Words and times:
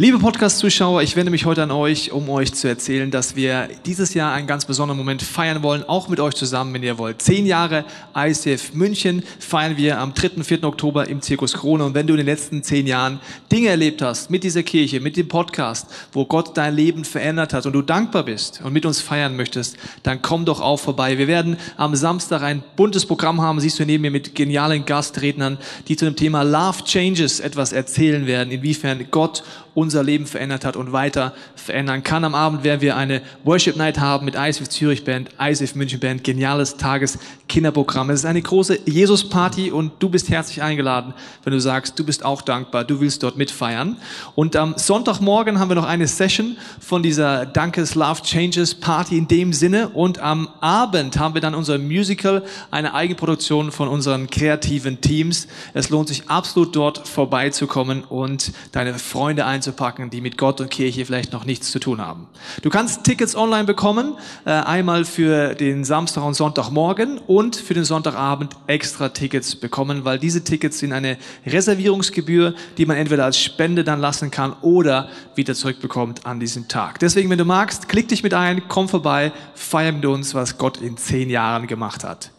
Liebe 0.00 0.18
Podcast-Zuschauer, 0.18 1.02
ich 1.02 1.14
wende 1.14 1.30
mich 1.30 1.44
heute 1.44 1.62
an 1.62 1.70
euch, 1.70 2.10
um 2.10 2.30
euch 2.30 2.54
zu 2.54 2.66
erzählen, 2.66 3.10
dass 3.10 3.36
wir 3.36 3.68
dieses 3.84 4.14
Jahr 4.14 4.32
einen 4.32 4.46
ganz 4.46 4.64
besonderen 4.64 4.96
Moment 4.96 5.20
feiern 5.20 5.62
wollen, 5.62 5.82
auch 5.86 6.08
mit 6.08 6.20
euch 6.20 6.32
zusammen, 6.32 6.72
wenn 6.72 6.82
ihr 6.82 6.96
wollt. 6.96 7.20
Zehn 7.20 7.44
Jahre 7.44 7.84
ICF 8.16 8.72
München 8.72 9.22
feiern 9.38 9.76
wir 9.76 9.98
am 9.98 10.14
3. 10.14 10.36
und 10.36 10.44
4. 10.44 10.64
Oktober 10.64 11.06
im 11.06 11.20
Zirkus 11.20 11.52
Krone. 11.52 11.84
Und 11.84 11.94
wenn 11.94 12.06
du 12.06 12.14
in 12.14 12.16
den 12.16 12.24
letzten 12.24 12.62
zehn 12.62 12.86
Jahren 12.86 13.20
Dinge 13.52 13.68
erlebt 13.68 14.00
hast 14.00 14.30
mit 14.30 14.42
dieser 14.42 14.62
Kirche, 14.62 15.00
mit 15.00 15.18
dem 15.18 15.28
Podcast, 15.28 15.90
wo 16.12 16.24
Gott 16.24 16.56
dein 16.56 16.74
Leben 16.74 17.04
verändert 17.04 17.52
hat 17.52 17.66
und 17.66 17.74
du 17.74 17.82
dankbar 17.82 18.22
bist 18.22 18.62
und 18.64 18.72
mit 18.72 18.86
uns 18.86 19.02
feiern 19.02 19.36
möchtest, 19.36 19.76
dann 20.02 20.22
komm 20.22 20.46
doch 20.46 20.62
auch 20.62 20.80
vorbei. 20.80 21.18
Wir 21.18 21.28
werden 21.28 21.58
am 21.76 21.94
Samstag 21.94 22.40
ein 22.40 22.62
buntes 22.74 23.04
Programm 23.04 23.42
haben, 23.42 23.60
siehst 23.60 23.78
du 23.78 23.84
neben 23.84 24.00
mir 24.00 24.10
mit 24.10 24.34
genialen 24.34 24.86
Gastrednern, 24.86 25.58
die 25.88 25.96
zu 25.96 26.06
dem 26.06 26.16
Thema 26.16 26.40
Love 26.40 26.84
Changes 26.84 27.38
etwas 27.38 27.74
erzählen 27.74 28.26
werden, 28.26 28.50
inwiefern 28.50 29.06
Gott 29.10 29.42
unser 29.74 30.02
Leben 30.02 30.26
verändert 30.26 30.64
hat 30.64 30.76
und 30.76 30.92
weiter 30.92 31.32
verändern 31.54 32.02
kann. 32.02 32.24
Am 32.24 32.34
Abend 32.34 32.64
werden 32.64 32.80
wir 32.80 32.96
eine 32.96 33.22
Worship 33.44 33.76
Night 33.76 33.98
haben 34.00 34.24
mit 34.24 34.34
ISF 34.34 34.68
Zürich 34.68 35.04
Band, 35.04 35.30
ISF 35.40 35.74
München 35.74 36.00
Band, 36.00 36.24
geniales 36.24 36.76
Tageskinderprogramm. 36.76 38.10
Es 38.10 38.20
ist 38.20 38.26
eine 38.26 38.42
große 38.42 38.80
Jesus 38.86 39.28
Party 39.28 39.70
und 39.70 39.92
du 40.00 40.08
bist 40.08 40.28
herzlich 40.28 40.62
eingeladen, 40.62 41.14
wenn 41.44 41.52
du 41.52 41.60
sagst, 41.60 41.98
du 41.98 42.04
bist 42.04 42.24
auch 42.24 42.42
dankbar, 42.42 42.84
du 42.84 43.00
willst 43.00 43.22
dort 43.22 43.36
mitfeiern. 43.36 43.96
Und 44.34 44.56
am 44.56 44.74
Sonntagmorgen 44.76 45.58
haben 45.58 45.70
wir 45.70 45.76
noch 45.76 45.86
eine 45.86 46.06
Session 46.06 46.56
von 46.80 47.02
dieser 47.02 47.46
Dankes 47.46 47.94
Love 47.94 48.22
Changes 48.22 48.74
Party 48.74 49.16
in 49.16 49.28
dem 49.28 49.52
Sinne 49.52 49.90
und 49.90 50.18
am 50.18 50.48
Abend 50.60 51.18
haben 51.18 51.34
wir 51.34 51.40
dann 51.40 51.54
unser 51.54 51.78
Musical, 51.78 52.42
eine 52.70 52.94
Eigenproduktion 52.94 53.70
von 53.72 53.88
unseren 53.88 54.28
kreativen 54.28 55.00
Teams. 55.00 55.46
Es 55.74 55.90
lohnt 55.90 56.08
sich 56.08 56.28
absolut 56.28 56.74
dort 56.74 57.06
vorbeizukommen 57.06 58.04
und 58.04 58.52
deine 58.72 58.94
Freunde 58.98 59.46
einzuladen 59.46 59.59
einzupacken, 59.60 60.08
die 60.08 60.22
mit 60.22 60.38
Gott 60.38 60.60
und 60.60 60.70
Kirche 60.70 61.04
vielleicht 61.04 61.32
noch 61.32 61.44
nichts 61.44 61.70
zu 61.70 61.78
tun 61.78 62.00
haben. 62.00 62.28
Du 62.62 62.70
kannst 62.70 63.04
Tickets 63.04 63.36
online 63.36 63.64
bekommen, 63.64 64.16
äh, 64.46 64.50
einmal 64.50 65.04
für 65.04 65.54
den 65.54 65.84
Samstag 65.84 66.24
und 66.24 66.34
Sonntagmorgen 66.34 67.18
und 67.18 67.56
für 67.56 67.74
den 67.74 67.84
Sonntagabend 67.84 68.56
extra 68.66 69.10
Tickets 69.10 69.56
bekommen, 69.56 70.04
weil 70.04 70.18
diese 70.18 70.42
Tickets 70.42 70.78
sind 70.78 70.92
eine 70.92 71.18
Reservierungsgebühr, 71.44 72.54
die 72.78 72.86
man 72.86 72.96
entweder 72.96 73.26
als 73.26 73.38
Spende 73.38 73.84
dann 73.84 74.00
lassen 74.00 74.30
kann 74.30 74.54
oder 74.62 75.08
wieder 75.34 75.54
zurückbekommt 75.54 76.24
an 76.24 76.40
diesem 76.40 76.68
Tag. 76.68 76.98
Deswegen, 77.00 77.28
wenn 77.28 77.38
du 77.38 77.44
magst, 77.44 77.88
klick 77.88 78.08
dich 78.08 78.22
mit 78.22 78.32
ein, 78.32 78.62
komm 78.68 78.88
vorbei, 78.88 79.32
feier 79.54 79.92
mit 79.92 80.06
uns, 80.06 80.34
was 80.34 80.56
Gott 80.56 80.78
in 80.78 80.96
zehn 80.96 81.28
Jahren 81.28 81.66
gemacht 81.66 82.02
hat. 82.02 82.30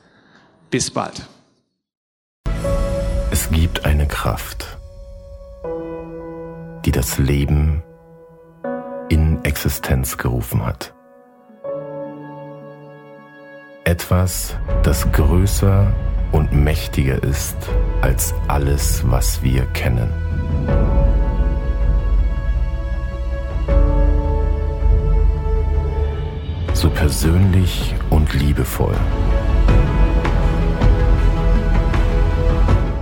Bis 0.71 0.89
bald. 0.89 1.21
Es 3.29 3.49
gibt 3.51 3.85
eine 3.85 4.07
Kraft 4.07 4.80
die 6.85 6.91
das 6.91 7.17
Leben 7.17 7.83
in 9.09 9.43
Existenz 9.43 10.17
gerufen 10.17 10.65
hat. 10.65 10.93
Etwas, 13.83 14.55
das 14.83 15.11
größer 15.11 15.93
und 16.31 16.53
mächtiger 16.53 17.21
ist 17.23 17.57
als 18.01 18.33
alles, 18.47 19.03
was 19.09 19.43
wir 19.43 19.65
kennen. 19.73 20.09
So 26.73 26.89
persönlich 26.89 27.93
und 28.09 28.33
liebevoll, 28.33 28.95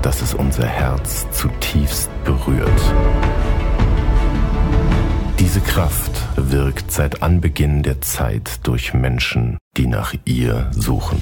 dass 0.02 0.22
es 0.22 0.34
unser 0.34 0.66
Herz 0.66 1.30
zutiefst 1.32 2.10
berührt. 2.24 2.82
Diese 5.40 5.62
Kraft 5.62 6.12
wirkt 6.36 6.92
seit 6.92 7.24
Anbeginn 7.24 7.82
der 7.82 8.02
Zeit 8.02 8.60
durch 8.64 8.94
Menschen, 8.94 9.58
die 9.78 9.88
nach 9.88 10.14
ihr 10.26 10.70
suchen. 10.72 11.22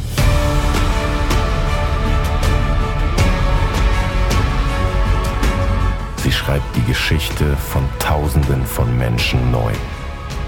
Sie 6.23 6.31
schreibt 6.31 6.75
die 6.75 6.83
Geschichte 6.85 7.55
von 7.55 7.83
Tausenden 7.99 8.65
von 8.65 8.97
Menschen 8.97 9.51
neu. 9.51 9.71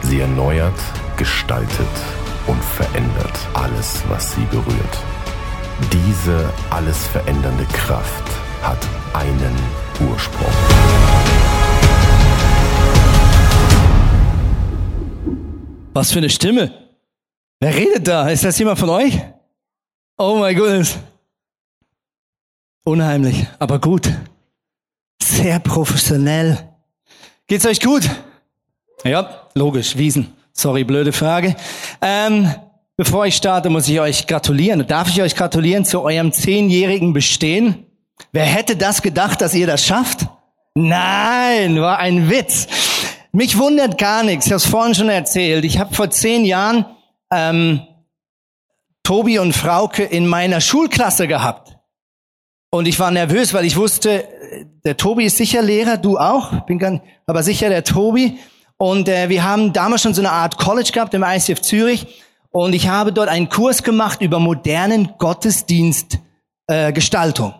Sie 0.01 0.19
erneuert, 0.19 0.79
gestaltet 1.15 1.69
und 2.47 2.63
verändert 2.63 3.39
alles, 3.53 4.01
was 4.09 4.33
sie 4.33 4.45
berührt. 4.49 5.03
Diese 5.93 6.51
alles 6.71 7.05
verändernde 7.05 7.65
Kraft 7.65 8.23
hat 8.63 8.79
einen 9.13 9.55
Ursprung. 10.09 11.38
Was 15.99 16.13
für 16.13 16.19
eine 16.19 16.29
Stimme. 16.29 16.71
Wer 17.59 17.75
redet 17.75 18.07
da? 18.07 18.29
Ist 18.29 18.45
das 18.45 18.57
jemand 18.57 18.79
von 18.79 18.87
euch? 18.87 19.19
Oh 20.17 20.37
my 20.41 20.55
goodness. 20.55 20.97
Unheimlich, 22.85 23.45
aber 23.59 23.79
gut. 23.79 24.09
Sehr 25.21 25.59
professionell. 25.59 26.57
Geht's 27.47 27.65
euch 27.65 27.81
gut? 27.81 28.09
Ja, 29.03 29.49
logisch. 29.55 29.97
Wiesen. 29.97 30.31
Sorry, 30.53 30.85
blöde 30.85 31.11
Frage. 31.11 31.57
Ähm, 32.01 32.49
bevor 32.95 33.25
ich 33.25 33.35
starte, 33.35 33.69
muss 33.69 33.89
ich 33.89 33.99
euch 33.99 34.25
gratulieren. 34.25 34.87
Darf 34.87 35.09
ich 35.09 35.21
euch 35.21 35.35
gratulieren 35.35 35.83
zu 35.83 36.01
eurem 36.01 36.31
zehnjährigen 36.31 37.11
Bestehen? 37.11 37.85
Wer 38.31 38.45
hätte 38.45 38.77
das 38.77 39.01
gedacht, 39.01 39.41
dass 39.41 39.53
ihr 39.53 39.67
das 39.67 39.85
schafft? 39.85 40.27
Nein, 40.75 41.81
war 41.81 41.99
ein 41.99 42.29
Witz. 42.29 42.67
Mich 43.31 43.57
wundert 43.57 43.97
gar 43.97 44.23
nichts. 44.23 44.47
Ich 44.47 44.51
habe 44.51 44.57
es 44.57 44.65
vorhin 44.65 44.95
schon 44.95 45.09
erzählt. 45.09 45.63
Ich 45.63 45.77
habe 45.79 45.93
vor 45.93 46.09
zehn 46.09 46.45
Jahren 46.45 46.85
ähm, 47.31 47.81
Tobi 49.03 49.39
und 49.39 49.53
Frauke 49.53 50.03
in 50.03 50.25
meiner 50.25 50.61
Schulklasse 50.61 51.27
gehabt. 51.27 51.77
Und 52.71 52.87
ich 52.87 52.99
war 52.99 53.11
nervös, 53.11 53.53
weil 53.53 53.65
ich 53.65 53.77
wusste, 53.77 54.27
der 54.83 54.97
Tobi 54.97 55.25
ist 55.25 55.37
sicher 55.37 55.61
Lehrer, 55.61 55.97
du 55.97 56.17
auch, 56.17 56.65
bin 56.65 56.77
ganz, 56.79 57.01
aber 57.25 57.43
sicher 57.43 57.69
der 57.69 57.83
Tobi. 57.83 58.39
Und 58.77 59.09
äh, 59.09 59.29
wir 59.29 59.43
haben 59.43 59.73
damals 59.73 60.03
schon 60.03 60.13
so 60.13 60.21
eine 60.21 60.31
Art 60.31 60.57
College 60.57 60.91
gehabt 60.93 61.13
im 61.13 61.23
ICF 61.23 61.61
Zürich. 61.61 62.23
Und 62.51 62.73
ich 62.73 62.87
habe 62.87 63.11
dort 63.11 63.29
einen 63.29 63.49
Kurs 63.49 63.83
gemacht 63.83 64.21
über 64.21 64.39
modernen 64.39 65.13
Gottesdienstgestaltung. 65.17 66.25
Äh, 66.67 66.93
Gestaltung. 66.93 67.53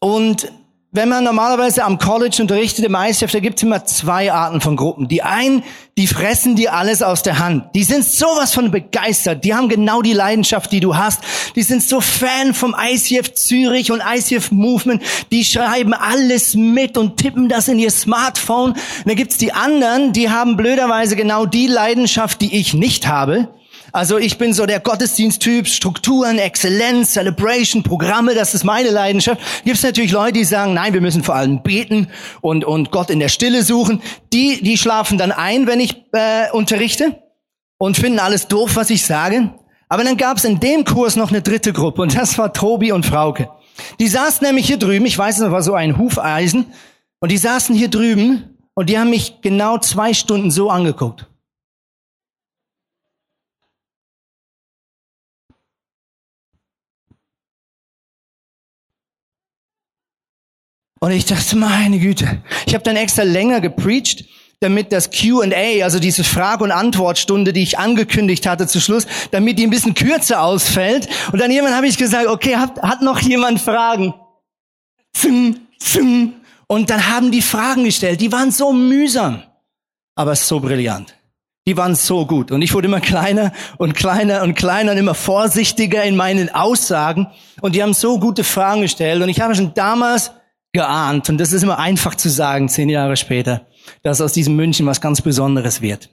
und 0.00 0.52
wenn 0.90 1.10
man 1.10 1.22
normalerweise 1.22 1.84
am 1.84 1.98
College 1.98 2.38
unterrichtet, 2.40 2.86
im 2.86 2.94
ICF, 2.94 3.30
da 3.30 3.40
gibt's 3.40 3.62
immer 3.62 3.84
zwei 3.84 4.32
Arten 4.32 4.62
von 4.62 4.74
Gruppen. 4.74 5.06
Die 5.06 5.22
einen, 5.22 5.62
die 5.98 6.06
fressen 6.06 6.56
dir 6.56 6.72
alles 6.72 7.02
aus 7.02 7.22
der 7.22 7.38
Hand. 7.38 7.74
Die 7.74 7.84
sind 7.84 8.06
sowas 8.06 8.54
von 8.54 8.70
begeistert. 8.70 9.44
Die 9.44 9.54
haben 9.54 9.68
genau 9.68 10.00
die 10.00 10.14
Leidenschaft, 10.14 10.72
die 10.72 10.80
du 10.80 10.96
hast. 10.96 11.20
Die 11.56 11.62
sind 11.62 11.82
so 11.82 12.00
Fan 12.00 12.54
vom 12.54 12.74
ICF 12.74 13.34
Zürich 13.34 13.92
und 13.92 14.00
ICF 14.00 14.50
Movement. 14.50 15.02
Die 15.30 15.44
schreiben 15.44 15.92
alles 15.92 16.54
mit 16.54 16.96
und 16.96 17.18
tippen 17.18 17.50
das 17.50 17.68
in 17.68 17.78
ihr 17.78 17.90
Smartphone. 17.90 18.70
Und 18.70 18.78
dann 19.04 19.16
gibt's 19.16 19.36
die 19.36 19.52
anderen, 19.52 20.14
die 20.14 20.30
haben 20.30 20.56
blöderweise 20.56 21.16
genau 21.16 21.44
die 21.44 21.66
Leidenschaft, 21.66 22.40
die 22.40 22.56
ich 22.56 22.72
nicht 22.72 23.06
habe. 23.06 23.48
Also 23.92 24.18
ich 24.18 24.38
bin 24.38 24.52
so 24.52 24.66
der 24.66 24.80
Gottesdiensttyp, 24.80 25.66
Strukturen, 25.66 26.38
Exzellenz, 26.38 27.12
Celebration, 27.12 27.82
Programme, 27.82 28.34
das 28.34 28.54
ist 28.54 28.64
meine 28.64 28.90
Leidenschaft. 28.90 29.40
Gibt 29.64 29.76
es 29.76 29.82
natürlich 29.82 30.12
Leute, 30.12 30.34
die 30.34 30.44
sagen, 30.44 30.74
nein, 30.74 30.92
wir 30.92 31.00
müssen 31.00 31.24
vor 31.24 31.34
allem 31.34 31.62
beten 31.62 32.08
und, 32.40 32.64
und 32.64 32.90
Gott 32.90 33.10
in 33.10 33.18
der 33.18 33.28
Stille 33.28 33.62
suchen. 33.62 34.02
Die, 34.32 34.62
die 34.62 34.76
schlafen 34.76 35.18
dann 35.18 35.32
ein, 35.32 35.66
wenn 35.66 35.80
ich 35.80 36.04
äh, 36.12 36.50
unterrichte 36.52 37.22
und 37.78 37.96
finden 37.96 38.18
alles 38.18 38.48
doof, 38.48 38.72
was 38.74 38.90
ich 38.90 39.04
sage. 39.04 39.54
Aber 39.88 40.04
dann 40.04 40.16
gab 40.16 40.36
es 40.36 40.44
in 40.44 40.60
dem 40.60 40.84
Kurs 40.84 41.16
noch 41.16 41.30
eine 41.30 41.40
dritte 41.40 41.72
Gruppe 41.72 42.02
und 42.02 42.14
das 42.14 42.36
war 42.36 42.52
Tobi 42.52 42.92
und 42.92 43.06
Frauke. 43.06 43.48
Die 44.00 44.08
saßen 44.08 44.46
nämlich 44.46 44.66
hier 44.66 44.78
drüben, 44.78 45.06
ich 45.06 45.16
weiß, 45.16 45.38
es 45.38 45.50
war 45.50 45.62
so 45.62 45.74
ein 45.74 45.96
Hufeisen, 45.96 46.66
und 47.20 47.32
die 47.32 47.38
saßen 47.38 47.74
hier 47.74 47.88
drüben 47.88 48.58
und 48.74 48.88
die 48.88 48.98
haben 48.98 49.10
mich 49.10 49.40
genau 49.40 49.78
zwei 49.78 50.14
Stunden 50.14 50.50
so 50.50 50.70
angeguckt. 50.70 51.26
Und 61.00 61.10
ich 61.12 61.24
dachte, 61.26 61.56
meine 61.56 61.98
Güte, 61.98 62.42
ich 62.66 62.74
habe 62.74 62.84
dann 62.84 62.96
extra 62.96 63.22
länger 63.22 63.60
gepreacht, 63.60 64.24
damit 64.60 64.92
das 64.92 65.10
Q&A, 65.10 65.84
also 65.84 66.00
diese 66.00 66.24
Frage- 66.24 66.64
und 66.64 66.72
Antwortstunde, 66.72 67.52
die 67.52 67.62
ich 67.62 67.78
angekündigt 67.78 68.46
hatte 68.46 68.66
zu 68.66 68.80
Schluss, 68.80 69.06
damit 69.30 69.58
die 69.58 69.64
ein 69.64 69.70
bisschen 69.70 69.94
kürzer 69.94 70.42
ausfällt. 70.42 71.08
Und 71.30 71.40
dann 71.40 71.50
jemand 71.52 71.76
habe 71.76 71.86
ich 71.86 71.96
gesagt, 71.96 72.26
okay, 72.26 72.56
hat, 72.56 72.82
hat 72.82 73.02
noch 73.02 73.20
jemand 73.20 73.60
Fragen? 73.60 74.14
Zing, 75.12 75.60
zing. 75.78 76.34
Und 76.66 76.90
dann 76.90 77.08
haben 77.08 77.30
die 77.30 77.42
Fragen 77.42 77.84
gestellt, 77.84 78.20
die 78.20 78.32
waren 78.32 78.50
so 78.50 78.72
mühsam. 78.72 79.42
aber 80.16 80.34
so 80.34 80.58
brillant. 80.58 81.14
Die 81.68 81.76
waren 81.76 81.94
so 81.94 82.26
gut. 82.26 82.50
Und 82.50 82.62
ich 82.62 82.74
wurde 82.74 82.88
immer 82.88 83.00
kleiner 83.00 83.52
und 83.76 83.94
kleiner 83.94 84.42
und 84.42 84.54
kleiner 84.54 84.92
und 84.92 84.98
immer 84.98 85.14
vorsichtiger 85.14 86.02
in 86.02 86.16
meinen 86.16 86.52
Aussagen. 86.52 87.28
Und 87.60 87.76
die 87.76 87.82
haben 87.82 87.94
so 87.94 88.18
gute 88.18 88.42
Fragen 88.42 88.80
gestellt. 88.80 89.22
Und 89.22 89.28
ich 89.28 89.40
habe 89.40 89.54
schon 89.54 89.74
damals 89.74 90.32
geahnt, 90.72 91.28
und 91.28 91.38
das 91.38 91.52
ist 91.52 91.62
immer 91.62 91.78
einfach 91.78 92.14
zu 92.14 92.28
sagen, 92.28 92.68
zehn 92.68 92.88
Jahre 92.88 93.16
später, 93.16 93.66
dass 94.02 94.20
aus 94.20 94.32
diesem 94.32 94.56
München 94.56 94.86
was 94.86 95.00
ganz 95.00 95.22
Besonderes 95.22 95.80
wird. 95.80 96.10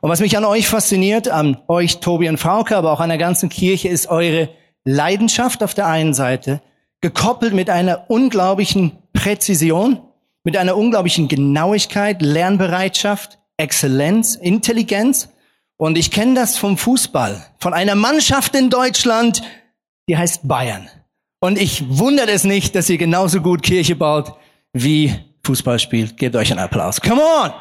Und 0.00 0.10
was 0.10 0.20
mich 0.20 0.36
an 0.36 0.44
euch 0.44 0.68
fasziniert, 0.68 1.28
an 1.28 1.58
euch, 1.68 1.98
Tobi 2.00 2.28
und 2.28 2.38
Frauke, 2.38 2.76
aber 2.76 2.92
auch 2.92 3.00
an 3.00 3.08
der 3.08 3.18
ganzen 3.18 3.48
Kirche, 3.48 3.88
ist 3.88 4.08
eure 4.08 4.48
Leidenschaft 4.84 5.62
auf 5.62 5.74
der 5.74 5.86
einen 5.86 6.14
Seite, 6.14 6.62
gekoppelt 7.00 7.52
mit 7.52 7.68
einer 7.68 8.08
unglaublichen 8.08 8.92
Präzision, 9.12 10.00
mit 10.44 10.56
einer 10.56 10.76
unglaublichen 10.76 11.28
Genauigkeit, 11.28 12.22
Lernbereitschaft, 12.22 13.38
Exzellenz, 13.56 14.34
Intelligenz. 14.34 15.28
Und 15.76 15.98
ich 15.98 16.10
kenne 16.10 16.34
das 16.34 16.56
vom 16.56 16.78
Fußball, 16.78 17.44
von 17.58 17.74
einer 17.74 17.96
Mannschaft 17.96 18.54
in 18.54 18.70
Deutschland, 18.70 19.42
die 20.08 20.16
heißt 20.16 20.46
Bayern. 20.48 20.88
Und 21.40 21.58
ich 21.58 21.84
wundert 21.88 22.28
es 22.28 22.44
nicht, 22.44 22.74
dass 22.74 22.88
ihr 22.88 22.96
genauso 22.96 23.40
gut 23.40 23.62
Kirche 23.62 23.94
baut 23.94 24.32
wie 24.72 25.14
Fußball 25.44 25.78
spielt. 25.78 26.16
Gebt 26.16 26.34
euch 26.34 26.50
einen 26.50 26.60
Applaus. 26.60 27.00
Come 27.00 27.20
on! 27.20 27.52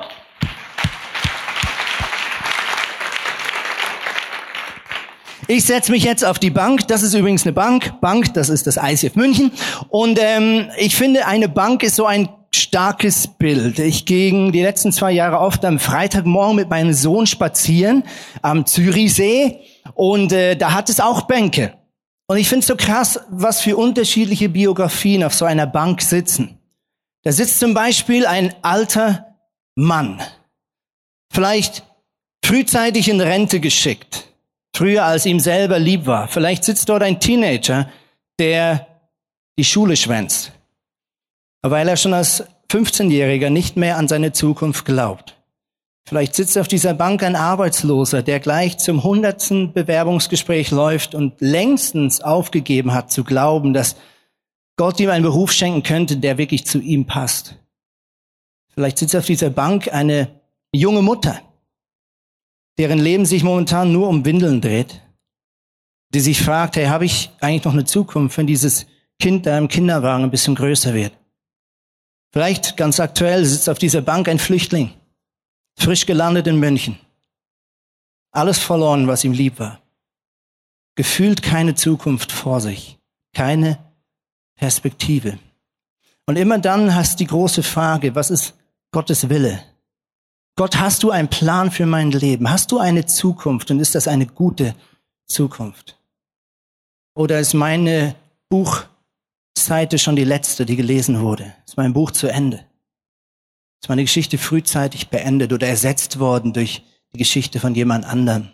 Ich 5.47 5.65
setze 5.65 5.91
mich 5.91 6.03
jetzt 6.03 6.25
auf 6.25 6.39
die 6.39 6.49
Bank. 6.49 6.87
Das 6.87 7.03
ist 7.03 7.13
übrigens 7.13 7.43
eine 7.43 7.53
Bank. 7.53 7.99
Bank, 8.01 8.33
das 8.33 8.49
ist 8.49 8.65
das 8.65 8.77
ICF 8.77 9.15
München. 9.15 9.51
Und 9.89 10.19
ähm, 10.21 10.69
ich 10.77 10.95
finde, 10.95 11.27
eine 11.27 11.49
Bank 11.49 11.83
ist 11.83 11.97
so 11.97 12.05
ein 12.05 12.29
starkes 12.55 13.27
Bild. 13.27 13.77
Ich 13.79 14.05
gehe 14.05 14.51
die 14.51 14.61
letzten 14.61 14.91
zwei 14.93 15.11
Jahre 15.11 15.39
oft 15.39 15.63
am 15.65 15.79
Freitagmorgen 15.79 16.55
mit 16.55 16.69
meinem 16.69 16.93
Sohn 16.93 17.27
spazieren 17.27 18.03
am 18.41 18.65
Zürichsee 18.65 19.59
und 19.93 20.31
äh, 20.31 20.55
da 20.55 20.73
hat 20.73 20.89
es 20.89 21.01
auch 21.01 21.23
Bänke. 21.23 21.73
Und 22.27 22.37
ich 22.37 22.49
finde 22.49 22.61
es 22.61 22.67
so 22.67 22.75
krass, 22.75 23.19
was 23.29 23.61
für 23.61 23.77
unterschiedliche 23.77 24.49
Biografien 24.49 25.23
auf 25.23 25.33
so 25.33 25.45
einer 25.45 25.67
Bank 25.67 26.01
sitzen. 26.01 26.59
Da 27.23 27.31
sitzt 27.31 27.59
zum 27.59 27.73
Beispiel 27.73 28.25
ein 28.25 28.53
alter 28.63 29.35
Mann, 29.75 30.21
vielleicht 31.31 31.83
frühzeitig 32.43 33.09
in 33.09 33.19
Rente 33.19 33.59
geschickt, 33.59 34.31
früher 34.75 35.03
als 35.03 35.25
ihm 35.25 35.39
selber 35.39 35.79
lieb 35.79 36.05
war. 36.05 36.27
Vielleicht 36.27 36.63
sitzt 36.63 36.87
dort 36.89 37.03
ein 37.03 37.19
Teenager, 37.19 37.89
der 38.39 38.87
die 39.57 39.63
Schule 39.63 39.95
schwänzt, 39.95 40.51
weil 41.61 41.87
er 41.87 41.97
schon 41.97 42.13
als 42.13 42.43
15-Jähriger 42.71 43.49
nicht 43.49 43.75
mehr 43.75 43.97
an 43.97 44.07
seine 44.07 44.31
Zukunft 44.31 44.85
glaubt. 44.85 45.34
Vielleicht 46.07 46.35
sitzt 46.35 46.57
auf 46.57 46.67
dieser 46.67 46.93
Bank 46.93 47.23
ein 47.23 47.35
Arbeitsloser, 47.35 48.21
der 48.21 48.39
gleich 48.39 48.77
zum 48.77 49.03
hundertsten 49.03 49.73
Bewerbungsgespräch 49.73 50.69
läuft 50.69 51.15
und 51.15 51.41
längstens 51.41 52.21
aufgegeben 52.21 52.93
hat 52.93 53.11
zu 53.11 53.23
glauben, 53.23 53.73
dass 53.73 53.95
Gott 54.77 54.99
ihm 54.99 55.09
einen 55.09 55.23
Beruf 55.23 55.51
schenken 55.51 55.81
könnte, 55.81 56.17
der 56.17 56.37
wirklich 56.37 56.65
zu 56.65 56.79
ihm 56.79 57.05
passt. 57.07 57.55
Vielleicht 58.73 58.99
sitzt 58.99 59.15
auf 59.15 59.25
dieser 59.25 59.49
Bank 59.49 59.91
eine 59.91 60.41
junge 60.71 61.01
Mutter, 61.01 61.41
deren 62.77 62.99
Leben 62.99 63.25
sich 63.25 63.43
momentan 63.43 63.91
nur 63.91 64.07
um 64.07 64.25
Windeln 64.25 64.61
dreht, 64.61 65.01
die 66.13 66.19
sich 66.19 66.41
fragt, 66.41 66.75
hey, 66.75 66.85
habe 66.85 67.05
ich 67.05 67.31
eigentlich 67.39 67.63
noch 67.63 67.73
eine 67.73 67.85
Zukunft, 67.85 68.37
wenn 68.37 68.47
dieses 68.47 68.85
Kind 69.19 69.45
da 69.45 69.57
im 69.57 69.69
Kinderwagen 69.69 70.23
ein 70.23 70.31
bisschen 70.31 70.55
größer 70.55 70.93
wird? 70.93 71.13
Vielleicht 72.31 72.77
ganz 72.77 72.99
aktuell 72.99 73.43
sitzt 73.45 73.69
auf 73.69 73.79
dieser 73.79 74.01
Bank 74.01 74.27
ein 74.27 74.39
Flüchtling, 74.39 74.91
frisch 75.77 76.05
gelandet 76.05 76.47
in 76.47 76.59
München. 76.59 76.97
Alles 78.31 78.59
verloren, 78.59 79.07
was 79.07 79.23
ihm 79.23 79.31
lieb 79.31 79.59
war. 79.59 79.81
Gefühlt 80.95 81.41
keine 81.41 81.75
Zukunft 81.75 82.31
vor 82.31 82.61
sich, 82.61 82.97
keine 83.33 83.77
Perspektive. 84.55 85.37
Und 86.25 86.37
immer 86.37 86.57
dann 86.57 86.95
hast 86.95 87.19
die 87.19 87.27
große 87.27 87.63
Frage, 87.63 88.15
was 88.15 88.31
ist 88.31 88.55
Gottes 88.91 89.29
Wille? 89.29 89.61
Gott, 90.57 90.77
hast 90.77 91.03
du 91.03 91.11
einen 91.11 91.27
Plan 91.27 91.69
für 91.69 91.85
mein 91.85 92.11
Leben? 92.11 92.49
Hast 92.49 92.71
du 92.71 92.79
eine 92.79 93.05
Zukunft 93.05 93.69
und 93.71 93.79
ist 93.79 93.93
das 93.93 94.07
eine 94.07 94.25
gute 94.25 94.73
Zukunft? 95.27 95.99
Oder 97.13 97.39
ist 97.39 97.53
meine 97.53 98.15
Buchseite 98.49 99.97
schon 99.97 100.15
die 100.15 100.23
letzte, 100.23 100.65
die 100.65 100.77
gelesen 100.77 101.19
wurde? 101.19 101.53
Ist 101.65 101.77
mein 101.77 101.93
Buch 101.93 102.11
zu 102.11 102.27
Ende? 102.27 102.65
Ist 103.81 103.89
meine 103.89 104.03
Geschichte 104.03 104.37
frühzeitig 104.37 105.09
beendet 105.09 105.53
oder 105.53 105.67
ersetzt 105.67 106.19
worden 106.19 106.53
durch 106.53 106.83
die 107.13 107.19
Geschichte 107.19 107.59
von 107.59 107.75
jemand 107.75 108.05
anderem? 108.05 108.49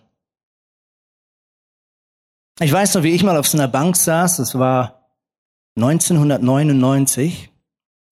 Ich 2.59 2.71
weiß 2.71 2.95
noch, 2.95 3.03
wie 3.03 3.11
ich 3.11 3.23
mal 3.23 3.37
auf 3.37 3.47
so 3.47 3.57
einer 3.57 3.67
Bank 3.67 3.95
saß. 3.95 4.37
Das 4.37 4.57
war 4.57 5.09
1999 5.77 7.49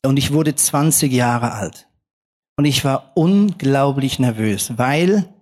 und 0.06 0.18
ich 0.18 0.34
wurde 0.34 0.56
20 0.56 1.12
Jahre 1.12 1.52
alt. 1.52 1.88
Und 2.58 2.66
ich 2.66 2.84
war 2.84 3.12
unglaublich 3.16 4.20
nervös, 4.20 4.78
weil 4.78 5.34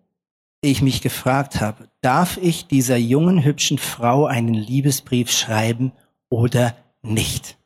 ich 0.61 0.81
mich 0.81 1.01
gefragt 1.01 1.61
habe, 1.61 1.89
darf 2.01 2.37
ich 2.37 2.67
dieser 2.67 2.97
jungen, 2.97 3.43
hübschen 3.43 3.77
Frau 3.77 4.25
einen 4.25 4.53
Liebesbrief 4.53 5.31
schreiben 5.31 5.93
oder 6.29 6.75
nicht? 7.01 7.57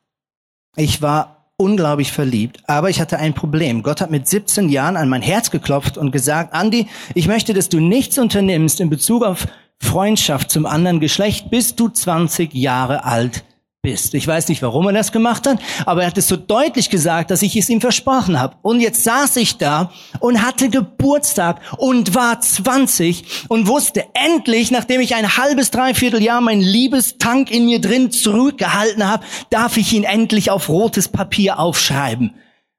Ich 0.76 1.02
war 1.02 1.41
unglaublich 1.62 2.12
verliebt, 2.12 2.58
aber 2.66 2.90
ich 2.90 3.00
hatte 3.00 3.18
ein 3.18 3.34
Problem. 3.34 3.82
Gott 3.82 4.00
hat 4.00 4.10
mit 4.10 4.28
17 4.28 4.68
Jahren 4.68 4.96
an 4.96 5.08
mein 5.08 5.22
Herz 5.22 5.50
geklopft 5.50 5.96
und 5.96 6.10
gesagt, 6.10 6.52
Andi, 6.52 6.88
ich 7.14 7.28
möchte, 7.28 7.54
dass 7.54 7.68
du 7.68 7.80
nichts 7.80 8.18
unternimmst 8.18 8.80
in 8.80 8.90
Bezug 8.90 9.22
auf 9.24 9.46
Freundschaft 9.78 10.50
zum 10.50 10.66
anderen 10.66 11.00
Geschlecht, 11.00 11.50
bis 11.50 11.74
du 11.76 11.88
20 11.88 12.52
Jahre 12.52 13.04
alt 13.04 13.44
bist. 13.82 14.14
Ich 14.14 14.28
weiß 14.28 14.46
nicht, 14.46 14.62
warum 14.62 14.86
er 14.86 14.92
das 14.92 15.10
gemacht 15.10 15.44
hat, 15.44 15.58
aber 15.86 16.02
er 16.02 16.06
hat 16.06 16.16
es 16.16 16.28
so 16.28 16.36
deutlich 16.36 16.88
gesagt, 16.88 17.32
dass 17.32 17.42
ich 17.42 17.56
es 17.56 17.68
ihm 17.68 17.80
versprochen 17.80 18.38
habe. 18.38 18.56
Und 18.62 18.80
jetzt 18.80 19.02
saß 19.02 19.34
ich 19.36 19.58
da 19.58 19.90
und 20.20 20.40
hatte 20.40 20.70
Geburtstag 20.70 21.60
und 21.78 22.14
war 22.14 22.40
20 22.40 23.46
und 23.48 23.66
wusste 23.66 24.04
endlich, 24.14 24.70
nachdem 24.70 25.00
ich 25.00 25.16
ein 25.16 25.36
halbes, 25.36 25.72
dreiviertel 25.72 26.22
Jahr 26.22 26.40
mein 26.40 26.60
Liebestank 26.60 27.50
in 27.50 27.64
mir 27.64 27.80
drin 27.80 28.12
zurückgehalten 28.12 29.04
habe, 29.08 29.24
darf 29.50 29.76
ich 29.76 29.92
ihn 29.92 30.04
endlich 30.04 30.52
auf 30.52 30.68
rotes 30.68 31.08
Papier 31.08 31.58
aufschreiben. 31.58 32.36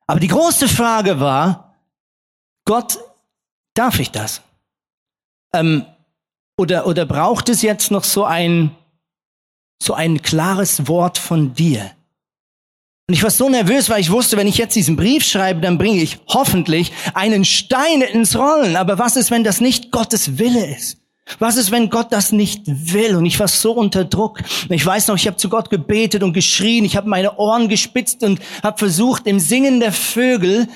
Aber 0.08 0.22
die 0.22 0.30
große 0.30 0.70
Frage 0.70 1.20
war, 1.20 1.76
Gott, 2.64 2.98
darf 3.74 4.00
ich 4.00 4.12
das? 4.12 4.42
Ähm, 5.54 5.86
oder, 6.56 6.88
oder 6.88 7.06
braucht 7.06 7.50
es 7.50 7.62
jetzt 7.62 7.92
noch 7.92 8.06
so 8.06 8.24
ein 8.24 8.72
so 9.84 9.94
ein 9.94 10.22
klares 10.22 10.88
Wort 10.88 11.18
von 11.18 11.54
dir. 11.54 11.92
Und 13.08 13.16
ich 13.16 13.24
war 13.24 13.32
so 13.32 13.50
nervös, 13.50 13.90
weil 13.90 14.00
ich 14.00 14.12
wusste, 14.12 14.38
wenn 14.38 14.48
ich 14.48 14.58
jetzt 14.58 14.76
diesen 14.76 14.96
Brief 14.96 15.26
schreibe, 15.26 15.60
dann 15.60 15.78
bringe 15.78 16.02
ich 16.02 16.20
hoffentlich 16.28 16.94
einen 17.14 17.44
Stein 17.44 18.02
ins 18.02 18.38
Rollen. 18.38 18.78
Aber 18.78 18.98
was 18.98 19.18
ist, 19.18 19.30
wenn 19.30 19.44
das 19.44 19.60
nicht 19.60 19.92
Gottes 19.92 20.38
Wille 20.38 20.66
ist? 20.74 21.00
Was 21.40 21.58
ist, 21.58 21.72
wenn 21.72 21.90
Gott 21.90 22.12
das 22.12 22.32
nicht 22.32 22.62
will? 22.66 23.16
Und 23.16 23.26
ich 23.26 23.40
war 23.40 23.48
so 23.48 23.74
unter 23.74 24.06
Druck. 24.06 24.42
Ich 24.70 24.86
weiß 24.86 25.08
noch, 25.08 25.16
ich 25.16 25.28
habe 25.28 25.38
zu 25.38 25.50
Gott 25.50 25.70
gebetet 25.70 26.24
und 26.24 26.34
geschrien. 26.34 26.86
Ich 26.86 26.96
habe 26.96 27.10
meine 27.10 27.38
Ohren 27.38 27.68
gespitzt 27.68 28.24
und 28.24 28.40
habe 28.62 28.78
versucht, 28.78 29.28
im 29.28 29.40
Singen 29.40 29.80
der 29.80 29.92
Vögel 29.92 30.68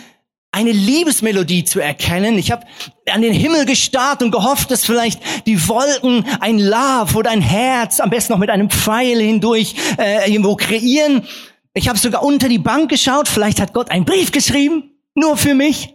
eine 0.57 0.71
Liebesmelodie 0.71 1.65
zu 1.65 1.79
erkennen. 1.79 2.39
Ich 2.39 2.49
habe 2.49 2.65
an 3.11 3.21
den 3.21 3.31
Himmel 3.31 3.67
gestarrt 3.67 4.23
und 4.23 4.31
gehofft, 4.31 4.71
dass 4.71 4.85
vielleicht 4.85 5.21
die 5.45 5.67
Wolken 5.67 6.25
ein 6.39 6.57
Love 6.57 7.15
oder 7.15 7.29
ein 7.29 7.43
Herz, 7.43 7.99
am 7.99 8.09
besten 8.09 8.33
noch 8.33 8.39
mit 8.39 8.49
einem 8.49 8.71
Pfeil 8.71 9.19
hindurch, 9.19 9.75
äh, 9.99 10.31
irgendwo 10.31 10.55
kreieren. 10.55 11.27
Ich 11.75 11.87
habe 11.87 11.99
sogar 11.99 12.23
unter 12.23 12.49
die 12.49 12.57
Bank 12.57 12.89
geschaut. 12.89 13.27
Vielleicht 13.27 13.61
hat 13.61 13.71
Gott 13.71 13.91
einen 13.91 14.03
Brief 14.03 14.31
geschrieben, 14.31 14.95
nur 15.13 15.37
für 15.37 15.53
mich. 15.53 15.93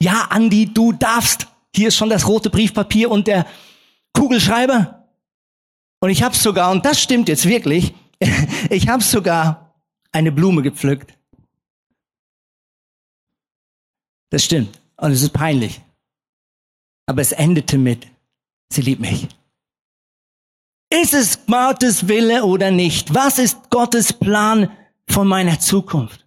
Ja, 0.00 0.28
Andi, 0.30 0.72
du 0.72 0.92
darfst. 0.92 1.48
Hier 1.74 1.88
ist 1.88 1.96
schon 1.96 2.08
das 2.08 2.28
rote 2.28 2.48
Briefpapier 2.48 3.10
und 3.10 3.26
der 3.26 3.44
Kugelschreiber. 4.12 5.08
Und 5.98 6.10
ich 6.10 6.22
habe 6.22 6.36
sogar, 6.36 6.70
und 6.70 6.86
das 6.86 7.02
stimmt 7.02 7.28
jetzt 7.28 7.48
wirklich, 7.48 7.92
ich 8.70 8.86
habe 8.86 9.02
sogar 9.02 9.74
eine 10.12 10.30
Blume 10.30 10.62
gepflückt 10.62 11.16
Das 14.30 14.44
stimmt. 14.44 14.80
Und 14.96 15.12
es 15.12 15.22
ist 15.22 15.32
peinlich. 15.32 15.80
Aber 17.06 17.22
es 17.22 17.32
endete 17.32 17.78
mit, 17.78 18.06
sie 18.72 18.82
liebt 18.82 19.00
mich. 19.00 19.28
Ist 20.90 21.14
es 21.14 21.46
Gottes 21.46 22.08
Wille 22.08 22.44
oder 22.44 22.70
nicht? 22.70 23.14
Was 23.14 23.38
ist 23.38 23.70
Gottes 23.70 24.12
Plan 24.12 24.70
von 25.08 25.26
meiner 25.26 25.58
Zukunft? 25.60 26.24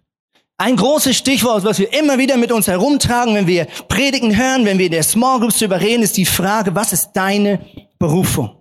Ein 0.58 0.76
großes 0.76 1.16
Stichwort, 1.16 1.64
was 1.64 1.78
wir 1.78 1.90
immer 1.98 2.18
wieder 2.18 2.36
mit 2.36 2.52
uns 2.52 2.66
herumtragen, 2.66 3.34
wenn 3.34 3.46
wir 3.46 3.64
Predigen 3.88 4.36
hören, 4.36 4.66
wenn 4.66 4.76
wir 4.78 4.86
in 4.86 4.92
der 4.92 5.02
Small 5.02 5.40
Groups 5.40 5.58
darüber 5.58 5.80
reden, 5.80 6.02
ist 6.02 6.18
die 6.18 6.26
Frage, 6.26 6.74
was 6.74 6.92
ist 6.92 7.12
deine 7.14 7.64
Berufung? 7.98 8.54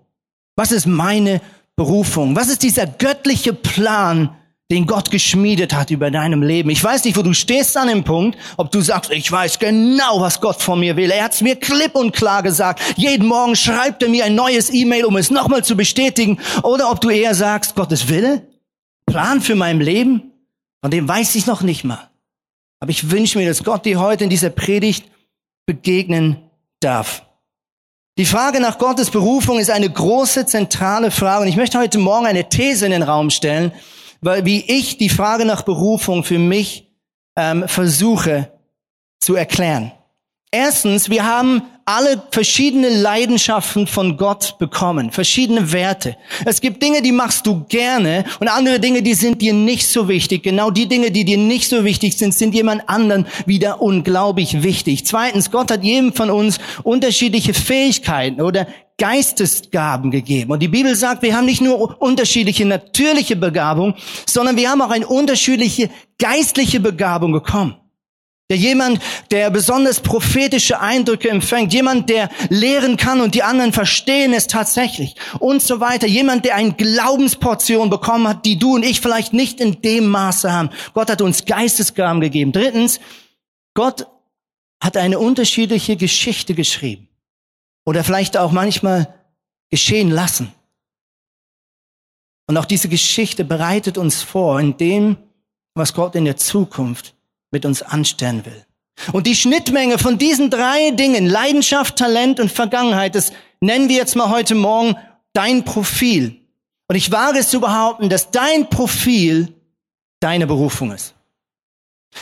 Was 0.55 0.71
ist 0.71 0.85
meine 0.85 1.41
Berufung? 1.75 2.35
Was 2.37 2.47
ist 2.47 2.63
dieser 2.63 2.87
göttliche 2.87 3.53
Plan, 3.53 4.33
den 4.71 4.85
Gott 4.85 5.09
geschmiedet 5.09 5.73
hat 5.73 5.89
über 5.89 6.11
deinem 6.11 6.43
Leben. 6.43 6.69
Ich 6.69 6.83
weiß 6.83 7.03
nicht, 7.03 7.17
wo 7.17 7.23
du 7.23 7.33
stehst 7.33 7.75
an 7.75 7.87
dem 7.87 8.03
Punkt, 8.03 8.37
ob 8.55 8.71
du 8.71 8.81
sagst, 8.81 9.09
ich 9.09 9.31
weiß 9.31 9.57
genau, 9.57 10.21
was 10.21 10.39
Gott 10.41 10.61
von 10.61 10.79
mir 10.79 10.95
will. 10.95 11.09
Er 11.09 11.23
hat 11.23 11.33
es 11.33 11.41
mir 11.41 11.55
klipp 11.55 11.95
und 11.95 12.15
klar 12.15 12.43
gesagt. 12.43 12.79
Jeden 12.95 13.27
Morgen 13.27 13.55
schreibt 13.55 14.03
er 14.03 14.09
mir 14.09 14.25
ein 14.25 14.35
neues 14.35 14.71
E-Mail, 14.71 15.05
um 15.05 15.17
es 15.17 15.31
nochmal 15.31 15.63
zu 15.63 15.75
bestätigen. 15.75 16.37
Oder 16.61 16.91
ob 16.91 17.01
du 17.01 17.09
eher 17.09 17.33
sagst, 17.33 17.73
Gottes 17.75 18.09
Wille, 18.09 18.47
Plan 19.07 19.41
für 19.41 19.55
mein 19.55 19.79
Leben, 19.79 20.33
von 20.81 20.91
dem 20.91 21.07
weiß 21.07 21.33
ich 21.33 21.47
noch 21.47 21.63
nicht 21.63 21.83
mal. 21.83 22.11
Aber 22.79 22.91
ich 22.91 23.09
wünsche 23.09 23.39
mir, 23.39 23.47
dass 23.47 23.63
Gott 23.63 23.85
dir 23.85 23.99
heute 23.99 24.23
in 24.23 24.29
dieser 24.29 24.51
Predigt 24.51 25.09
begegnen 25.65 26.37
darf. 26.79 27.23
Die 28.19 28.25
Frage 28.25 28.59
nach 28.59 28.77
Gottes 28.77 29.09
Berufung 29.09 29.57
ist 29.57 29.71
eine 29.71 29.89
große, 29.89 30.45
zentrale 30.45 31.09
Frage. 31.09 31.43
Und 31.43 31.47
ich 31.47 31.55
möchte 31.55 31.79
heute 31.79 31.97
Morgen 31.97 32.27
eine 32.27 32.47
These 32.47 32.85
in 32.85 32.91
den 32.91 33.01
Raum 33.01 33.31
stellen, 33.31 33.71
weil 34.21 34.45
wie 34.45 34.63
ich 34.67 34.97
die 34.97 35.09
Frage 35.09 35.45
nach 35.45 35.63
Berufung 35.63 36.23
für 36.23 36.39
mich 36.39 36.91
ähm, 37.35 37.67
versuche 37.67 38.51
zu 39.19 39.35
erklären. 39.35 39.91
Erstens, 40.51 41.09
wir 41.09 41.25
haben 41.25 41.61
alle 41.85 42.21
verschiedene 42.31 42.89
Leidenschaften 42.89 43.87
von 43.87 44.17
Gott 44.17 44.57
bekommen, 44.59 45.11
verschiedene 45.11 45.71
Werte. 45.71 46.17
Es 46.45 46.61
gibt 46.61 46.81
Dinge, 46.81 47.01
die 47.01 47.11
machst 47.11 47.45
du 47.45 47.65
gerne 47.65 48.25
und 48.39 48.47
andere 48.47 48.79
Dinge, 48.79 49.01
die 49.01 49.13
sind 49.13 49.41
dir 49.41 49.53
nicht 49.53 49.87
so 49.87 50.07
wichtig. 50.07 50.43
Genau 50.43 50.71
die 50.71 50.87
Dinge, 50.87 51.11
die 51.11 51.25
dir 51.25 51.37
nicht 51.37 51.67
so 51.67 51.83
wichtig 51.85 52.17
sind, 52.17 52.33
sind 52.33 52.53
jemand 52.53 52.87
anderen 52.89 53.27
wieder 53.45 53.81
unglaublich 53.81 54.63
wichtig. 54.63 55.05
Zweitens, 55.05 55.51
Gott 55.51 55.71
hat 55.71 55.83
jedem 55.83 56.13
von 56.13 56.29
uns 56.29 56.59
unterschiedliche 56.83 57.53
Fähigkeiten 57.53 58.41
oder 58.41 58.67
Geistesgaben 58.99 60.11
gegeben. 60.11 60.51
Und 60.51 60.59
die 60.59 60.67
Bibel 60.67 60.95
sagt, 60.95 61.23
wir 61.23 61.35
haben 61.35 61.45
nicht 61.45 61.61
nur 61.61 61.99
unterschiedliche 61.99 62.65
natürliche 62.65 63.35
Begabung, 63.35 63.95
sondern 64.27 64.57
wir 64.57 64.69
haben 64.69 64.81
auch 64.81 64.91
eine 64.91 65.07
unterschiedliche 65.07 65.89
geistliche 66.19 66.79
Begabung 66.79 67.31
bekommen. 67.31 67.75
Der 68.51 68.57
jemand, 68.57 68.99
der 69.29 69.51
besonders 69.51 69.99
prophetische 69.99 70.79
Eindrücke 70.79 71.29
empfängt, 71.29 71.71
jemand, 71.71 72.09
der 72.09 72.29
lehren 72.49 72.97
kann 72.97 73.21
und 73.21 73.35
die 73.35 73.43
anderen 73.43 73.73
verstehen 73.73 74.33
es 74.33 74.47
tatsächlich 74.47 75.15
und 75.37 75.61
so 75.61 75.79
weiter. 75.79 76.07
Jemand, 76.07 76.45
der 76.45 76.55
eine 76.55 76.73
Glaubensportion 76.73 77.91
bekommen 77.91 78.27
hat, 78.27 78.45
die 78.45 78.57
du 78.57 78.75
und 78.75 78.83
ich 78.83 79.01
vielleicht 79.01 79.33
nicht 79.33 79.61
in 79.61 79.81
dem 79.83 80.07
Maße 80.07 80.51
haben. 80.51 80.71
Gott 80.93 81.11
hat 81.11 81.21
uns 81.21 81.45
Geistesgaben 81.45 82.21
gegeben. 82.21 82.51
Drittens, 82.51 82.99
Gott 83.75 84.07
hat 84.83 84.97
eine 84.97 85.19
unterschiedliche 85.19 85.95
Geschichte 85.95 86.55
geschrieben 86.55 87.08
oder 87.85 88.03
vielleicht 88.03 88.37
auch 88.37 88.51
manchmal 88.51 89.13
geschehen 89.69 90.09
lassen. 90.09 90.51
Und 92.47 92.57
auch 92.57 92.65
diese 92.65 92.89
Geschichte 92.89 93.45
bereitet 93.45 93.97
uns 93.97 94.21
vor 94.23 94.59
in 94.59 94.77
dem, 94.77 95.17
was 95.75 95.93
Gott 95.93 96.15
in 96.15 96.25
der 96.25 96.37
Zukunft 96.37 97.15
mit 97.51 97.65
uns 97.65 97.81
anstellen 97.81 98.45
will. 98.45 98.65
Und 99.13 99.27
die 99.27 99.35
Schnittmenge 99.35 99.97
von 99.97 100.17
diesen 100.17 100.49
drei 100.49 100.91
Dingen, 100.91 101.25
Leidenschaft, 101.25 101.95
Talent 101.95 102.39
und 102.39 102.51
Vergangenheit, 102.51 103.15
das 103.15 103.31
nennen 103.61 103.87
wir 103.87 103.95
jetzt 103.95 104.15
mal 104.15 104.29
heute 104.29 104.55
Morgen 104.55 104.95
dein 105.33 105.63
Profil. 105.63 106.41
Und 106.87 106.95
ich 106.95 107.11
wage 107.11 107.39
es 107.39 107.49
zu 107.49 107.61
behaupten, 107.61 108.09
dass 108.09 108.31
dein 108.31 108.69
Profil 108.69 109.53
deine 110.19 110.47
Berufung 110.47 110.91
ist. 110.91 111.13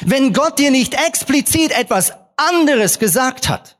Wenn 0.01 0.33
Gott 0.33 0.59
dir 0.59 0.71
nicht 0.71 0.93
explizit 0.93 1.71
etwas 1.71 2.13
anderes 2.35 2.99
gesagt 2.99 3.49
hat, 3.49 3.76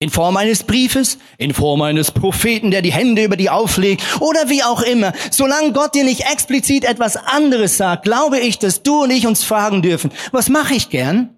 in 0.00 0.10
Form 0.10 0.36
eines 0.36 0.62
Briefes, 0.62 1.18
in 1.38 1.52
Form 1.52 1.82
eines 1.82 2.12
Propheten, 2.12 2.70
der 2.70 2.82
die 2.82 2.92
Hände 2.92 3.24
über 3.24 3.36
die 3.36 3.50
auflegt 3.50 4.02
oder 4.20 4.48
wie 4.48 4.62
auch 4.62 4.82
immer. 4.82 5.12
Solange 5.30 5.72
Gott 5.72 5.94
dir 5.94 6.04
nicht 6.04 6.30
explizit 6.30 6.84
etwas 6.84 7.16
anderes 7.16 7.76
sagt, 7.76 8.04
glaube 8.04 8.38
ich, 8.38 8.58
dass 8.58 8.82
du 8.82 9.02
und 9.02 9.10
ich 9.10 9.26
uns 9.26 9.42
fragen 9.42 9.82
dürfen, 9.82 10.12
was 10.30 10.48
mache 10.48 10.74
ich 10.74 10.88
gern? 10.88 11.36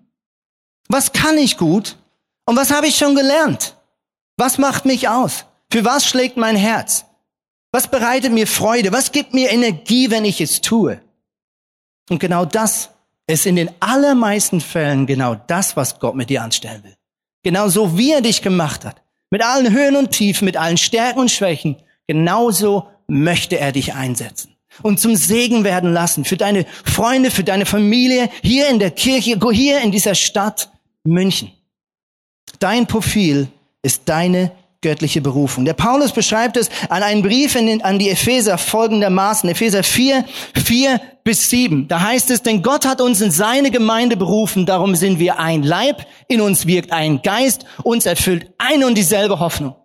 Was 0.89 1.13
kann 1.13 1.39
ich 1.39 1.57
gut? 1.57 1.97
Und 2.45 2.57
was 2.57 2.71
habe 2.71 2.87
ich 2.87 2.97
schon 2.97 3.15
gelernt? 3.15 3.77
Was 4.37 4.59
macht 4.59 4.85
mich 4.85 5.09
aus? 5.09 5.47
Für 5.71 5.85
was 5.85 6.05
schlägt 6.05 6.37
mein 6.37 6.57
Herz? 6.57 7.05
Was 7.73 7.89
bereitet 7.89 8.33
mir 8.33 8.47
Freude? 8.47 8.93
Was 8.93 9.13
gibt 9.13 9.33
mir 9.33 9.51
Energie, 9.51 10.11
wenn 10.11 10.25
ich 10.25 10.41
es 10.41 10.61
tue? 10.61 11.01
Und 12.11 12.19
genau 12.19 12.45
das 12.45 12.91
ist 13.29 13.47
in 13.47 13.57
den 13.57 13.71
allermeisten 13.79 14.61
Fällen 14.61 15.07
genau 15.07 15.37
das, 15.37 15.77
was 15.77 16.01
Gott 16.01 16.17
mit 16.17 16.29
dir 16.29 16.43
anstellen 16.43 16.83
will. 16.83 16.97
Genauso 17.43 17.97
wie 17.97 18.13
er 18.13 18.21
dich 18.21 18.43
gemacht 18.43 18.85
hat. 18.85 19.03
Mit 19.31 19.43
allen 19.43 19.73
Höhen 19.73 19.97
und 19.97 20.11
Tiefen, 20.11 20.45
mit 20.45 20.57
allen 20.57 20.77
Stärken 20.77 21.21
und 21.21 21.31
Schwächen. 21.31 21.77
Genauso 22.07 22.89
möchte 23.07 23.59
er 23.59 23.73
dich 23.73 23.95
einsetzen 23.95 24.57
und 24.83 25.01
zum 25.01 25.17
Segen 25.17 25.65
werden 25.65 25.93
lassen 25.93 26.25
für 26.25 26.37
deine 26.37 26.65
Freunde, 26.85 27.31
für 27.31 27.45
deine 27.45 27.67
Familie, 27.67 28.31
hier 28.43 28.69
in 28.69 28.79
der 28.79 28.91
Kirche, 28.91 29.39
hier 29.53 29.81
in 29.81 29.93
dieser 29.93 30.15
Stadt 30.15 30.71
München. 31.05 31.53
Dein 32.59 32.87
Profil 32.87 33.49
ist 33.83 34.03
deine 34.07 34.53
göttliche 34.83 35.21
Berufung. 35.21 35.65
Der 35.65 35.75
Paulus 35.75 36.13
beschreibt 36.13 36.57
es 36.57 36.71
an 36.89 37.03
einen 37.03 37.23
Brief 37.23 37.53
den, 37.53 37.83
an 37.83 37.99
die 37.99 38.09
Epheser 38.09 38.57
folgendermaßen. 38.57 39.49
Epheser 39.51 39.83
4, 39.83 40.25
4 40.65 41.01
bis 41.23 41.51
7. 41.51 41.87
Da 41.87 42.01
heißt 42.01 42.31
es, 42.31 42.43
denn 42.43 42.63
Gott 42.63 42.87
hat 42.87 43.01
uns 43.01 43.21
in 43.21 43.31
seine 43.31 43.71
Gemeinde 43.71 44.17
berufen, 44.17 44.65
darum 44.65 44.95
sind 44.95 45.19
wir 45.19 45.39
ein 45.39 45.63
Leib, 45.63 46.07
in 46.29 46.41
uns 46.41 46.67
wirkt 46.67 46.93
ein 46.93 47.21
Geist, 47.23 47.67
uns 47.83 48.07
erfüllt 48.07 48.51
eine 48.57 48.87
und 48.87 48.97
dieselbe 48.97 49.39
Hoffnung. 49.39 49.77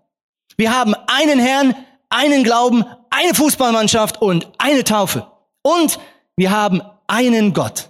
Wir 0.57 0.73
haben 0.73 0.95
einen 1.07 1.39
Herrn, 1.39 1.75
einen 2.09 2.43
Glauben, 2.43 2.85
eine 3.09 3.33
Fußballmannschaft 3.33 4.21
und 4.21 4.47
eine 4.57 4.85
Taufe. 4.85 5.27
Und 5.61 5.99
wir 6.37 6.51
haben 6.51 6.81
einen 7.07 7.53
Gott. 7.53 7.89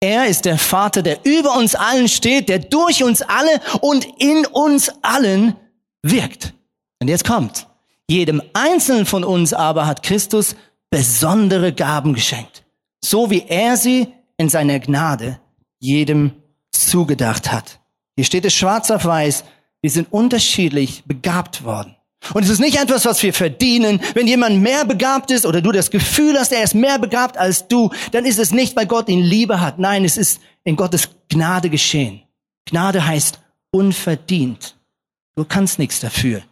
Er 0.00 0.26
ist 0.26 0.44
der 0.44 0.58
Vater, 0.58 1.00
der 1.00 1.20
über 1.24 1.56
uns 1.56 1.74
allen 1.74 2.08
steht, 2.08 2.48
der 2.48 2.58
durch 2.58 3.04
uns 3.04 3.22
alle 3.22 3.60
und 3.80 4.06
in 4.18 4.44
uns 4.46 4.90
allen 5.00 5.56
wirkt. 6.02 6.54
Und 7.00 7.08
jetzt 7.08 7.24
kommt. 7.24 7.66
Jedem 8.08 8.42
Einzelnen 8.52 9.06
von 9.06 9.24
uns 9.24 9.52
aber 9.52 9.86
hat 9.86 10.02
Christus 10.02 10.56
besondere 10.90 11.72
Gaben 11.72 12.14
geschenkt. 12.14 12.64
So 13.00 13.30
wie 13.30 13.44
er 13.48 13.76
sie 13.76 14.08
in 14.36 14.48
seiner 14.48 14.78
Gnade 14.78 15.40
jedem 15.78 16.32
zugedacht 16.70 17.50
hat. 17.50 17.80
Hier 18.16 18.24
steht 18.24 18.44
es 18.44 18.54
schwarz 18.54 18.90
auf 18.90 19.04
weiß. 19.04 19.44
Wir 19.80 19.90
sind 19.90 20.12
unterschiedlich 20.12 21.02
begabt 21.06 21.64
worden. 21.64 21.96
Und 22.34 22.44
es 22.44 22.50
ist 22.50 22.60
nicht 22.60 22.78
etwas, 22.78 23.04
was 23.04 23.22
wir 23.22 23.34
verdienen. 23.34 24.00
Wenn 24.14 24.28
jemand 24.28 24.60
mehr 24.60 24.84
begabt 24.84 25.30
ist 25.30 25.44
oder 25.44 25.60
du 25.60 25.72
das 25.72 25.90
Gefühl 25.90 26.38
hast, 26.38 26.52
er 26.52 26.62
ist 26.62 26.74
mehr 26.74 26.98
begabt 26.98 27.36
als 27.36 27.66
du, 27.66 27.90
dann 28.12 28.24
ist 28.24 28.38
es 28.38 28.52
nicht, 28.52 28.76
weil 28.76 28.86
Gott 28.86 29.08
ihn 29.08 29.22
Liebe 29.22 29.60
hat. 29.60 29.78
Nein, 29.78 30.04
es 30.04 30.16
ist 30.16 30.40
in 30.62 30.76
Gottes 30.76 31.08
Gnade 31.28 31.68
geschehen. 31.68 32.22
Gnade 32.66 33.04
heißt 33.04 33.40
unverdient. 33.72 34.76
Du 35.34 35.44
kannst 35.44 35.78
nichts 35.78 36.00
dafür, 36.00 36.42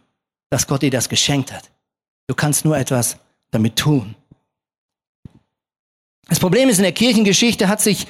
dass 0.49 0.67
Gott 0.67 0.81
dir 0.81 0.91
das 0.91 1.09
geschenkt 1.09 1.51
hat. 1.51 1.69
Du 2.27 2.35
kannst 2.35 2.65
nur 2.65 2.77
etwas 2.77 3.17
damit 3.51 3.75
tun. 3.75 4.15
Das 6.27 6.39
Problem 6.39 6.69
ist, 6.69 6.77
in 6.77 6.83
der 6.83 6.93
Kirchengeschichte 6.93 7.67
hat 7.67 7.81
sich 7.81 8.07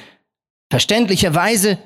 verständlicherweise 0.70 1.80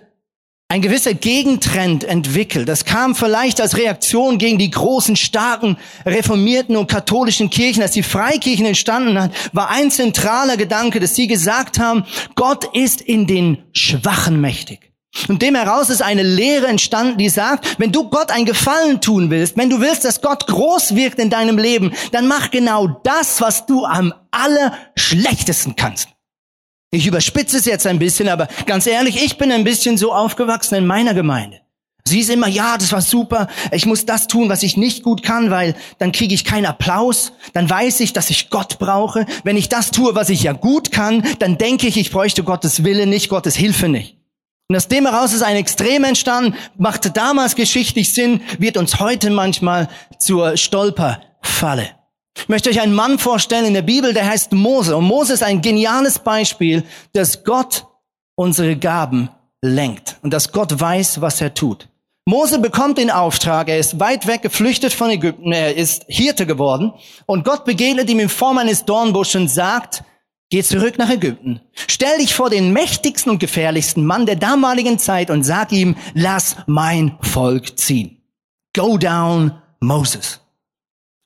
ein 0.68 0.82
gewisser 0.82 1.14
Gegentrend 1.14 2.04
entwickelt. 2.04 2.68
Das 2.68 2.86
kam 2.86 3.16
vielleicht 3.16 3.62
als 3.62 3.78
Reaktion 3.78 4.40
gegen 4.40 4.58
die 4.58 4.72
großen, 4.72 5.16
starken, 5.16 5.78
reformierten 6.06 6.76
und 6.76 6.90
katholischen 6.90 7.50
Kirchen. 7.50 7.84
Als 7.84 7.92
die 7.92 8.04
Freikirchen 8.04 8.66
entstanden 8.66 9.20
hat, 9.20 9.32
war 9.54 9.70
ein 9.70 9.92
zentraler 9.92 10.58
Gedanke, 10.58 11.00
dass 11.00 11.16
sie 11.16 11.28
gesagt 11.28 11.80
haben, 11.80 12.04
Gott 12.34 12.66
ist 12.76 13.02
in 13.02 13.28
den 13.28 13.64
Schwachen 13.74 14.42
mächtig. 14.42 14.92
Und 15.28 15.42
dem 15.42 15.56
heraus 15.56 15.90
ist 15.90 16.02
eine 16.02 16.24
Lehre 16.24 16.68
entstanden, 16.68 17.18
die 17.18 17.30
sagt, 17.30 17.80
wenn 17.80 17.92
du 17.92 18.10
Gott 18.10 18.32
ein 18.32 18.46
Gefallen 18.46 19.02
tun 19.02 19.30
willst, 19.30 19.58
wenn 19.58 19.70
du 19.70 19.80
willst, 19.80 20.06
dass 20.06 20.22
Gott 20.22 20.46
groß 20.48 20.96
wirkt 20.96 21.20
in 21.20 21.30
deinem 21.30 21.58
Leben, 21.58 21.94
dann 22.12 22.28
mach 22.28 22.52
genau 22.52 23.00
das, 23.04 23.42
was 23.42 23.66
du 23.66 23.86
am 23.86 24.14
allerschlechtesten 24.32 25.76
kannst. 25.76 26.10
Ich 26.92 27.08
überspitze 27.08 27.58
es 27.58 27.66
jetzt 27.66 27.88
ein 27.88 28.00
bisschen, 28.00 28.30
aber 28.30 28.48
ganz 28.66 28.88
ehrlich, 28.88 29.24
ich 29.24 29.38
bin 29.38 29.52
ein 29.52 29.64
bisschen 29.64 29.98
so 29.98 30.14
aufgewachsen 30.14 30.76
in 30.76 30.86
meiner 30.86 31.14
Gemeinde. 31.14 31.62
Sie 32.08 32.20
ist 32.20 32.30
immer, 32.30 32.48
ja, 32.48 32.78
das 32.78 32.92
war 32.92 33.02
super, 33.02 33.48
ich 33.72 33.88
muss 33.88 34.06
das 34.06 34.28
tun, 34.28 34.48
was 34.48 34.62
ich 34.62 34.78
nicht 34.78 35.02
gut 35.02 35.24
kann, 35.24 35.50
weil 35.50 35.76
dann 35.98 36.12
kriege 36.12 36.36
ich 36.36 36.46
keinen 36.46 36.68
Applaus, 36.68 37.32
dann 37.54 37.68
weiß 37.68 38.00
ich, 38.02 38.14
dass 38.14 38.30
ich 38.30 38.52
Gott 38.52 38.78
brauche. 38.78 39.26
Wenn 39.44 39.58
ich 39.58 39.70
das 39.70 39.90
tue, 39.90 40.14
was 40.14 40.30
ich 40.30 40.44
ja 40.44 40.54
gut 40.54 40.92
kann, 40.92 41.24
dann 41.40 41.58
denke 41.58 41.88
ich, 41.88 41.98
ich 41.98 42.12
bräuchte 42.12 42.44
Gottes 42.44 42.84
Wille 42.84 43.08
nicht, 43.08 43.30
Gottes 43.30 43.56
Hilfe 43.56 43.90
nicht. 43.90 44.15
Und 44.68 44.76
aus 44.76 44.88
dem 44.88 45.06
heraus 45.06 45.32
ist 45.32 45.44
ein 45.44 45.58
Extrem 45.58 46.04
entstanden, 46.04 46.56
machte 46.76 47.12
damals 47.12 47.56
geschichtlich 47.56 48.14
Sinn, 48.14 48.42
wird 48.58 48.78
uns 48.78 49.00
heute 49.00 49.30
manchmal 49.30 49.90
zur 50.18 50.58
Stolperfalle. 50.58 51.92
Ich 52.36 52.50
möchte 52.50 52.72
euch 52.72 52.82
einen 52.82 52.96
Mann 52.96 53.20
vorstellen 53.20 53.66
in 53.66 53.76
der 53.76 53.84
Bibel, 53.84 54.14
der 54.14 54.28
heißt 54.28 54.54
Mose. 54.54 54.98
Und 54.98 55.06
Mose 55.06 55.34
ist 55.34 55.44
ein 55.44 55.62
geniales 55.62 56.18
Beispiel, 56.18 56.84
dass 57.14 57.44
Gott 57.44 57.86
unsere 58.36 58.76
Gaben 58.76 59.30
lenkt 59.62 60.18
und 60.24 60.32
dass 60.34 60.52
Gott 60.52 60.80
weiß, 60.80 61.22
was 61.22 61.42
er 61.42 61.54
tut. 61.54 61.88
Mose 62.28 62.58
bekommt 62.58 62.98
den 62.98 63.12
Auftrag, 63.12 63.70
er 63.70 63.78
ist 63.78 64.00
weit 64.00 64.26
weg 64.26 64.42
geflüchtet 64.42 64.94
von 64.94 65.12
Ägypten, 65.12 65.52
er 65.52 65.76
ist 65.76 66.06
Hirte 66.08 66.48
geworden 66.48 66.92
und 67.28 67.46
Gott 67.46 67.66
begegnet 67.66 68.10
ihm 68.10 68.20
in 68.20 68.30
Form 68.30 68.58
eines 68.58 68.84
Dornbusches 68.84 69.36
und 69.36 69.48
sagt, 69.48 70.04
Geh 70.52 70.62
zurück 70.62 70.98
nach 70.98 71.10
Ägypten. 71.10 71.62
Stell 71.74 72.20
dich 72.20 72.36
vor 72.36 72.50
den 72.50 72.72
mächtigsten 72.72 73.32
und 73.32 73.40
gefährlichsten 73.40 74.06
Mann 74.06 74.26
der 74.26 74.36
damaligen 74.36 75.00
Zeit 75.00 75.32
und 75.32 75.44
sag 75.44 75.72
ihm, 75.72 75.96
lass 76.14 76.56
mein 76.68 77.18
Volk 77.22 77.80
ziehen. 77.80 78.22
Go 78.76 78.98
down, 78.98 79.54
Moses. 79.80 80.42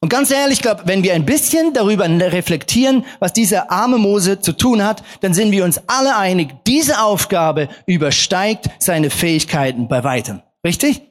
Und 0.01 0.07
ganz 0.07 0.31
ehrlich, 0.31 0.59
ich 0.59 0.61
glaube, 0.61 0.83
wenn 0.85 1.03
wir 1.03 1.13
ein 1.13 1.25
bisschen 1.25 1.73
darüber 1.73 2.07
reflektieren, 2.07 3.05
was 3.19 3.33
dieser 3.33 3.69
arme 3.69 3.97
Mose 3.97 4.39
zu 4.39 4.53
tun 4.53 4.81
hat, 4.81 5.03
dann 5.19 5.33
sind 5.33 5.51
wir 5.51 5.65
uns 5.65 5.81
alle 5.87 6.15
einig, 6.15 6.63
diese 6.65 7.01
Aufgabe 7.01 7.67
übersteigt 7.85 8.69
seine 8.79 9.09
Fähigkeiten 9.09 9.89
bei 9.89 10.05
weitem. 10.05 10.41
Richtig? 10.65 11.08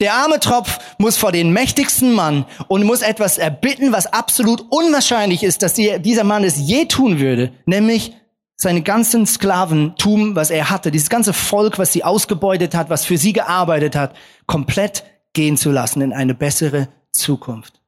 Der 0.00 0.14
arme 0.14 0.40
Tropf 0.40 0.78
muss 0.98 1.16
vor 1.16 1.32
den 1.32 1.52
mächtigsten 1.52 2.12
Mann 2.12 2.44
und 2.68 2.84
muss 2.84 3.00
etwas 3.00 3.38
erbitten, 3.38 3.92
was 3.92 4.06
absolut 4.06 4.60
unwahrscheinlich 4.68 5.42
ist, 5.42 5.62
dass 5.62 5.72
dieser 5.74 6.24
Mann 6.24 6.44
es 6.44 6.58
je 6.58 6.84
tun 6.84 7.18
würde, 7.18 7.52
nämlich 7.64 8.14
seine 8.56 8.82
ganzen 8.82 9.26
Sklaventum, 9.26 10.36
was 10.36 10.50
er 10.50 10.70
hatte, 10.70 10.90
dieses 10.90 11.08
ganze 11.10 11.32
Volk, 11.32 11.78
was 11.78 11.92
sie 11.92 12.04
ausgebeutet 12.04 12.74
hat, 12.74 12.90
was 12.90 13.04
für 13.04 13.16
sie 13.16 13.32
gearbeitet 13.32 13.96
hat, 13.96 14.14
komplett 14.46 15.04
gehen 15.32 15.56
zu 15.56 15.70
lassen 15.70 16.00
in 16.00 16.12
eine 16.12 16.34
bessere 16.34 16.88
Zukunft. 17.12 17.80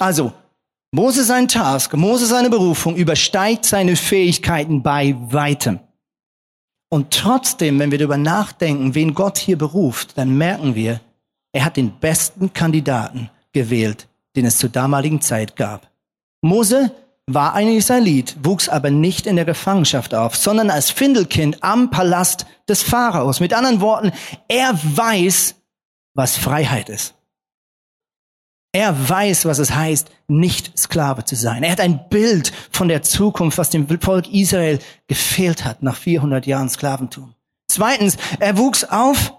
Also, 0.00 0.32
Mose 0.92 1.24
sein 1.24 1.48
Task, 1.48 1.92
Mose 1.94 2.26
seine 2.26 2.50
Berufung 2.50 2.94
übersteigt 2.94 3.64
seine 3.64 3.96
Fähigkeiten 3.96 4.82
bei 4.82 5.16
weitem. 5.18 5.80
Und 6.94 7.10
trotzdem, 7.10 7.80
wenn 7.80 7.90
wir 7.90 7.98
darüber 7.98 8.18
nachdenken, 8.18 8.94
wen 8.94 9.14
Gott 9.14 9.36
hier 9.36 9.58
beruft, 9.58 10.16
dann 10.16 10.38
merken 10.38 10.76
wir, 10.76 11.00
er 11.52 11.64
hat 11.64 11.76
den 11.76 11.98
besten 11.98 12.52
Kandidaten 12.52 13.30
gewählt, 13.52 14.06
den 14.36 14.46
es 14.46 14.58
zur 14.58 14.68
damaligen 14.70 15.20
Zeit 15.20 15.56
gab. 15.56 15.90
Mose 16.40 16.92
war 17.26 17.54
ein 17.54 17.66
Israelit, 17.66 18.36
wuchs 18.44 18.68
aber 18.68 18.90
nicht 18.92 19.26
in 19.26 19.34
der 19.34 19.44
Gefangenschaft 19.44 20.14
auf, 20.14 20.36
sondern 20.36 20.70
als 20.70 20.92
Findelkind 20.92 21.64
am 21.64 21.90
Palast 21.90 22.46
des 22.68 22.84
Pharaos. 22.84 23.40
Mit 23.40 23.54
anderen 23.54 23.80
Worten, 23.80 24.12
er 24.46 24.78
weiß, 24.80 25.56
was 26.14 26.36
Freiheit 26.36 26.88
ist. 26.88 27.13
Er 28.74 29.08
weiß, 29.08 29.44
was 29.44 29.60
es 29.60 29.72
heißt, 29.72 30.10
nicht 30.26 30.76
Sklave 30.76 31.24
zu 31.24 31.36
sein. 31.36 31.62
Er 31.62 31.70
hat 31.70 31.80
ein 31.80 32.08
Bild 32.08 32.52
von 32.72 32.88
der 32.88 33.02
Zukunft, 33.02 33.56
was 33.56 33.70
dem 33.70 33.86
Volk 34.00 34.28
Israel 34.32 34.80
gefehlt 35.06 35.64
hat 35.64 35.84
nach 35.84 35.96
400 35.96 36.44
Jahren 36.44 36.68
Sklaventum. 36.68 37.36
Zweitens, 37.68 38.16
er 38.40 38.58
wuchs 38.58 38.82
auf 38.82 39.32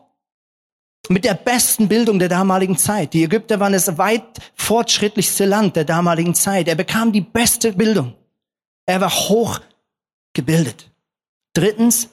mit 1.09 1.25
der 1.25 1.33
besten 1.33 1.89
Bildung 1.89 2.17
der 2.17 2.29
damaligen 2.29 2.77
Zeit. 2.77 3.13
Die 3.13 3.25
Ägypter 3.25 3.59
waren 3.59 3.73
das 3.73 3.97
weit 3.97 4.23
fortschrittlichste 4.55 5.43
Land 5.43 5.75
der 5.75 5.83
damaligen 5.83 6.33
Zeit. 6.33 6.69
Er 6.69 6.75
bekam 6.75 7.11
die 7.11 7.19
beste 7.19 7.73
Bildung. 7.73 8.13
Er 8.85 9.01
war 9.01 9.11
hoch 9.11 9.59
gebildet. 10.31 10.91
Drittens, 11.51 12.07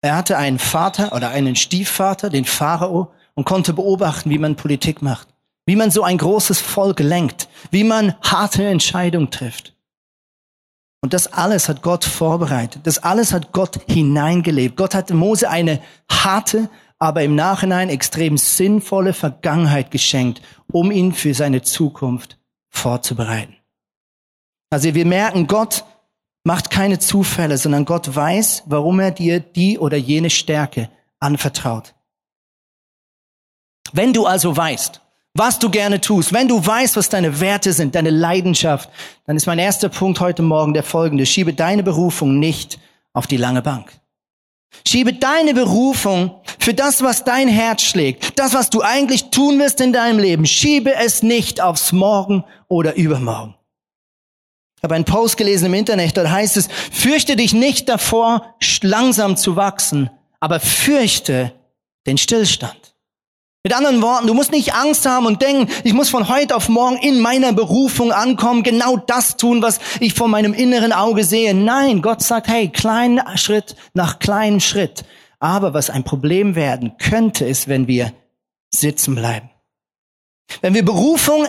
er 0.00 0.16
hatte 0.16 0.36
einen 0.36 0.58
Vater 0.58 1.12
oder 1.12 1.28
einen 1.28 1.54
Stiefvater, 1.54 2.28
den 2.28 2.44
Pharao, 2.44 3.12
und 3.34 3.44
konnte 3.44 3.72
beobachten, 3.72 4.30
wie 4.30 4.38
man 4.38 4.56
Politik 4.56 5.00
macht 5.00 5.31
wie 5.66 5.76
man 5.76 5.90
so 5.90 6.02
ein 6.02 6.18
großes 6.18 6.60
Volk 6.60 7.00
lenkt, 7.00 7.48
wie 7.70 7.84
man 7.84 8.14
harte 8.22 8.64
Entscheidungen 8.64 9.30
trifft. 9.30 9.74
Und 11.00 11.12
das 11.12 11.32
alles 11.32 11.68
hat 11.68 11.82
Gott 11.82 12.04
vorbereitet. 12.04 12.86
Das 12.86 12.98
alles 12.98 13.32
hat 13.32 13.52
Gott 13.52 13.80
hineingelebt. 13.88 14.76
Gott 14.76 14.94
hat 14.94 15.10
Mose 15.10 15.50
eine 15.50 15.80
harte, 16.10 16.70
aber 16.98 17.24
im 17.24 17.34
Nachhinein 17.34 17.88
extrem 17.88 18.38
sinnvolle 18.38 19.12
Vergangenheit 19.12 19.90
geschenkt, 19.90 20.42
um 20.70 20.92
ihn 20.92 21.12
für 21.12 21.34
seine 21.34 21.62
Zukunft 21.62 22.38
vorzubereiten. 22.68 23.56
Also 24.70 24.94
wir 24.94 25.04
merken, 25.04 25.48
Gott 25.48 25.84
macht 26.44 26.70
keine 26.70 26.98
Zufälle, 26.98 27.58
sondern 27.58 27.84
Gott 27.84 28.14
weiß, 28.14 28.64
warum 28.66 29.00
er 29.00 29.10
dir 29.10 29.40
die 29.40 29.78
oder 29.78 29.96
jene 29.96 30.30
Stärke 30.30 30.88
anvertraut. 31.18 31.94
Wenn 33.92 34.12
du 34.12 34.26
also 34.26 34.56
weißt, 34.56 35.00
was 35.34 35.58
du 35.58 35.70
gerne 35.70 36.00
tust, 36.00 36.32
wenn 36.32 36.48
du 36.48 36.64
weißt, 36.64 36.96
was 36.96 37.08
deine 37.08 37.40
Werte 37.40 37.72
sind, 37.72 37.94
deine 37.94 38.10
Leidenschaft, 38.10 38.90
dann 39.26 39.36
ist 39.36 39.46
mein 39.46 39.58
erster 39.58 39.88
Punkt 39.88 40.20
heute 40.20 40.42
Morgen 40.42 40.74
der 40.74 40.82
folgende. 40.82 41.24
Schiebe 41.24 41.54
deine 41.54 41.82
Berufung 41.82 42.38
nicht 42.38 42.78
auf 43.12 43.26
die 43.26 43.38
lange 43.38 43.62
Bank. 43.62 43.92
Schiebe 44.86 45.12
deine 45.12 45.54
Berufung 45.54 46.40
für 46.58 46.74
das, 46.74 47.02
was 47.02 47.24
dein 47.24 47.48
Herz 47.48 47.82
schlägt, 47.82 48.38
das, 48.38 48.54
was 48.54 48.70
du 48.70 48.82
eigentlich 48.82 49.30
tun 49.30 49.58
wirst 49.58 49.80
in 49.80 49.92
deinem 49.92 50.18
Leben. 50.18 50.46
Schiebe 50.46 50.94
es 50.94 51.22
nicht 51.22 51.60
aufs 51.60 51.92
Morgen 51.92 52.44
oder 52.68 52.94
Übermorgen. 52.96 53.54
Ich 54.78 54.84
habe 54.84 54.96
einen 54.96 55.04
Post 55.04 55.36
gelesen 55.36 55.66
im 55.66 55.74
Internet, 55.74 56.16
dort 56.16 56.28
heißt 56.28 56.56
es, 56.56 56.68
fürchte 56.90 57.36
dich 57.36 57.54
nicht 57.54 57.88
davor, 57.88 58.56
langsam 58.82 59.36
zu 59.36 59.54
wachsen, 59.54 60.10
aber 60.40 60.58
fürchte 60.58 61.52
den 62.06 62.18
Stillstand. 62.18 62.91
Mit 63.64 63.76
anderen 63.76 64.02
Worten, 64.02 64.26
du 64.26 64.34
musst 64.34 64.50
nicht 64.50 64.74
Angst 64.74 65.06
haben 65.06 65.24
und 65.24 65.40
denken, 65.40 65.72
ich 65.84 65.92
muss 65.92 66.08
von 66.08 66.28
heute 66.28 66.56
auf 66.56 66.68
morgen 66.68 66.96
in 66.96 67.20
meiner 67.20 67.52
Berufung 67.52 68.10
ankommen, 68.10 68.64
genau 68.64 68.96
das 68.96 69.36
tun, 69.36 69.62
was 69.62 69.78
ich 70.00 70.14
vor 70.14 70.26
meinem 70.26 70.52
inneren 70.52 70.92
Auge 70.92 71.22
sehe. 71.22 71.54
Nein, 71.54 72.02
Gott 72.02 72.22
sagt, 72.22 72.48
hey, 72.48 72.70
kleinen 72.70 73.20
Schritt 73.36 73.76
nach 73.94 74.18
kleinen 74.18 74.58
Schritt. 74.58 75.04
Aber 75.38 75.74
was 75.74 75.90
ein 75.90 76.02
Problem 76.02 76.56
werden 76.56 76.96
könnte, 76.98 77.44
ist, 77.44 77.68
wenn 77.68 77.86
wir 77.86 78.12
sitzen 78.68 79.14
bleiben. 79.14 79.50
Wenn 80.60 80.74
wir 80.74 80.84
Berufung 80.84 81.46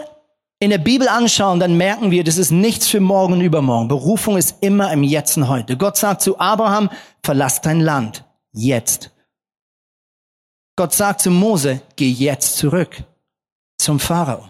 in 0.60 0.69
der 0.69 0.78
Bibel 0.78 1.08
anschauen, 1.08 1.60
dann 1.60 1.78
merken 1.78 2.12
wir, 2.12 2.23
das 2.23 2.38
ist 2.38 2.52
nichts 2.52 2.88
für 2.88 2.99
morgen 2.99 3.34
und 3.34 3.41
übermorgen. 3.41 3.88
Berufung 3.88 4.38
ist 4.38 4.58
immer 4.62 4.91
im 4.93 5.04
Jetzt 5.04 5.36
und 5.38 5.47
heute. 5.49 5.78
Gott 5.78 5.97
sagt 5.97 6.21
zu 6.21 6.39
Abraham, 6.39 6.91
verlass 7.23 7.62
dein 7.62 7.80
Land. 7.80 8.23
Jetzt. 8.52 9.12
Gott 10.75 10.93
sagt 10.93 11.21
zu 11.21 11.29
Mose, 11.29 11.81
geh 11.95 12.09
jetzt 12.09 12.57
zurück 12.57 13.03
zum 13.77 13.99
Pharao. 13.99 14.49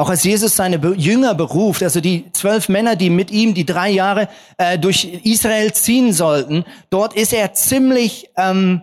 Auch 0.00 0.10
als 0.10 0.22
Jesus 0.22 0.54
seine 0.54 0.76
Jünger 0.94 1.34
beruft, 1.34 1.82
also 1.82 2.00
die 2.00 2.30
zwölf 2.32 2.68
Männer, 2.68 2.94
die 2.94 3.10
mit 3.10 3.32
ihm 3.32 3.52
die 3.52 3.66
drei 3.66 3.90
Jahre 3.90 4.28
äh, 4.56 4.78
durch 4.78 5.04
Israel 5.24 5.72
ziehen 5.72 6.12
sollten, 6.12 6.64
dort 6.88 7.14
ist 7.14 7.32
er 7.32 7.52
ziemlich 7.52 8.30
ähm, 8.36 8.82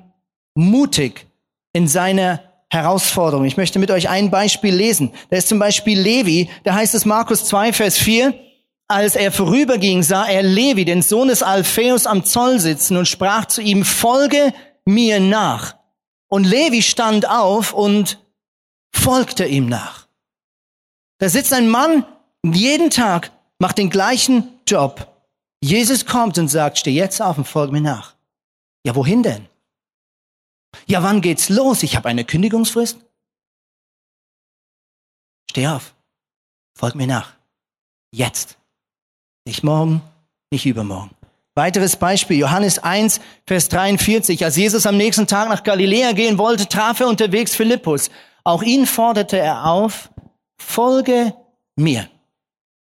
mutig 0.56 1.26
in 1.72 1.88
seiner 1.88 2.42
Herausforderung. 2.70 3.46
Ich 3.46 3.56
möchte 3.56 3.80
mit 3.80 3.92
euch 3.92 4.10
ein 4.10 4.30
Beispiel 4.30 4.76
lesen. 4.76 5.12
Da 5.30 5.38
ist 5.38 5.48
zum 5.48 5.58
Beispiel 5.58 5.98
Levi, 5.98 6.50
da 6.66 6.74
heißt 6.74 6.94
es 6.94 7.06
Markus 7.06 7.46
2, 7.46 7.72
Vers 7.72 7.98
4, 7.98 8.34
als 8.90 9.16
er 9.16 9.32
vorüberging, 9.32 10.04
sah 10.04 10.26
er 10.26 10.44
Levi, 10.44 10.84
den 10.84 11.02
Sohn 11.02 11.30
des 11.30 11.42
Alpheus, 11.42 12.06
am 12.06 12.26
Zoll 12.26 12.60
sitzen 12.60 12.98
und 12.98 13.08
sprach 13.08 13.46
zu 13.46 13.62
ihm, 13.62 13.86
folge 13.86 14.54
mir 14.84 15.22
nach. 15.22 15.76
Und 16.28 16.44
Levi 16.44 16.82
stand 16.82 17.28
auf 17.30 17.74
und 17.74 18.20
folgte 18.94 19.46
ihm 19.46 19.68
nach. 19.68 20.08
Da 21.20 21.30
sitzt 21.30 21.54
ein 21.54 21.70
Mann 21.70 22.06
jeden 22.44 22.90
Tag, 22.90 23.32
macht 23.60 23.78
den 23.78 23.90
gleichen 23.90 24.60
Job. 24.68 25.12
Jesus 25.62 26.06
kommt 26.06 26.38
und 26.38 26.48
sagt, 26.48 26.78
steh 26.78 26.92
jetzt 26.92 27.22
auf 27.22 27.38
und 27.38 27.48
folge 27.48 27.72
mir 27.72 27.82
nach. 27.82 28.16
Ja, 28.86 28.96
wohin 28.96 29.24
denn? 29.24 29.48
Ja, 30.86 31.02
wann 31.02 31.22
geht's 31.22 31.50
los? 31.50 31.84
Ich 31.84 31.96
habe 31.96 32.10
eine 32.10 32.26
Kündigungsfrist. 32.26 32.98
Steh 35.50 35.68
auf, 35.68 35.96
folg 36.78 36.96
mir 36.96 37.08
nach. 37.08 37.34
Jetzt. 38.12 38.58
Nicht 39.48 39.64
morgen, 39.64 40.02
nicht 40.52 40.66
übermorgen. 40.66 41.15
Weiteres 41.56 41.96
Beispiel, 41.96 42.38
Johannes 42.38 42.80
1, 42.80 43.22
Vers 43.48 43.70
43. 43.70 44.44
Als 44.44 44.58
Jesus 44.58 44.86
am 44.86 44.98
nächsten 44.98 45.26
Tag 45.26 45.48
nach 45.48 45.64
Galiläa 45.64 46.12
gehen 46.12 46.38
wollte, 46.38 46.68
traf 46.68 47.00
er 47.00 47.08
unterwegs 47.08 47.56
Philippus. 47.56 48.12
Auch 48.44 48.62
ihn 48.62 48.86
forderte 48.86 49.38
er 49.38 49.66
auf, 49.66 50.12
folge 50.58 51.34
mir. 51.78 52.10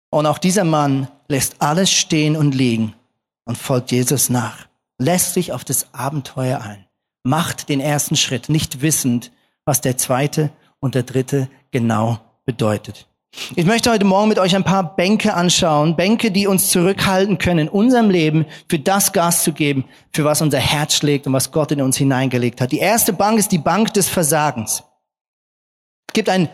Und 0.10 0.26
auch 0.26 0.38
dieser 0.38 0.64
Mann 0.64 1.10
lässt 1.28 1.62
alles 1.62 1.92
stehen 1.92 2.38
und 2.38 2.56
liegen 2.56 2.96
und 3.44 3.58
folgt 3.58 3.92
Jesus 3.92 4.30
nach, 4.30 4.68
lässt 4.98 5.34
sich 5.34 5.52
auf 5.52 5.66
das 5.66 5.94
Abenteuer 5.94 6.62
ein, 6.62 6.86
macht 7.24 7.68
den 7.68 7.82
ersten 7.82 8.16
Schritt, 8.16 8.48
nicht 8.48 8.82
wissend, 8.82 9.34
was 9.66 9.82
der 9.82 9.98
zweite 9.98 10.50
und 10.80 10.96
der 10.96 11.04
dritte 11.04 11.50
genau 11.72 12.20
bedeutet. 12.46 13.08
Ich 13.56 13.66
möchte 13.66 13.92
heute 13.92 14.06
Morgen 14.06 14.30
mit 14.30 14.40
euch 14.40 14.56
ein 14.56 14.64
paar 14.64 14.96
Bänke 14.96 15.34
anschauen, 15.34 15.96
Bänke, 15.96 16.32
die 16.32 16.48
uns 16.48 16.70
zurückhalten 16.70 17.38
können, 17.38 17.68
in 17.68 17.70
unserem 17.70 18.10
Leben 18.10 18.46
für 18.70 18.80
das 18.80 19.14
Gas 19.14 19.44
zu 19.44 19.54
geben, 19.54 19.86
für 20.14 20.26
was 20.26 20.42
unser 20.42 20.60
Herz 20.60 20.96
schlägt 20.96 21.28
und 21.28 21.34
was 21.34 21.52
Gott 21.52 21.72
in 21.72 21.82
uns 21.82 21.98
hineingelegt 21.98 22.60
hat. 22.60 22.72
Die 22.72 22.80
erste 22.80 23.14
Bank 23.14 23.40
ist 23.40 23.52
die 23.52 23.58
Bank 23.58 23.94
des 23.94 24.10
Versagens. 24.10 24.84
Es 26.10 26.14
gibt 26.14 26.30
einen 26.30 26.50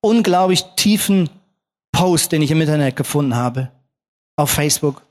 unglaublich 0.00 0.64
tiefen 0.76 1.28
Post, 1.92 2.32
den 2.32 2.42
ich 2.42 2.50
im 2.50 2.60
Internet 2.60 2.96
gefunden 2.96 3.36
habe, 3.36 3.70
auf 4.36 4.50
Facebook. 4.50 5.02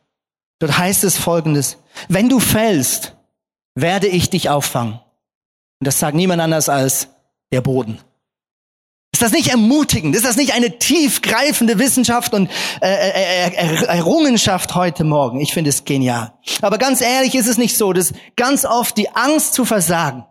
Dort 0.59 0.77
heißt 0.77 1.03
es 1.03 1.17
folgendes, 1.17 1.77
wenn 2.07 2.29
du 2.29 2.39
fällst, 2.39 3.15
werde 3.75 4.07
ich 4.07 4.29
dich 4.29 4.49
auffangen. 4.49 4.93
Und 4.93 5.87
das 5.87 5.99
sagt 5.99 6.15
niemand 6.15 6.41
anders 6.41 6.67
als 6.69 7.09
der 7.51 7.61
Boden. 7.61 7.99
Ist 9.21 9.33
das 9.33 9.37
nicht 9.37 9.49
ermutigend? 9.49 10.15
Ist 10.15 10.25
das 10.25 10.35
nicht 10.35 10.55
eine 10.55 10.79
tiefgreifende 10.79 11.77
Wissenschaft 11.77 12.33
und 12.33 12.49
äh, 12.81 12.87
äh, 12.89 13.47
äh, 13.49 13.85
Errungenschaft 13.85 14.73
heute 14.73 15.03
Morgen? 15.03 15.39
Ich 15.41 15.53
finde 15.53 15.69
es 15.69 15.85
genial. 15.85 16.33
Aber 16.63 16.79
ganz 16.79 17.01
ehrlich 17.01 17.35
ist 17.35 17.45
es 17.45 17.59
nicht 17.59 17.77
so, 17.77 17.93
dass 17.93 18.13
ganz 18.35 18.65
oft 18.65 18.97
die 18.97 19.11
Angst 19.11 19.53
zu 19.53 19.63
versagen, 19.63 20.25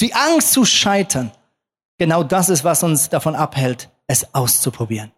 die 0.00 0.12
Angst 0.12 0.50
zu 0.50 0.64
scheitern, 0.64 1.30
genau 1.98 2.24
das 2.24 2.48
ist, 2.48 2.64
was 2.64 2.82
uns 2.82 3.10
davon 3.10 3.36
abhält, 3.36 3.90
es 4.08 4.34
auszuprobieren. 4.34 5.12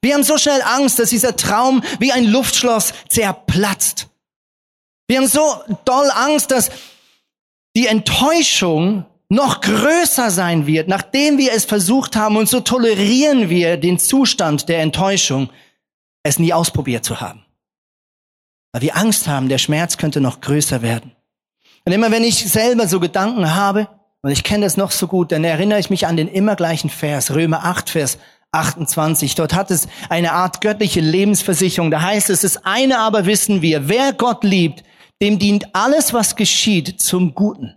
Wir 0.00 0.14
haben 0.14 0.22
so 0.22 0.38
schnell 0.38 0.62
Angst, 0.62 1.00
dass 1.00 1.10
dieser 1.10 1.34
Traum 1.34 1.82
wie 1.98 2.12
ein 2.12 2.26
Luftschloss 2.26 2.92
zerplatzt. 3.08 4.08
Wir 5.08 5.16
haben 5.16 5.26
so 5.26 5.64
doll 5.84 6.08
Angst, 6.14 6.52
dass 6.52 6.70
die 7.74 7.88
Enttäuschung 7.88 9.04
noch 9.32 9.62
größer 9.62 10.30
sein 10.30 10.66
wird, 10.66 10.88
nachdem 10.88 11.38
wir 11.38 11.52
es 11.52 11.64
versucht 11.64 12.16
haben 12.16 12.36
und 12.36 12.50
so 12.50 12.60
tolerieren 12.60 13.48
wir 13.48 13.78
den 13.78 13.98
Zustand 13.98 14.68
der 14.68 14.80
Enttäuschung, 14.80 15.48
es 16.22 16.38
nie 16.38 16.52
ausprobiert 16.52 17.04
zu 17.04 17.20
haben. 17.20 17.42
Weil 18.72 18.82
wir 18.82 18.96
Angst 18.96 19.26
haben, 19.26 19.48
der 19.48 19.58
Schmerz 19.58 19.96
könnte 19.96 20.20
noch 20.20 20.42
größer 20.42 20.82
werden. 20.82 21.12
Und 21.86 21.92
immer 21.92 22.10
wenn 22.10 22.24
ich 22.24 22.44
selber 22.50 22.86
so 22.86 23.00
Gedanken 23.00 23.54
habe, 23.54 23.88
und 24.20 24.30
ich 24.30 24.44
kenne 24.44 24.66
das 24.66 24.76
noch 24.76 24.90
so 24.90 25.08
gut, 25.08 25.32
dann 25.32 25.44
erinnere 25.44 25.80
ich 25.80 25.90
mich 25.90 26.06
an 26.06 26.16
den 26.16 26.28
immer 26.28 26.54
gleichen 26.54 26.90
Vers, 26.90 27.34
Römer 27.34 27.64
8, 27.64 27.88
Vers 27.90 28.18
28. 28.52 29.34
Dort 29.34 29.54
hat 29.54 29.70
es 29.70 29.88
eine 30.10 30.32
Art 30.32 30.60
göttliche 30.60 31.00
Lebensversicherung. 31.00 31.90
Da 31.90 32.02
heißt 32.02 32.28
es, 32.28 32.42
das 32.42 32.64
eine 32.66 32.98
aber 32.98 33.24
wissen 33.24 33.62
wir, 33.62 33.88
wer 33.88 34.12
Gott 34.12 34.44
liebt, 34.44 34.84
dem 35.22 35.38
dient 35.38 35.74
alles, 35.74 36.12
was 36.12 36.36
geschieht, 36.36 37.00
zum 37.00 37.34
Guten. 37.34 37.74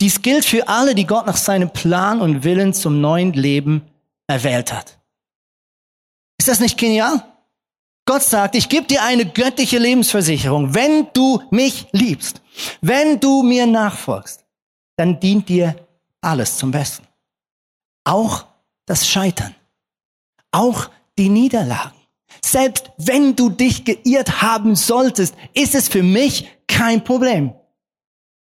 Dies 0.00 0.22
gilt 0.22 0.44
für 0.44 0.68
alle, 0.68 0.94
die 0.94 1.06
Gott 1.06 1.26
nach 1.26 1.36
seinem 1.36 1.70
Plan 1.70 2.20
und 2.20 2.42
Willen 2.42 2.72
zum 2.72 3.00
neuen 3.00 3.32
Leben 3.32 3.82
erwählt 4.26 4.72
hat. 4.72 4.98
Ist 6.38 6.48
das 6.48 6.60
nicht 6.60 6.78
genial? 6.78 7.22
Gott 8.06 8.22
sagt, 8.22 8.54
ich 8.54 8.68
gebe 8.68 8.86
dir 8.86 9.02
eine 9.02 9.26
göttliche 9.26 9.78
Lebensversicherung. 9.78 10.74
Wenn 10.74 11.08
du 11.12 11.42
mich 11.50 11.86
liebst, 11.92 12.40
wenn 12.80 13.20
du 13.20 13.42
mir 13.42 13.66
nachfolgst, 13.66 14.44
dann 14.96 15.20
dient 15.20 15.48
dir 15.48 15.76
alles 16.20 16.56
zum 16.56 16.70
Besten. 16.70 17.06
Auch 18.04 18.46
das 18.86 19.06
Scheitern. 19.06 19.54
Auch 20.50 20.90
die 21.18 21.28
Niederlagen. 21.28 21.96
Selbst 22.42 22.90
wenn 22.96 23.36
du 23.36 23.50
dich 23.50 23.84
geirrt 23.84 24.42
haben 24.42 24.74
solltest, 24.76 25.34
ist 25.52 25.74
es 25.74 25.88
für 25.88 26.02
mich 26.02 26.48
kein 26.66 27.04
Problem. 27.04 27.52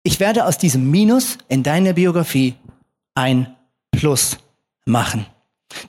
Ich 0.03 0.19
werde 0.19 0.45
aus 0.45 0.57
diesem 0.57 0.91
Minus 0.91 1.37
in 1.47 1.63
deiner 1.63 1.93
Biografie 1.93 2.55
ein 3.15 3.55
Plus 3.91 4.37
machen. 4.85 5.25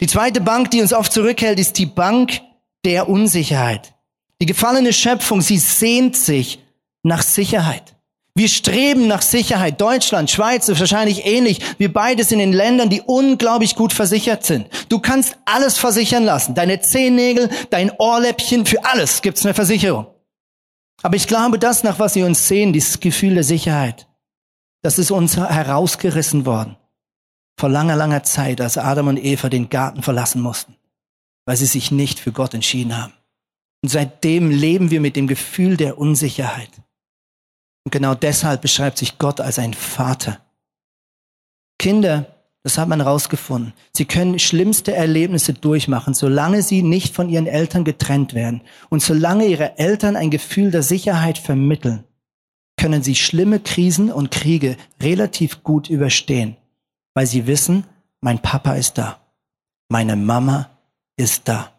Die 0.00 0.06
zweite 0.06 0.40
Bank, 0.40 0.70
die 0.70 0.80
uns 0.80 0.92
oft 0.92 1.12
zurückhält, 1.12 1.58
ist 1.58 1.78
die 1.78 1.86
Bank 1.86 2.40
der 2.84 3.08
Unsicherheit. 3.08 3.94
Die 4.40 4.46
gefallene 4.46 4.92
Schöpfung, 4.92 5.40
sie 5.40 5.58
sehnt 5.58 6.16
sich 6.16 6.60
nach 7.02 7.22
Sicherheit. 7.22 7.94
Wir 8.36 8.48
streben 8.48 9.06
nach 9.06 9.22
Sicherheit. 9.22 9.80
Deutschland, 9.80 10.30
Schweiz 10.30 10.68
ist 10.68 10.80
wahrscheinlich 10.80 11.24
ähnlich. 11.24 11.60
Wir 11.78 11.92
beide 11.92 12.24
sind 12.24 12.40
in 12.40 12.52
Ländern, 12.52 12.90
die 12.90 13.00
unglaublich 13.00 13.76
gut 13.76 13.92
versichert 13.92 14.44
sind. 14.44 14.68
Du 14.88 14.98
kannst 14.98 15.36
alles 15.44 15.78
versichern 15.78 16.24
lassen. 16.24 16.54
Deine 16.54 16.80
Zehennägel, 16.80 17.48
dein 17.70 17.92
Ohrläppchen, 17.98 18.66
für 18.66 18.84
alles 18.84 19.22
gibt's 19.22 19.44
eine 19.44 19.54
Versicherung. 19.54 20.06
Aber 21.02 21.16
ich 21.16 21.26
glaube, 21.26 21.58
das, 21.58 21.82
nach 21.82 21.98
was 21.98 22.14
sie 22.14 22.22
uns 22.22 22.48
sehen, 22.48 22.72
dieses 22.72 23.00
Gefühl 23.00 23.34
der 23.34 23.44
Sicherheit, 23.44 24.08
das 24.82 24.98
ist 24.98 25.10
uns 25.10 25.36
herausgerissen 25.36 26.46
worden. 26.46 26.76
Vor 27.58 27.68
langer, 27.68 27.96
langer 27.96 28.22
Zeit, 28.22 28.60
als 28.60 28.78
Adam 28.78 29.08
und 29.08 29.16
Eva 29.16 29.48
den 29.48 29.68
Garten 29.68 30.02
verlassen 30.02 30.42
mussten, 30.42 30.76
weil 31.46 31.56
sie 31.56 31.66
sich 31.66 31.90
nicht 31.90 32.18
für 32.18 32.32
Gott 32.32 32.54
entschieden 32.54 32.96
haben. 32.96 33.12
Und 33.82 33.90
seitdem 33.90 34.50
leben 34.50 34.90
wir 34.90 35.00
mit 35.00 35.14
dem 35.14 35.26
Gefühl 35.26 35.76
der 35.76 35.98
Unsicherheit. 35.98 36.70
Und 37.84 37.92
genau 37.92 38.14
deshalb 38.14 38.62
beschreibt 38.62 38.98
sich 38.98 39.18
Gott 39.18 39.40
als 39.40 39.58
ein 39.58 39.74
Vater. 39.74 40.40
Kinder 41.78 42.33
das 42.64 42.78
hat 42.78 42.88
man 42.88 43.00
herausgefunden. 43.00 43.74
Sie 43.94 44.06
können 44.06 44.38
schlimmste 44.38 44.94
Erlebnisse 44.94 45.52
durchmachen, 45.52 46.14
solange 46.14 46.62
sie 46.62 46.82
nicht 46.82 47.14
von 47.14 47.28
ihren 47.28 47.46
Eltern 47.46 47.84
getrennt 47.84 48.32
werden. 48.32 48.62
Und 48.88 49.02
solange 49.02 49.44
ihre 49.44 49.78
Eltern 49.78 50.16
ein 50.16 50.30
Gefühl 50.30 50.70
der 50.70 50.82
Sicherheit 50.82 51.36
vermitteln, 51.36 52.04
können 52.78 53.02
sie 53.02 53.14
schlimme 53.14 53.60
Krisen 53.60 54.10
und 54.10 54.30
Kriege 54.30 54.78
relativ 55.00 55.62
gut 55.62 55.90
überstehen, 55.90 56.56
weil 57.12 57.26
sie 57.26 57.46
wissen, 57.46 57.84
mein 58.22 58.40
Papa 58.40 58.74
ist 58.74 58.96
da, 58.96 59.20
meine 59.90 60.16
Mama 60.16 60.70
ist 61.18 61.46
da. 61.46 61.70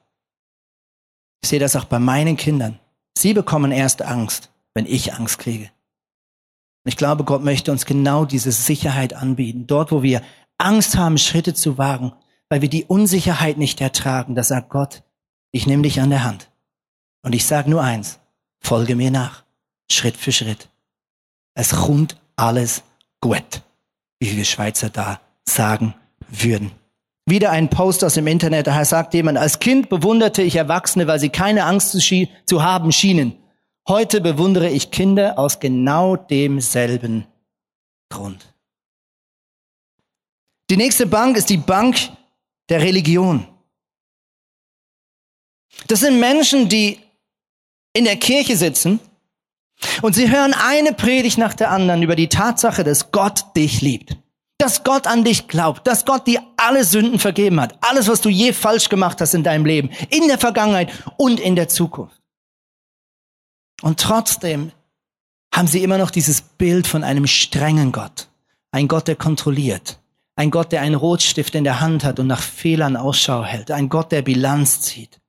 Ich 1.41 1.49
sehe 1.49 1.59
das 1.59 1.75
auch 1.75 1.85
bei 1.85 1.99
meinen 1.99 2.37
Kindern. 2.37 2.79
Sie 3.17 3.33
bekommen 3.33 3.71
erst 3.71 4.03
Angst, 4.03 4.51
wenn 4.75 4.85
ich 4.85 5.15
Angst 5.15 5.39
kriege. 5.39 5.71
Ich 6.87 6.97
glaube, 6.97 7.23
Gott 7.23 7.43
möchte 7.43 7.71
uns 7.71 7.87
genau 7.87 8.25
diese 8.25 8.51
Sicherheit 8.51 9.15
anbieten. 9.15 9.65
Dort, 9.65 9.91
wo 9.91 10.03
wir 10.03 10.21
Angst 10.57 10.97
haben, 10.97 11.17
Schritte 11.17 11.53
zu 11.53 11.77
wagen, 11.77 12.13
weil 12.49 12.61
wir 12.61 12.69
die 12.69 12.85
Unsicherheit 12.85 13.57
nicht 13.57 13.81
ertragen, 13.81 14.35
da 14.35 14.43
sagt 14.43 14.69
Gott, 14.69 15.03
ich 15.51 15.67
nehme 15.67 15.83
dich 15.83 16.01
an 16.01 16.09
der 16.09 16.23
Hand. 16.23 16.49
Und 17.23 17.33
ich 17.33 17.45
sage 17.45 17.69
nur 17.69 17.81
eins, 17.81 18.19
folge 18.59 18.95
mir 18.95 19.11
nach, 19.11 19.43
Schritt 19.89 20.17
für 20.17 20.31
Schritt. 20.31 20.69
Es 21.55 21.71
kommt 21.71 22.17
alles 22.35 22.83
gut, 23.21 23.61
wie 24.19 24.35
wir 24.35 24.45
Schweizer 24.45 24.89
da 24.89 25.19
sagen 25.43 25.95
würden. 26.27 26.71
Wieder 27.27 27.51
ein 27.51 27.69
Post 27.69 28.03
aus 28.03 28.13
dem 28.13 28.27
Internet, 28.27 28.67
da 28.67 28.85
sagt 28.85 29.13
jemand, 29.15 29.39
als 29.39 29.59
Kind 29.59 29.89
bewunderte 29.89 30.43
ich 30.43 30.55
Erwachsene, 30.55 31.07
weil 31.07 31.19
sie 31.19 31.29
keine 31.29 31.65
Angst 31.65 31.91
zu, 31.91 32.27
zu 32.45 32.63
haben 32.63 32.91
schienen. 32.91 33.35
Heute 33.87 34.21
bewundere 34.21 34.69
ich 34.69 34.91
Kinder 34.91 35.39
aus 35.39 35.59
genau 35.59 36.15
demselben 36.15 37.25
Grund. 38.09 38.54
Die 40.69 40.77
nächste 40.77 41.05
Bank 41.05 41.37
ist 41.37 41.49
die 41.49 41.57
Bank 41.57 41.97
der 42.69 42.81
Religion. 42.81 43.47
Das 45.87 45.99
sind 45.99 46.19
Menschen, 46.19 46.69
die 46.69 46.99
in 47.93 48.05
der 48.05 48.17
Kirche 48.17 48.57
sitzen 48.57 48.99
und 50.01 50.13
sie 50.13 50.31
hören 50.31 50.53
eine 50.53 50.93
Predigt 50.93 51.37
nach 51.37 51.53
der 51.53 51.71
anderen 51.71 52.01
über 52.03 52.15
die 52.15 52.29
Tatsache, 52.29 52.83
dass 52.83 53.11
Gott 53.11 53.55
dich 53.55 53.81
liebt. 53.81 54.17
Dass 54.57 54.83
Gott 54.83 55.05
an 55.05 55.23
dich 55.23 55.47
glaubt, 55.47 55.85
dass 55.85 56.05
Gott 56.05 56.27
dir 56.27 56.41
alle 56.55 56.85
Sünden 56.85 57.19
vergeben 57.19 57.59
hat. 57.59 57.77
Alles, 57.81 58.07
was 58.07 58.21
du 58.21 58.29
je 58.29 58.53
falsch 58.53 58.87
gemacht 58.89 59.19
hast 59.19 59.33
in 59.33 59.43
deinem 59.43 59.65
Leben, 59.65 59.89
in 60.09 60.27
der 60.27 60.39
Vergangenheit 60.39 60.91
und 61.17 61.39
in 61.39 61.55
der 61.55 61.67
Zukunft. 61.67 62.21
Und 63.81 63.99
trotzdem 63.99 64.71
haben 65.53 65.67
sie 65.67 65.83
immer 65.83 65.97
noch 65.97 66.09
dieses 66.09 66.41
Bild 66.41 66.87
von 66.87 67.03
einem 67.03 67.27
strengen 67.27 67.91
Gott. 67.91 68.29
Ein 68.71 68.87
Gott, 68.87 69.07
der 69.07 69.15
kontrolliert, 69.15 69.99
ein 70.35 70.51
Gott, 70.51 70.71
der 70.71 70.81
einen 70.81 70.95
Rotstift 70.95 71.55
in 71.55 71.63
der 71.63 71.79
Hand 71.79 72.03
hat 72.03 72.19
und 72.19 72.27
nach 72.27 72.41
Fehlern 72.41 72.97
Ausschau 72.97 73.43
hält. 73.43 73.71
Ein 73.71 73.89
Gott, 73.89 74.11
der 74.11 74.21
Bilanz 74.21 74.81
zieht. 74.81 75.21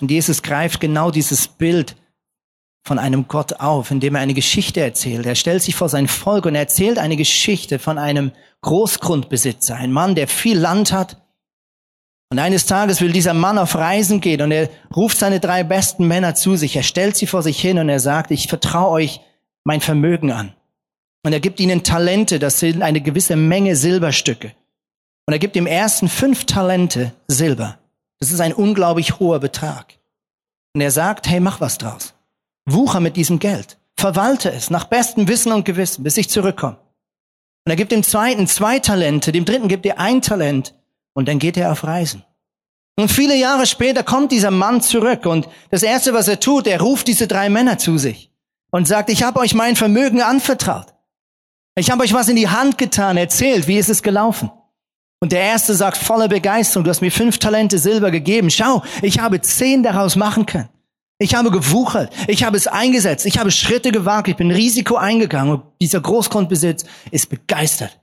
Und 0.00 0.10
Jesus 0.10 0.42
greift 0.42 0.80
genau 0.80 1.10
dieses 1.10 1.48
Bild 1.48 1.96
von 2.86 2.98
einem 2.98 3.26
Gott 3.28 3.54
auf, 3.54 3.90
indem 3.90 4.14
er 4.14 4.20
eine 4.20 4.34
Geschichte 4.34 4.80
erzählt. 4.80 5.26
Er 5.26 5.34
stellt 5.34 5.62
sich 5.62 5.74
vor 5.74 5.88
sein 5.88 6.06
Volk 6.06 6.46
und 6.46 6.54
erzählt 6.54 6.98
eine 6.98 7.16
Geschichte 7.16 7.78
von 7.78 7.98
einem 7.98 8.32
Großgrundbesitzer, 8.62 9.74
ein 9.74 9.92
Mann, 9.92 10.14
der 10.14 10.28
viel 10.28 10.58
Land 10.58 10.92
hat. 10.92 11.20
Und 12.30 12.38
eines 12.38 12.66
Tages 12.66 13.00
will 13.00 13.12
dieser 13.12 13.34
Mann 13.34 13.58
auf 13.58 13.74
Reisen 13.74 14.20
gehen 14.20 14.42
und 14.42 14.50
er 14.50 14.68
ruft 14.94 15.18
seine 15.18 15.40
drei 15.40 15.62
besten 15.64 16.06
Männer 16.06 16.34
zu 16.34 16.56
sich. 16.56 16.76
Er 16.76 16.82
stellt 16.82 17.16
sie 17.16 17.26
vor 17.26 17.42
sich 17.42 17.60
hin 17.60 17.78
und 17.78 17.88
er 17.88 18.00
sagt, 18.00 18.30
ich 18.30 18.48
vertraue 18.48 18.90
euch 18.90 19.20
mein 19.64 19.80
Vermögen 19.80 20.32
an. 20.32 20.54
Und 21.26 21.32
er 21.32 21.40
gibt 21.40 21.58
ihnen 21.58 21.82
Talente, 21.82 22.38
das 22.38 22.60
sind 22.60 22.82
eine 22.82 23.00
gewisse 23.00 23.34
Menge 23.34 23.74
Silberstücke. 23.74 24.52
Und 25.26 25.32
er 25.32 25.40
gibt 25.40 25.56
dem 25.56 25.66
ersten 25.66 26.08
fünf 26.08 26.44
Talente 26.44 27.14
Silber. 27.26 27.80
Das 28.20 28.30
ist 28.30 28.38
ein 28.38 28.52
unglaublich 28.52 29.18
hoher 29.18 29.40
Betrag. 29.40 29.98
Und 30.72 30.82
er 30.82 30.92
sagt, 30.92 31.28
hey, 31.28 31.40
mach 31.40 31.60
was 31.60 31.78
draus. 31.78 32.14
Wucher 32.64 33.00
mit 33.00 33.16
diesem 33.16 33.40
Geld. 33.40 33.76
Verwalte 33.96 34.52
es 34.52 34.70
nach 34.70 34.84
bestem 34.84 35.26
Wissen 35.26 35.50
und 35.50 35.64
Gewissen, 35.64 36.04
bis 36.04 36.16
ich 36.16 36.30
zurückkomme. 36.30 36.78
Und 37.64 37.70
er 37.72 37.76
gibt 37.76 37.90
dem 37.90 38.04
zweiten 38.04 38.46
zwei 38.46 38.78
Talente, 38.78 39.32
dem 39.32 39.44
dritten 39.44 39.66
gibt 39.66 39.84
er 39.84 39.98
ein 39.98 40.22
Talent 40.22 40.76
und 41.12 41.26
dann 41.26 41.40
geht 41.40 41.56
er 41.56 41.72
auf 41.72 41.82
Reisen. 41.82 42.22
Und 42.94 43.10
viele 43.10 43.34
Jahre 43.34 43.66
später 43.66 44.04
kommt 44.04 44.30
dieser 44.30 44.52
Mann 44.52 44.80
zurück 44.80 45.26
und 45.26 45.48
das 45.70 45.82
erste, 45.82 46.14
was 46.14 46.28
er 46.28 46.38
tut, 46.38 46.68
er 46.68 46.80
ruft 46.80 47.08
diese 47.08 47.26
drei 47.26 47.50
Männer 47.50 47.78
zu 47.78 47.98
sich 47.98 48.30
und 48.70 48.86
sagt, 48.86 49.10
ich 49.10 49.24
habe 49.24 49.40
euch 49.40 49.54
mein 49.54 49.74
Vermögen 49.74 50.22
anvertraut. 50.22 50.92
Ich 51.78 51.90
habe 51.90 52.02
euch 52.02 52.14
was 52.14 52.28
in 52.28 52.36
die 52.36 52.48
Hand 52.48 52.78
getan, 52.78 53.18
erzählt, 53.18 53.68
wie 53.68 53.76
ist 53.76 53.90
es 53.90 54.02
gelaufen? 54.02 54.50
Und 55.20 55.32
der 55.32 55.40
erste 55.40 55.74
sagt 55.74 55.98
voller 55.98 56.28
Begeisterung, 56.28 56.84
du 56.84 56.90
hast 56.90 57.02
mir 57.02 57.12
fünf 57.12 57.38
Talente 57.38 57.78
Silber 57.78 58.10
gegeben. 58.10 58.50
Schau, 58.50 58.82
ich 59.02 59.18
habe 59.18 59.40
zehn 59.42 59.82
daraus 59.82 60.16
machen 60.16 60.46
können. 60.46 60.68
Ich 61.18 61.34
habe 61.34 61.50
gewuchert, 61.50 62.12
ich 62.28 62.44
habe 62.44 62.56
es 62.56 62.66
eingesetzt, 62.66 63.24
ich 63.24 63.38
habe 63.38 63.50
Schritte 63.50 63.90
gewagt, 63.90 64.28
ich 64.28 64.36
bin 64.36 64.50
Risiko 64.50 64.96
eingegangen 64.96 65.54
und 65.54 65.62
dieser 65.80 66.00
Großgrundbesitz 66.00 66.84
ist 67.10 67.30
begeistert. 67.30 67.98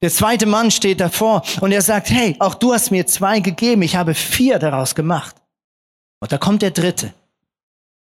Der 0.00 0.10
zweite 0.10 0.46
Mann 0.46 0.70
steht 0.70 1.00
davor 1.00 1.42
und 1.60 1.72
er 1.72 1.82
sagt, 1.82 2.10
hey, 2.10 2.36
auch 2.38 2.54
du 2.54 2.72
hast 2.72 2.92
mir 2.92 3.06
zwei 3.06 3.40
gegeben, 3.40 3.82
ich 3.82 3.96
habe 3.96 4.14
vier 4.14 4.60
daraus 4.60 4.94
gemacht. 4.94 5.36
Und 6.20 6.30
da 6.30 6.38
kommt 6.38 6.62
der 6.62 6.70
dritte. 6.70 7.12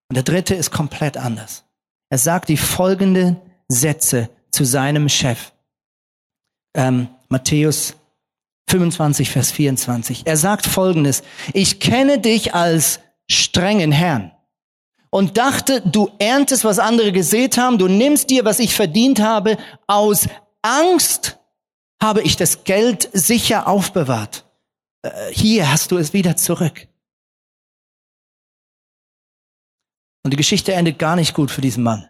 Und 0.09 0.15
der 0.15 0.23
dritte 0.23 0.55
ist 0.55 0.71
komplett 0.71 1.15
anders. 1.15 1.63
Er 2.09 2.17
sagt 2.17 2.49
die 2.49 2.57
folgenden 2.57 3.37
Sätze 3.69 4.29
zu 4.59 4.65
seinem 4.65 5.07
Chef. 5.07 5.53
Ähm, 6.75 7.07
Matthäus 7.29 7.95
25, 8.67 9.29
Vers 9.29 9.51
24. 9.53 10.27
Er 10.27 10.35
sagt 10.35 10.65
folgendes. 10.65 11.23
Ich 11.53 11.79
kenne 11.79 12.19
dich 12.19 12.53
als 12.53 12.99
strengen 13.31 13.93
Herrn 13.93 14.33
und 15.11 15.37
dachte, 15.37 15.81
du 15.85 16.11
erntest, 16.19 16.65
was 16.65 16.77
andere 16.77 17.13
gesät 17.13 17.57
haben, 17.57 17.77
du 17.77 17.87
nimmst 17.87 18.31
dir, 18.31 18.43
was 18.43 18.59
ich 18.59 18.75
verdient 18.75 19.21
habe, 19.21 19.57
aus 19.87 20.27
Angst 20.61 21.39
habe 22.03 22.21
ich 22.21 22.35
das 22.35 22.65
Geld 22.65 23.09
sicher 23.13 23.65
aufbewahrt. 23.65 24.43
Äh, 25.03 25.31
hier 25.31 25.71
hast 25.71 25.91
du 25.91 25.97
es 25.97 26.11
wieder 26.11 26.35
zurück. 26.35 26.89
Und 30.25 30.31
die 30.33 30.37
Geschichte 30.37 30.73
endet 30.73 30.99
gar 30.99 31.15
nicht 31.15 31.33
gut 31.33 31.49
für 31.49 31.61
diesen 31.61 31.81
Mann. 31.81 32.09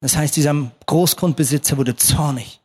Das 0.00 0.16
heißt, 0.16 0.34
dieser 0.36 0.70
Großgrundbesitzer 0.86 1.76
wurde 1.76 1.96
zornig. 1.96 2.60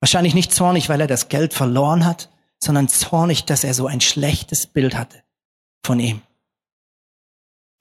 Wahrscheinlich 0.00 0.34
nicht 0.34 0.52
zornig, 0.52 0.88
weil 0.88 1.00
er 1.00 1.06
das 1.06 1.28
Geld 1.28 1.54
verloren 1.54 2.04
hat, 2.04 2.30
sondern 2.58 2.88
zornig, 2.88 3.44
dass 3.44 3.64
er 3.64 3.74
so 3.74 3.86
ein 3.86 4.00
schlechtes 4.00 4.66
Bild 4.66 4.96
hatte 4.96 5.22
von 5.84 6.00
ihm. 6.00 6.22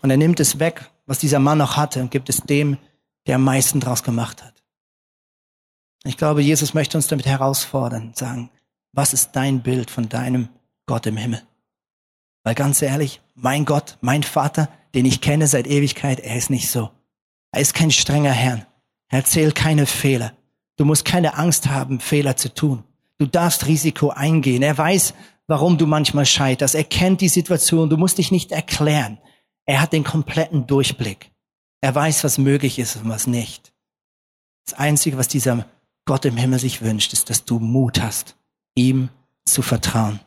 Und 0.01 0.09
er 0.09 0.17
nimmt 0.17 0.39
es 0.39 0.59
weg, 0.59 0.91
was 1.05 1.19
dieser 1.19 1.39
Mann 1.39 1.57
noch 1.57 1.77
hatte, 1.77 2.01
und 2.01 2.11
gibt 2.11 2.29
es 2.29 2.41
dem, 2.41 2.77
der 3.27 3.35
am 3.35 3.43
meisten 3.43 3.79
draus 3.79 4.03
gemacht 4.03 4.43
hat. 4.43 4.63
Ich 6.03 6.17
glaube, 6.17 6.41
Jesus 6.41 6.73
möchte 6.73 6.97
uns 6.97 7.07
damit 7.07 7.27
herausfordern, 7.27 8.13
sagen, 8.15 8.49
was 8.91 9.13
ist 9.13 9.31
dein 9.33 9.61
Bild 9.61 9.91
von 9.91 10.09
deinem 10.09 10.49
Gott 10.87 11.05
im 11.05 11.17
Himmel? 11.17 11.41
Weil 12.43 12.55
ganz 12.55 12.81
ehrlich, 12.81 13.21
mein 13.35 13.65
Gott, 13.65 13.97
mein 14.01 14.23
Vater, 14.23 14.69
den 14.95 15.05
ich 15.05 15.21
kenne 15.21 15.47
seit 15.47 15.67
Ewigkeit, 15.67 16.19
er 16.19 16.35
ist 16.35 16.49
nicht 16.49 16.69
so. 16.71 16.89
Er 17.51 17.61
ist 17.61 17.73
kein 17.73 17.91
strenger 17.91 18.31
Herr. 18.31 18.65
Er 19.09 19.19
erzählt 19.19 19.55
keine 19.55 19.85
Fehler. 19.85 20.33
Du 20.77 20.85
musst 20.85 21.05
keine 21.05 21.37
Angst 21.37 21.67
haben, 21.67 21.99
Fehler 21.99 22.37
zu 22.37 22.53
tun. 22.53 22.83
Du 23.17 23.25
darfst 23.25 23.67
Risiko 23.67 24.09
eingehen. 24.09 24.63
Er 24.63 24.77
weiß, 24.77 25.13
warum 25.47 25.77
du 25.77 25.85
manchmal 25.85 26.25
scheiterst. 26.25 26.75
Er 26.75 26.85
kennt 26.85 27.21
die 27.21 27.29
Situation. 27.29 27.89
Du 27.89 27.97
musst 27.97 28.17
dich 28.17 28.31
nicht 28.31 28.51
erklären. 28.51 29.19
Er 29.65 29.81
hat 29.81 29.93
den 29.93 30.03
kompletten 30.03 30.65
Durchblick. 30.65 31.31
Er 31.81 31.93
weiß, 31.93 32.23
was 32.23 32.37
möglich 32.37 32.79
ist 32.79 32.95
und 32.95 33.09
was 33.09 33.27
nicht. 33.27 33.73
Das 34.65 34.79
Einzige, 34.79 35.17
was 35.17 35.27
dieser 35.27 35.65
Gott 36.05 36.25
im 36.25 36.37
Himmel 36.37 36.59
sich 36.59 36.81
wünscht, 36.81 37.13
ist, 37.13 37.29
dass 37.29 37.45
du 37.45 37.59
Mut 37.59 38.01
hast, 38.01 38.35
ihm 38.75 39.09
zu 39.45 39.61
vertrauen. 39.61 40.19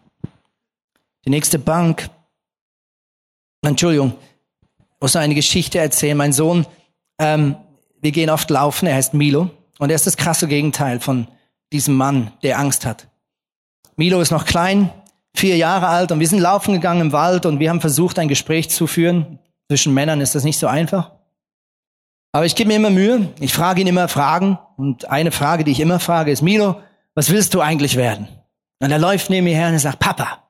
Die 1.25 1.31
nächste 1.31 1.59
Bank, 1.59 2.11
Entschuldigung, 3.63 4.15
muss 5.01 5.15
noch 5.15 5.23
eine 5.23 5.35
Geschichte 5.35 5.79
erzählen. 5.79 6.17
Mein 6.17 6.33
Sohn, 6.33 6.67
ähm, 7.19 7.57
wir 8.01 8.13
gehen 8.13 8.31
oft 8.31 8.51
laufen, 8.51 8.87
er 8.87 8.97
heißt 8.97 9.15
Milo 9.15 9.51
und 9.79 9.91
er 9.91 9.97
ist 9.97 10.07
das 10.07 10.17
krasse 10.17 10.49
Gegenteil 10.49 11.01
von 11.01 11.29
diesem 11.73 11.97
Mann, 11.97 12.33
der 12.43 12.59
Angst 12.59 12.87
hat. 12.87 13.09
Milo 13.97 14.21
ist 14.21 14.31
noch 14.31 14.45
klein, 14.45 14.91
vier 15.35 15.57
Jahre 15.57 15.89
alt 15.89 16.13
und 16.13 16.21
wir 16.21 16.29
sind 16.29 16.41
laufen 16.41 16.75
gegangen 16.75 17.01
im 17.01 17.13
Wald 17.13 17.47
und 17.47 17.61
wir 17.61 17.71
haben 17.71 17.81
versucht, 17.81 18.19
ein 18.19 18.29
Gespräch 18.29 18.71
zu 18.71 18.87
führen. 18.87 19.39
Zwischen 19.69 19.95
Männern 19.95 20.21
ist 20.21 20.35
das 20.35 20.45
nicht 20.45 20.59
so 20.59 20.67
einfach. 20.67 21.13
Aber 22.33 22.47
ich 22.47 22.57
gebe 22.57 22.69
mir 22.69 22.77
immer 22.77 22.91
Mühe. 22.91 23.33
Ich 23.39 23.55
frage 23.55 23.81
ihn 23.81 23.87
immer 23.87 24.09
Fragen. 24.09 24.59
Und 24.77 25.09
eine 25.09 25.31
Frage, 25.31 25.63
die 25.63 25.71
ich 25.71 25.79
immer 25.79 26.01
frage, 26.01 26.33
ist, 26.33 26.43
Milo, 26.43 26.81
was 27.15 27.31
willst 27.31 27.55
du 27.55 27.61
eigentlich 27.61 27.97
werden? 27.97 28.29
Und 28.81 28.91
er 28.91 28.99
läuft 28.99 29.31
neben 29.31 29.45
mir 29.45 29.55
her 29.55 29.69
und 29.69 29.75
er 29.75 29.79
sagt, 29.79 30.01
Papa, 30.01 30.43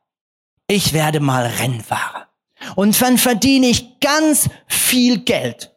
ich 0.67 0.95
werde 0.95 1.21
mal 1.21 1.45
Rennfahrer. 1.45 2.27
Und 2.75 3.01
dann 3.03 3.19
verdiene 3.19 3.67
ich 3.67 4.01
ganz 4.01 4.49
viel 4.67 5.19
Geld. 5.19 5.74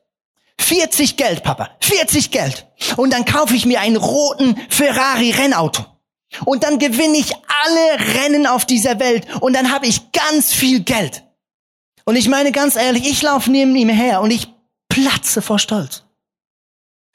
40 0.67 1.15
Geld, 1.15 1.43
Papa. 1.43 1.69
40 1.79 2.29
Geld. 2.29 2.67
Und 2.97 3.13
dann 3.13 3.23
kaufe 3.23 3.55
ich 3.55 3.65
mir 3.65 3.79
einen 3.79 3.95
roten 3.95 4.59
Ferrari 4.67 5.31
Rennauto. 5.31 5.85
Und 6.43 6.65
dann 6.65 6.77
gewinne 6.77 7.17
ich 7.17 7.31
alle 7.33 8.19
Rennen 8.19 8.45
auf 8.45 8.65
dieser 8.65 8.99
Welt 8.99 9.25
und 9.39 9.55
dann 9.55 9.71
habe 9.71 9.87
ich 9.87 10.11
ganz 10.11 10.53
viel 10.53 10.81
Geld. 10.81 11.23
Und 12.03 12.17
ich 12.17 12.27
meine 12.27 12.51
ganz 12.51 12.75
ehrlich, 12.75 13.09
ich 13.09 13.21
laufe 13.21 13.49
neben 13.49 13.73
ihm 13.77 13.87
her 13.87 14.19
und 14.19 14.31
ich 14.31 14.49
platze 14.89 15.41
vor 15.41 15.57
Stolz. 15.57 16.03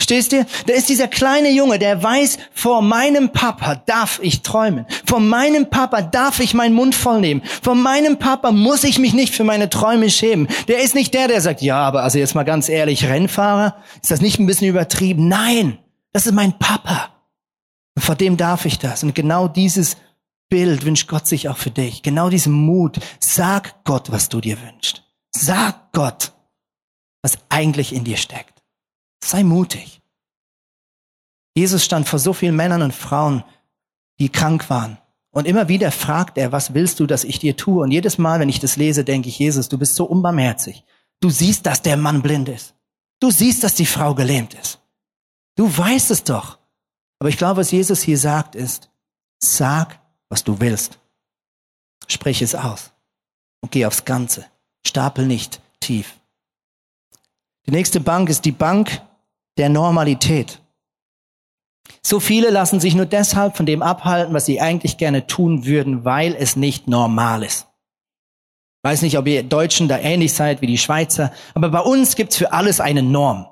Stehst 0.02 0.32
du? 0.32 0.44
Da 0.66 0.74
ist 0.74 0.88
dieser 0.88 1.06
kleine 1.06 1.52
Junge, 1.52 1.78
der 1.78 2.02
weiß, 2.02 2.36
vor 2.52 2.82
meinem 2.82 3.30
Papa 3.30 3.76
darf 3.76 4.18
ich 4.20 4.42
träumen. 4.42 4.84
Vor 5.06 5.20
meinem 5.20 5.70
Papa 5.70 6.02
darf 6.02 6.40
ich 6.40 6.54
meinen 6.54 6.74
Mund 6.74 6.96
voll 6.96 7.20
nehmen. 7.20 7.40
Vor 7.62 7.76
meinem 7.76 8.18
Papa 8.18 8.50
muss 8.50 8.82
ich 8.82 8.98
mich 8.98 9.14
nicht 9.14 9.32
für 9.32 9.44
meine 9.44 9.70
Träume 9.70 10.10
schämen. 10.10 10.48
Der 10.66 10.82
ist 10.82 10.96
nicht 10.96 11.14
der, 11.14 11.28
der 11.28 11.40
sagt, 11.40 11.62
ja, 11.62 11.78
aber 11.78 12.02
also 12.02 12.18
jetzt 12.18 12.34
mal 12.34 12.42
ganz 12.42 12.68
ehrlich, 12.68 13.04
Rennfahrer, 13.04 13.76
ist 14.02 14.10
das 14.10 14.20
nicht 14.20 14.40
ein 14.40 14.46
bisschen 14.46 14.66
übertrieben? 14.66 15.28
Nein, 15.28 15.78
das 16.12 16.26
ist 16.26 16.32
mein 16.32 16.58
Papa. 16.58 17.10
Und 17.94 18.02
vor 18.02 18.16
dem 18.16 18.36
darf 18.36 18.64
ich 18.66 18.80
das. 18.80 19.04
Und 19.04 19.14
genau 19.14 19.46
dieses 19.46 19.98
Bild 20.48 20.84
wünscht 20.84 21.06
Gott 21.06 21.28
sich 21.28 21.48
auch 21.48 21.58
für 21.58 21.70
dich. 21.70 22.02
Genau 22.02 22.28
diesen 22.28 22.52
Mut. 22.52 22.98
Sag 23.20 23.84
Gott, 23.84 24.10
was 24.10 24.28
du 24.28 24.40
dir 24.40 24.58
wünschst. 24.60 25.04
Sag 25.30 25.92
Gott, 25.92 26.32
was 27.22 27.38
eigentlich 27.50 27.94
in 27.94 28.02
dir 28.02 28.16
steckt. 28.16 28.61
Sei 29.22 29.44
mutig. 29.44 30.02
Jesus 31.54 31.84
stand 31.84 32.08
vor 32.08 32.18
so 32.18 32.32
vielen 32.32 32.56
Männern 32.56 32.82
und 32.82 32.94
Frauen, 32.94 33.44
die 34.18 34.30
krank 34.30 34.68
waren. 34.70 34.98
Und 35.30 35.46
immer 35.46 35.68
wieder 35.68 35.90
fragt 35.90 36.36
er, 36.36 36.52
was 36.52 36.74
willst 36.74 37.00
du, 37.00 37.06
dass 37.06 37.24
ich 37.24 37.38
dir 37.38 37.56
tue? 37.56 37.82
Und 37.82 37.90
jedes 37.90 38.18
Mal, 38.18 38.40
wenn 38.40 38.48
ich 38.48 38.60
das 38.60 38.76
lese, 38.76 39.04
denke 39.04 39.28
ich, 39.28 39.38
Jesus, 39.38 39.68
du 39.68 39.78
bist 39.78 39.94
so 39.94 40.04
unbarmherzig. 40.04 40.84
Du 41.20 41.30
siehst, 41.30 41.66
dass 41.66 41.82
der 41.82 41.96
Mann 41.96 42.20
blind 42.20 42.48
ist. 42.48 42.74
Du 43.20 43.30
siehst, 43.30 43.64
dass 43.64 43.74
die 43.74 43.86
Frau 43.86 44.14
gelähmt 44.14 44.54
ist. 44.54 44.80
Du 45.56 45.76
weißt 45.76 46.10
es 46.10 46.24
doch. 46.24 46.58
Aber 47.18 47.28
ich 47.28 47.38
glaube, 47.38 47.60
was 47.60 47.70
Jesus 47.70 48.02
hier 48.02 48.18
sagt, 48.18 48.54
ist, 48.54 48.90
sag, 49.38 50.00
was 50.28 50.44
du 50.44 50.58
willst. 50.60 50.98
Sprich 52.08 52.42
es 52.42 52.54
aus 52.54 52.92
und 53.60 53.70
geh 53.70 53.86
aufs 53.86 54.04
Ganze. 54.04 54.44
Stapel 54.84 55.26
nicht 55.26 55.60
tief. 55.80 56.18
Die 57.66 57.70
nächste 57.70 58.00
Bank 58.00 58.28
ist 58.28 58.44
die 58.44 58.52
Bank 58.52 59.00
der 59.58 59.68
Normalität. 59.68 60.60
So 62.02 62.20
viele 62.20 62.50
lassen 62.50 62.80
sich 62.80 62.94
nur 62.94 63.06
deshalb 63.06 63.56
von 63.56 63.66
dem 63.66 63.82
abhalten, 63.82 64.34
was 64.34 64.46
sie 64.46 64.60
eigentlich 64.60 64.96
gerne 64.96 65.26
tun 65.26 65.66
würden, 65.66 66.04
weil 66.04 66.34
es 66.34 66.56
nicht 66.56 66.88
normal 66.88 67.42
ist. 67.42 67.68
Ich 68.84 68.90
weiß 68.90 69.02
nicht, 69.02 69.18
ob 69.18 69.26
ihr 69.28 69.42
Deutschen 69.44 69.86
da 69.88 69.98
ähnlich 69.98 70.32
seid 70.32 70.60
wie 70.60 70.66
die 70.66 70.78
Schweizer, 70.78 71.32
aber 71.54 71.68
bei 71.68 71.80
uns 71.80 72.16
gibt's 72.16 72.36
für 72.36 72.52
alles 72.52 72.80
eine 72.80 73.02
Norm. 73.02 73.46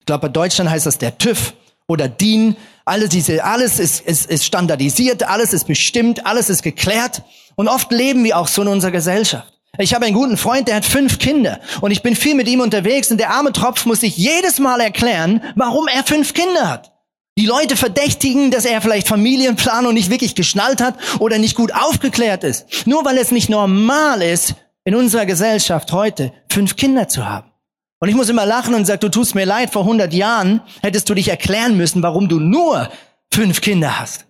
Ich 0.00 0.06
glaube, 0.06 0.28
bei 0.28 0.32
Deutschland 0.32 0.70
heißt 0.70 0.86
das 0.86 0.98
der 0.98 1.16
TÜV 1.16 1.54
oder 1.86 2.08
DIN. 2.08 2.56
Alles, 2.84 3.10
diese, 3.10 3.44
alles 3.44 3.78
ist, 3.78 4.00
ist, 4.00 4.26
ist 4.26 4.44
standardisiert, 4.44 5.22
alles 5.22 5.52
ist 5.52 5.66
bestimmt, 5.66 6.26
alles 6.26 6.50
ist 6.50 6.62
geklärt. 6.62 7.22
Und 7.56 7.68
oft 7.68 7.90
leben 7.92 8.24
wir 8.24 8.38
auch 8.38 8.48
so 8.48 8.62
in 8.62 8.68
unserer 8.68 8.90
Gesellschaft. 8.90 9.59
Ich 9.78 9.94
habe 9.94 10.04
einen 10.04 10.14
guten 10.14 10.36
Freund, 10.36 10.68
der 10.68 10.76
hat 10.76 10.84
fünf 10.84 11.18
Kinder 11.18 11.60
und 11.80 11.90
ich 11.90 12.02
bin 12.02 12.16
viel 12.16 12.34
mit 12.34 12.48
ihm 12.48 12.60
unterwegs 12.60 13.10
und 13.10 13.18
der 13.18 13.30
arme 13.30 13.52
Tropf 13.52 13.86
muss 13.86 14.00
sich 14.00 14.16
jedes 14.16 14.58
Mal 14.58 14.80
erklären, 14.80 15.42
warum 15.54 15.86
er 15.86 16.02
fünf 16.02 16.34
Kinder 16.34 16.68
hat. 16.68 16.92
Die 17.38 17.46
Leute 17.46 17.76
verdächtigen, 17.76 18.50
dass 18.50 18.64
er 18.64 18.82
vielleicht 18.82 19.08
Familienplanung 19.08 19.94
nicht 19.94 20.10
wirklich 20.10 20.34
geschnallt 20.34 20.82
hat 20.82 20.96
oder 21.20 21.38
nicht 21.38 21.54
gut 21.54 21.72
aufgeklärt 21.72 22.44
ist. 22.44 22.86
Nur 22.86 23.04
weil 23.04 23.16
es 23.16 23.30
nicht 23.30 23.48
normal 23.48 24.20
ist, 24.20 24.54
in 24.84 24.94
unserer 24.94 25.24
Gesellschaft 25.24 25.92
heute 25.92 26.32
fünf 26.50 26.76
Kinder 26.76 27.08
zu 27.08 27.26
haben. 27.26 27.50
Und 28.00 28.08
ich 28.08 28.14
muss 28.14 28.28
immer 28.28 28.46
lachen 28.46 28.74
und 28.74 28.86
sagen, 28.86 29.00
du 29.00 29.08
tust 29.08 29.34
mir 29.34 29.44
leid, 29.44 29.70
vor 29.70 29.82
100 29.82 30.12
Jahren 30.12 30.62
hättest 30.82 31.08
du 31.08 31.14
dich 31.14 31.28
erklären 31.28 31.76
müssen, 31.76 32.02
warum 32.02 32.28
du 32.28 32.40
nur 32.40 32.90
fünf 33.32 33.60
Kinder 33.60 34.00
hast. 34.00 34.26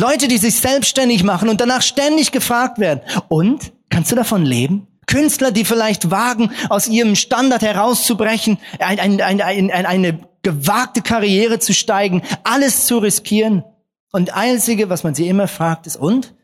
Leute, 0.00 0.28
die 0.28 0.38
sich 0.38 0.56
selbstständig 0.56 1.24
machen 1.24 1.48
und 1.48 1.60
danach 1.60 1.82
ständig 1.82 2.30
gefragt 2.32 2.78
werden, 2.78 3.00
und 3.28 3.72
kannst 3.92 4.10
du 4.10 4.16
davon 4.16 4.44
leben? 4.44 4.88
Künstler, 5.06 5.52
die 5.52 5.64
vielleicht 5.64 6.10
wagen, 6.10 6.50
aus 6.68 6.88
ihrem 6.88 7.14
Standard 7.14 7.62
herauszubrechen, 7.62 8.58
ein, 8.78 8.98
ein, 8.98 9.40
ein, 9.40 9.70
eine 9.70 10.26
gewagte 10.42 11.02
Karriere 11.02 11.58
zu 11.58 11.74
steigen, 11.74 12.22
alles 12.42 12.86
zu 12.86 12.98
riskieren. 12.98 13.64
Und 14.12 14.34
einzige, 14.34 14.88
was 14.88 15.04
man 15.04 15.14
sie 15.14 15.28
immer 15.28 15.48
fragt, 15.48 15.86
ist, 15.86 15.96
und? 15.96 16.34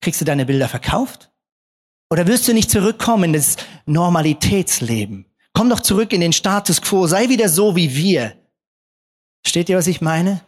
Kriegst 0.00 0.20
du 0.20 0.24
deine 0.24 0.46
Bilder 0.46 0.68
verkauft? 0.68 1.30
Oder 2.10 2.26
wirst 2.26 2.46
du 2.48 2.54
nicht 2.54 2.70
zurückkommen 2.70 3.24
in 3.24 3.32
das 3.34 3.56
Normalitätsleben? 3.86 5.26
Komm 5.52 5.68
doch 5.68 5.80
zurück 5.80 6.12
in 6.12 6.20
den 6.20 6.32
Status 6.32 6.80
quo, 6.82 7.06
sei 7.06 7.28
wieder 7.28 7.48
so 7.48 7.76
wie 7.76 7.94
wir. 7.96 8.34
Steht 9.46 9.68
ihr, 9.68 9.76
was 9.76 9.86
ich 9.86 10.00
meine? 10.00 10.42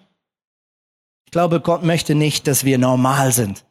Ich 1.27 1.33
glaube, 1.33 1.61
Gott 1.61 1.83
möchte 1.83 2.15
nicht, 2.15 2.47
dass 2.47 2.65
wir 2.65 2.79
normal 2.79 3.33
sind. 3.33 3.65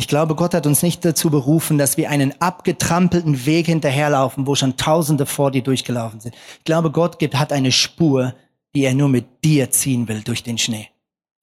Ich 0.00 0.08
glaube, 0.08 0.34
Gott 0.34 0.54
hat 0.54 0.66
uns 0.66 0.82
nicht 0.82 1.04
dazu 1.04 1.28
berufen, 1.28 1.76
dass 1.76 1.98
wir 1.98 2.08
einen 2.08 2.32
abgetrampelten 2.40 3.44
Weg 3.44 3.66
hinterherlaufen, 3.66 4.46
wo 4.46 4.54
schon 4.54 4.78
Tausende 4.78 5.26
vor 5.26 5.50
dir 5.50 5.62
durchgelaufen 5.62 6.20
sind. 6.20 6.34
Ich 6.56 6.64
glaube, 6.64 6.90
Gott 6.90 7.18
gibt, 7.18 7.38
hat 7.38 7.52
eine 7.52 7.70
Spur, 7.70 8.34
die 8.74 8.84
er 8.84 8.94
nur 8.94 9.10
mit 9.10 9.44
dir 9.44 9.70
ziehen 9.70 10.08
will 10.08 10.22
durch 10.22 10.42
den 10.42 10.56
Schnee. 10.56 10.88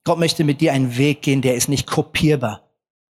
Gott 0.06 0.18
möchte 0.18 0.44
mit 0.44 0.60
dir 0.60 0.74
einen 0.74 0.98
Weg 0.98 1.22
gehen, 1.22 1.44
der 1.44 1.54
ist 1.54 1.70
nicht 1.70 1.86
kopierbar. 1.86 2.68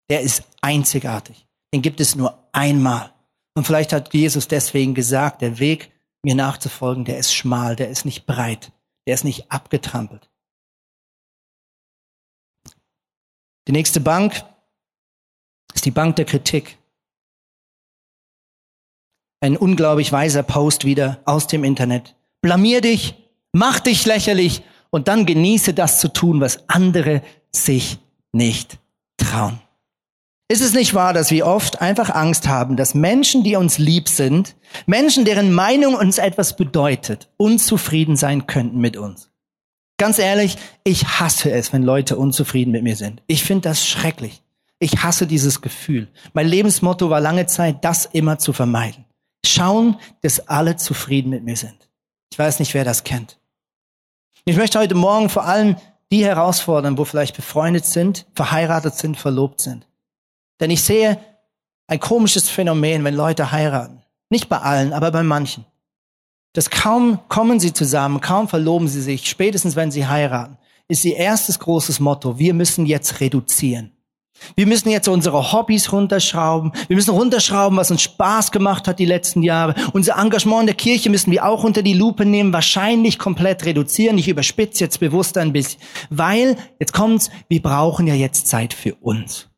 Der 0.10 0.20
ist 0.20 0.44
einzigartig. 0.60 1.48
Den 1.74 1.82
gibt 1.82 2.02
es 2.02 2.18
nur 2.18 2.38
einmal. 2.52 3.14
Und 3.56 3.66
vielleicht 3.66 3.94
hat 3.94 4.14
Jesus 4.14 4.50
deswegen 4.50 4.96
gesagt, 4.96 5.42
der 5.42 5.60
Weg, 5.60 5.94
mir 6.24 6.36
nachzufolgen, 6.36 7.06
der 7.06 7.20
ist 7.20 7.34
schmal, 7.34 7.78
der 7.78 7.88
ist 7.88 8.04
nicht 8.04 8.26
breit, 8.26 8.74
der 9.08 9.14
ist 9.14 9.24
nicht 9.24 9.50
abgetrampelt. 9.50 10.30
Die 13.70 13.72
nächste 13.72 14.02
Bank 14.02 14.44
ist 15.78 15.86
die 15.86 15.92
Bank 15.92 16.16
der 16.16 16.26
Kritik. 16.26 16.80
Ein 19.42 19.56
unglaublich 19.56 20.12
weiser 20.12 20.42
Post 20.42 20.86
wieder 20.86 21.20
aus 21.26 21.46
dem 21.46 21.64
Internet. 21.64 22.16
Blamier 22.42 22.82
dich, 22.82 23.14
mach 23.54 23.80
dich 23.80 24.04
lächerlich 24.08 24.64
und 24.90 25.08
dann 25.08 25.28
genieße 25.28 25.76
das 25.76 26.00
zu 26.00 26.12
tun, 26.12 26.42
was 26.42 26.68
andere 26.68 27.22
sich 27.52 28.00
nicht 28.34 28.80
trauen. 29.18 29.62
Ist 30.48 30.64
es 30.64 30.74
nicht 30.74 30.96
wahr, 30.96 31.14
dass 31.14 31.30
wir 31.30 31.46
oft 31.46 31.80
einfach 31.80 32.10
Angst 32.10 32.48
haben, 32.48 32.76
dass 32.76 32.96
Menschen, 32.96 33.44
die 33.44 33.56
uns 33.56 33.78
lieb 33.78 34.10
sind, 34.10 34.56
Menschen, 34.88 35.26
deren 35.26 35.54
Meinung 35.54 35.94
uns 35.94 36.18
etwas 36.18 36.56
bedeutet, 36.56 37.30
unzufrieden 37.38 38.16
sein 38.16 38.48
könnten 38.48 38.80
mit 38.80 38.98
uns? 38.98 39.30
Ganz 39.98 40.18
ehrlich, 40.18 40.58
ich 40.84 41.20
hasse 41.20 41.52
es, 41.52 41.72
wenn 41.72 41.84
Leute 41.84 42.18
unzufrieden 42.18 42.72
mit 42.72 42.82
mir 42.82 42.96
sind. 42.96 43.22
Ich 43.28 43.44
finde 43.44 43.70
das 43.70 43.86
schrecklich. 43.86 44.42
Ich 44.80 45.04
hasse 45.04 45.26
dieses 45.26 45.62
Gefühl. 45.62 46.08
Mein 46.34 46.48
Lebensmotto 46.48 47.10
war 47.10 47.20
lange 47.20 47.48
Zeit, 47.48 47.84
das 47.84 48.06
immer 48.06 48.38
zu 48.38 48.54
vermeiden. 48.54 49.06
Schauen, 49.46 49.98
dass 50.22 50.48
alle 50.48 50.76
zufrieden 50.76 51.30
mit 51.30 51.44
mir 51.44 51.56
sind. 51.56 51.90
Ich 52.32 52.38
weiß 52.38 52.60
nicht, 52.60 52.74
wer 52.74 52.84
das 52.84 53.04
kennt. 53.04 53.40
Ich 54.46 54.56
möchte 54.56 54.80
heute 54.80 54.96
Morgen 54.96 55.30
vor 55.30 55.46
allem 55.46 55.78
die 56.12 56.24
herausfordern, 56.24 56.98
wo 56.98 57.06
vielleicht 57.06 57.36
befreundet 57.36 57.86
sind, 57.86 58.28
verheiratet 58.36 58.96
sind, 58.96 59.18
verlobt 59.18 59.62
sind. 59.62 59.88
Denn 60.60 60.70
ich 60.70 60.84
sehe 60.84 61.20
ein 61.88 62.00
komisches 62.00 62.50
Phänomen, 62.50 63.04
wenn 63.04 63.16
Leute 63.16 63.52
heiraten. 63.52 64.04
Nicht 64.30 64.50
bei 64.50 64.60
allen, 64.60 64.94
aber 64.94 65.12
bei 65.12 65.24
manchen. 65.24 65.66
Das 66.54 66.70
kaum 66.70 67.20
kommen 67.30 67.60
sie 67.60 67.74
zusammen, 67.74 68.22
kaum 68.22 68.48
verloben 68.48 68.88
sie 68.88 69.02
sich, 69.02 69.30
spätestens 69.30 69.76
wenn 69.76 69.92
sie 69.92 70.08
heiraten, 70.08 70.58
ist 70.88 71.04
ihr 71.06 71.18
erstes 71.18 71.60
großes 71.60 72.00
Motto, 72.00 72.40
wir 72.40 72.54
müssen 72.54 72.86
jetzt 72.86 73.20
reduzieren. 73.20 73.92
Wir 74.56 74.66
müssen 74.66 74.90
jetzt 74.90 75.08
unsere 75.08 75.52
Hobbys 75.52 75.92
runterschrauben. 75.92 76.72
Wir 76.88 76.96
müssen 76.96 77.12
runterschrauben, 77.12 77.78
was 77.78 77.92
uns 77.92 78.02
Spaß 78.02 78.52
gemacht 78.52 78.88
hat 78.88 79.00
die 79.00 79.06
letzten 79.06 79.44
Jahre. 79.44 79.76
Unser 79.94 80.18
Engagement 80.18 80.62
in 80.62 80.68
der 80.68 80.76
Kirche 80.76 81.10
müssen 81.10 81.32
wir 81.32 81.46
auch 81.46 81.64
unter 81.64 81.84
die 81.84 81.94
Lupe 81.94 82.26
nehmen, 82.26 82.54
wahrscheinlich 82.54 83.20
komplett 83.20 83.66
reduzieren. 83.66 84.18
Ich 84.18 84.30
überspitze 84.30 84.84
jetzt 84.84 85.00
bewusst 85.00 85.38
ein 85.38 85.54
bisschen, 85.54 85.82
weil, 86.10 86.58
jetzt 86.80 86.94
kommt's, 86.94 87.30
wir 87.50 87.62
brauchen 87.62 88.08
ja 88.08 88.14
jetzt 88.14 88.48
Zeit 88.48 88.74
für 88.74 88.96
uns. 88.96 89.50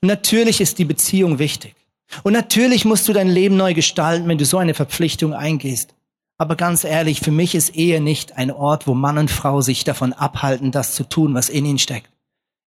Und 0.00 0.08
natürlich 0.08 0.60
ist 0.60 0.78
die 0.78 0.84
Beziehung 0.84 1.38
wichtig. 1.38 1.74
Und 2.22 2.32
natürlich 2.32 2.84
musst 2.84 3.08
du 3.08 3.12
dein 3.12 3.28
Leben 3.28 3.56
neu 3.56 3.74
gestalten, 3.74 4.28
wenn 4.28 4.38
du 4.38 4.44
so 4.44 4.58
eine 4.58 4.74
Verpflichtung 4.74 5.32
eingehst. 5.32 5.94
Aber 6.36 6.56
ganz 6.56 6.84
ehrlich, 6.84 7.20
für 7.20 7.30
mich 7.30 7.54
ist 7.54 7.76
Ehe 7.76 8.00
nicht 8.00 8.36
ein 8.36 8.50
Ort, 8.50 8.86
wo 8.86 8.94
Mann 8.94 9.18
und 9.18 9.30
Frau 9.30 9.60
sich 9.60 9.84
davon 9.84 10.12
abhalten, 10.12 10.72
das 10.72 10.94
zu 10.94 11.04
tun, 11.04 11.34
was 11.34 11.48
in 11.48 11.64
ihnen 11.64 11.78
steckt. 11.78 12.10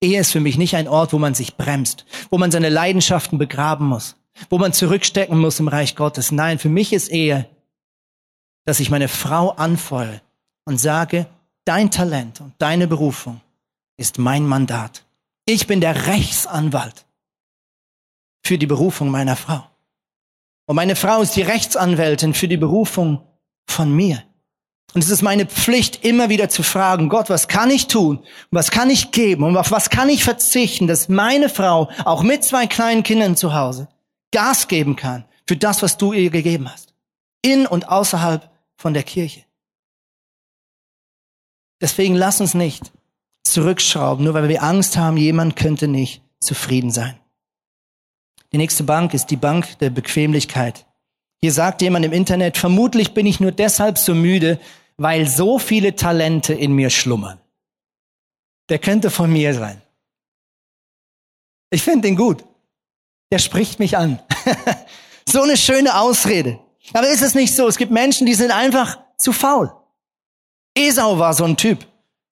Ehe 0.05 0.19
ist 0.19 0.31
für 0.31 0.39
mich 0.39 0.57
nicht 0.57 0.75
ein 0.75 0.87
Ort, 0.87 1.13
wo 1.13 1.17
man 1.17 1.33
sich 1.33 1.57
bremst, 1.57 2.05
wo 2.29 2.37
man 2.37 2.51
seine 2.51 2.69
Leidenschaften 2.69 3.37
begraben 3.37 3.87
muss, 3.87 4.15
wo 4.49 4.57
man 4.57 4.73
zurückstecken 4.73 5.37
muss 5.37 5.59
im 5.59 5.67
Reich 5.67 5.95
Gottes. 5.95 6.31
Nein, 6.31 6.59
für 6.59 6.69
mich 6.69 6.93
ist 6.93 7.11
Ehe, 7.11 7.49
dass 8.65 8.79
ich 8.79 8.89
meine 8.89 9.07
Frau 9.07 9.51
anfeuere 9.51 10.21
und 10.65 10.79
sage, 10.79 11.27
dein 11.65 11.91
Talent 11.91 12.41
und 12.41 12.53
deine 12.59 12.87
Berufung 12.87 13.41
ist 13.97 14.19
mein 14.19 14.45
Mandat. 14.45 15.03
Ich 15.45 15.67
bin 15.67 15.81
der 15.81 16.07
Rechtsanwalt 16.07 17.05
für 18.43 18.57
die 18.57 18.67
Berufung 18.67 19.09
meiner 19.09 19.35
Frau. 19.35 19.63
Und 20.67 20.75
meine 20.75 20.95
Frau 20.95 21.21
ist 21.21 21.35
die 21.35 21.41
Rechtsanwältin 21.41 22.33
für 22.33 22.47
die 22.47 22.57
Berufung 22.57 23.21
von 23.67 23.91
mir. 23.95 24.23
Und 24.95 25.03
es 25.03 25.09
ist 25.09 25.23
meine 25.23 25.45
Pflicht, 25.45 26.05
immer 26.05 26.29
wieder 26.29 26.47
zu 26.47 26.63
fragen, 26.63 27.09
Gott, 27.09 27.29
was 27.29 27.49
kann 27.49 27.69
ich 27.69 27.87
tun? 27.87 28.23
Was 28.49 28.71
kann 28.71 28.89
ich 28.89 29.11
geben? 29.11 29.43
Und 29.43 29.57
auf 29.57 29.71
was 29.71 29.89
kann 29.89 30.07
ich 30.07 30.23
verzichten, 30.23 30.87
dass 30.87 31.09
meine 31.09 31.49
Frau, 31.49 31.89
auch 32.05 32.23
mit 32.23 32.45
zwei 32.45 32.65
kleinen 32.65 33.03
Kindern 33.03 33.35
zu 33.35 33.53
Hause, 33.53 33.89
Gas 34.31 34.69
geben 34.69 34.95
kann 34.95 35.25
für 35.45 35.57
das, 35.57 35.81
was 35.81 35.97
du 35.97 36.13
ihr 36.13 36.29
gegeben 36.29 36.71
hast? 36.71 36.93
In 37.41 37.67
und 37.67 37.89
außerhalb 37.89 38.49
von 38.77 38.93
der 38.93 39.03
Kirche. 39.03 39.43
Deswegen 41.81 42.15
lass 42.15 42.39
uns 42.39 42.53
nicht 42.53 42.93
zurückschrauben, 43.43 44.23
nur 44.23 44.33
weil 44.33 44.47
wir 44.47 44.63
Angst 44.63 44.95
haben, 44.95 45.17
jemand 45.17 45.57
könnte 45.57 45.89
nicht 45.89 46.21
zufrieden 46.39 46.89
sein. 46.89 47.19
Die 48.53 48.57
nächste 48.57 48.85
Bank 48.85 49.13
ist 49.13 49.25
die 49.25 49.35
Bank 49.35 49.77
der 49.79 49.89
Bequemlichkeit. 49.89 50.85
Hier 51.41 51.51
sagt 51.51 51.81
jemand 51.81 52.05
im 52.05 52.13
Internet, 52.13 52.57
vermutlich 52.57 53.13
bin 53.13 53.25
ich 53.25 53.41
nur 53.41 53.51
deshalb 53.51 53.97
so 53.97 54.15
müde, 54.15 54.57
weil 54.97 55.27
so 55.27 55.59
viele 55.59 55.95
Talente 55.95 56.53
in 56.53 56.73
mir 56.73 56.89
schlummern. 56.89 57.39
Der 58.69 58.79
könnte 58.79 59.09
von 59.09 59.31
mir 59.31 59.53
sein. 59.53 59.81
Ich 61.69 61.83
finde 61.83 62.07
den 62.07 62.15
gut. 62.15 62.43
Der 63.31 63.39
spricht 63.39 63.79
mich 63.79 63.97
an. 63.97 64.19
so 65.29 65.41
eine 65.41 65.57
schöne 65.57 65.99
Ausrede. 65.99 66.59
Aber 66.93 67.09
ist 67.09 67.21
es 67.21 67.35
nicht 67.35 67.55
so? 67.55 67.67
Es 67.67 67.77
gibt 67.77 67.91
Menschen, 67.91 68.25
die 68.25 68.33
sind 68.33 68.51
einfach 68.51 68.99
zu 69.17 69.33
faul. 69.33 69.71
Esau 70.77 71.19
war 71.19 71.33
so 71.33 71.43
ein 71.43 71.57
Typ. 71.57 71.85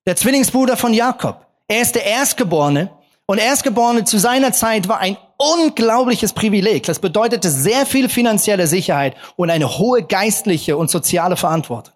Der 0.06 0.16
Zwillingsbruder 0.16 0.78
von 0.78 0.94
Jakob. 0.94 1.46
Er 1.68 1.82
ist 1.82 1.96
der 1.96 2.06
Erstgeborene. 2.06 2.92
Und 3.26 3.38
Erstgeborene 3.38 4.04
zu 4.04 4.18
seiner 4.18 4.52
Zeit 4.52 4.88
war 4.88 5.00
ein 5.00 5.18
unglaubliches 5.38 6.34
Privileg. 6.34 6.84
Das 6.84 7.00
bedeutete 7.00 7.50
sehr 7.50 7.86
viel 7.86 8.10
finanzielle 8.10 8.68
Sicherheit 8.68 9.16
und 9.36 9.50
eine 9.50 9.78
hohe 9.78 10.04
geistliche 10.04 10.78
und 10.78 10.90
soziale 10.90 11.38
Verantwortung. 11.38 11.93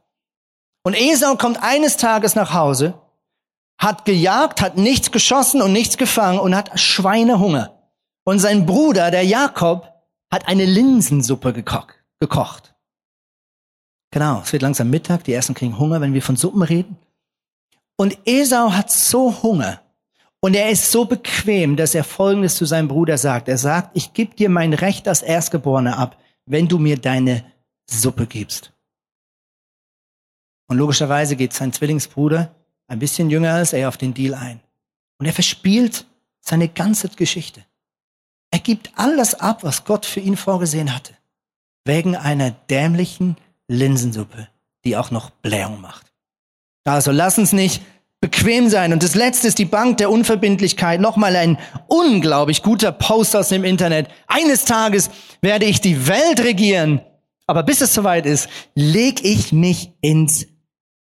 Und 0.88 0.94
Esau 0.94 1.36
kommt 1.36 1.62
eines 1.62 1.98
Tages 1.98 2.36
nach 2.36 2.54
Hause, 2.54 2.94
hat 3.78 4.06
gejagt, 4.06 4.62
hat 4.62 4.78
nichts 4.78 5.12
geschossen 5.12 5.62
und 5.62 5.74
nichts 5.74 5.98
gefangen 5.98 6.40
und 6.40 6.56
hat 6.56 6.80
Schweinehunger. 6.80 7.78
Und 8.24 8.40
sein 8.40 8.66
Bruder, 8.66 9.12
der 9.12 9.24
Jakob, 9.24 9.92
hat 10.32 10.48
eine 10.48 10.64
Linsensuppe 10.64 11.52
gekocht. 11.52 12.74
Genau, 14.12 14.40
es 14.46 14.54
wird 14.54 14.64
langsam 14.64 14.90
Mittag, 14.90 15.26
die 15.26 15.34
ersten 15.34 15.56
kriegen 15.56 15.78
Hunger, 15.78 16.00
wenn 16.00 16.14
wir 16.14 16.22
von 16.22 16.38
Suppen 16.38 16.62
reden. 16.62 16.96
Und 17.98 18.18
Esau 18.24 18.72
hat 18.72 18.90
so 18.90 19.44
Hunger, 19.44 19.82
und 20.40 20.56
er 20.56 20.70
ist 20.70 20.90
so 20.90 21.04
bequem, 21.04 21.76
dass 21.76 21.96
er 21.96 22.06
Folgendes 22.06 22.56
zu 22.56 22.64
seinem 22.64 22.88
Bruder 22.88 23.18
sagt. 23.18 23.50
Er 23.50 23.58
sagt, 23.58 23.90
ich 23.94 24.14
gebe 24.14 24.36
dir 24.36 24.48
mein 24.48 24.74
Recht 24.74 25.10
als 25.10 25.22
Erstgeborene 25.22 25.98
ab, 25.98 26.18
wenn 26.46 26.70
du 26.70 26.80
mir 26.80 26.96
deine 26.96 27.44
Suppe 27.90 28.26
gibst. 28.26 28.72
Und 30.68 30.78
logischerweise 30.78 31.36
geht 31.36 31.54
sein 31.54 31.74
Zwillingsbruder, 31.74 32.54
ein 32.88 33.00
bisschen 33.00 33.30
jünger 33.30 33.54
als 33.54 33.74
er, 33.74 33.90
auf 33.90 33.98
den 33.98 34.14
Deal 34.14 34.34
ein. 34.34 34.60
Und 35.18 35.26
er 35.26 35.34
verspielt 35.34 36.06
seine 36.42 36.68
ganze 36.68 37.10
Geschichte. 37.10 37.64
Er 38.52 38.60
gibt 38.60 38.92
alles 38.96 39.36
ab, 39.36 39.64
was 39.64 39.86
Gott 39.86 40.06
für 40.06 40.20
ihn 40.20 40.38
vorgesehen 40.38 40.94
hatte. 40.94 41.14
Wegen 41.86 42.16
einer 42.16 42.52
dämlichen 42.52 43.38
Linsensuppe, 43.68 44.48
die 44.84 44.98
auch 44.98 45.12
noch 45.12 45.30
Blähung 45.30 45.82
macht. 45.82 46.08
Also 46.86 47.12
lass 47.12 47.38
uns 47.38 47.52
nicht 47.52 47.82
bequem 48.22 48.70
sein. 48.70 48.94
Und 48.94 49.04
das 49.04 49.16
letzte 49.16 49.48
ist 49.48 49.60
die 49.60 49.66
Bank 49.66 49.98
der 49.98 50.10
Unverbindlichkeit. 50.10 51.02
Nochmal 51.02 51.36
ein 51.36 51.58
unglaublich 51.88 52.64
guter 52.64 52.92
Post 52.92 53.36
aus 53.36 53.50
dem 53.50 53.64
Internet. 53.64 54.10
Eines 54.28 54.66
Tages 54.66 55.10
werde 55.42 55.66
ich 55.66 55.82
die 55.82 56.08
Welt 56.08 56.40
regieren. 56.40 57.02
Aber 57.46 57.64
bis 57.64 57.82
es 57.82 57.94
soweit 57.94 58.26
ist, 58.26 58.50
leg 58.76 59.24
ich 59.24 59.52
mich 59.54 59.92
ins 60.02 60.48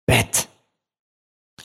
Bett. 0.08 0.48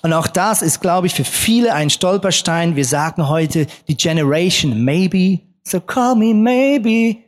Und 0.02 0.12
auch 0.12 0.26
das 0.26 0.60
ist, 0.60 0.80
glaube 0.80 1.06
ich, 1.06 1.14
für 1.14 1.24
viele 1.24 1.72
ein 1.72 1.88
Stolperstein. 1.88 2.76
Wir 2.76 2.84
sagen 2.84 3.28
heute 3.28 3.66
die 3.88 3.96
Generation 3.96 4.84
Maybe. 4.84 5.40
So 5.64 5.80
call 5.80 6.16
me 6.16 6.34
maybe. 6.34 7.18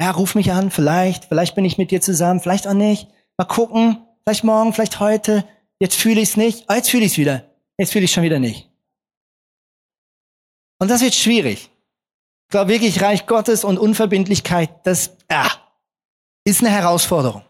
Ja, 0.00 0.10
ruf 0.10 0.34
mich 0.34 0.50
an, 0.50 0.70
vielleicht, 0.70 1.26
vielleicht 1.26 1.54
bin 1.54 1.64
ich 1.64 1.78
mit 1.78 1.90
dir 1.90 2.00
zusammen, 2.00 2.40
vielleicht 2.40 2.66
auch 2.66 2.72
nicht. 2.72 3.08
Mal 3.36 3.44
gucken, 3.44 3.98
vielleicht 4.24 4.44
morgen, 4.44 4.72
vielleicht 4.72 4.98
heute. 4.98 5.44
Jetzt 5.78 5.96
fühle 5.96 6.20
ich 6.20 6.30
es 6.30 6.36
nicht, 6.36 6.64
oh, 6.68 6.74
jetzt 6.74 6.90
fühle 6.90 7.04
ich 7.04 7.12
es 7.12 7.18
wieder. 7.18 7.44
Jetzt 7.78 7.94
will 7.94 8.02
ich 8.02 8.12
schon 8.12 8.22
wieder 8.22 8.38
nicht. 8.38 8.70
Und 10.78 10.90
das 10.90 11.02
wird 11.02 11.14
schwierig. 11.14 11.70
Ich 12.46 12.50
glaube 12.50 12.72
wirklich, 12.72 13.00
Reich 13.00 13.26
Gottes 13.26 13.64
und 13.64 13.78
Unverbindlichkeit, 13.78 14.70
das 14.84 15.16
ah, 15.28 15.50
ist 16.44 16.60
eine 16.60 16.70
Herausforderung. 16.70 17.42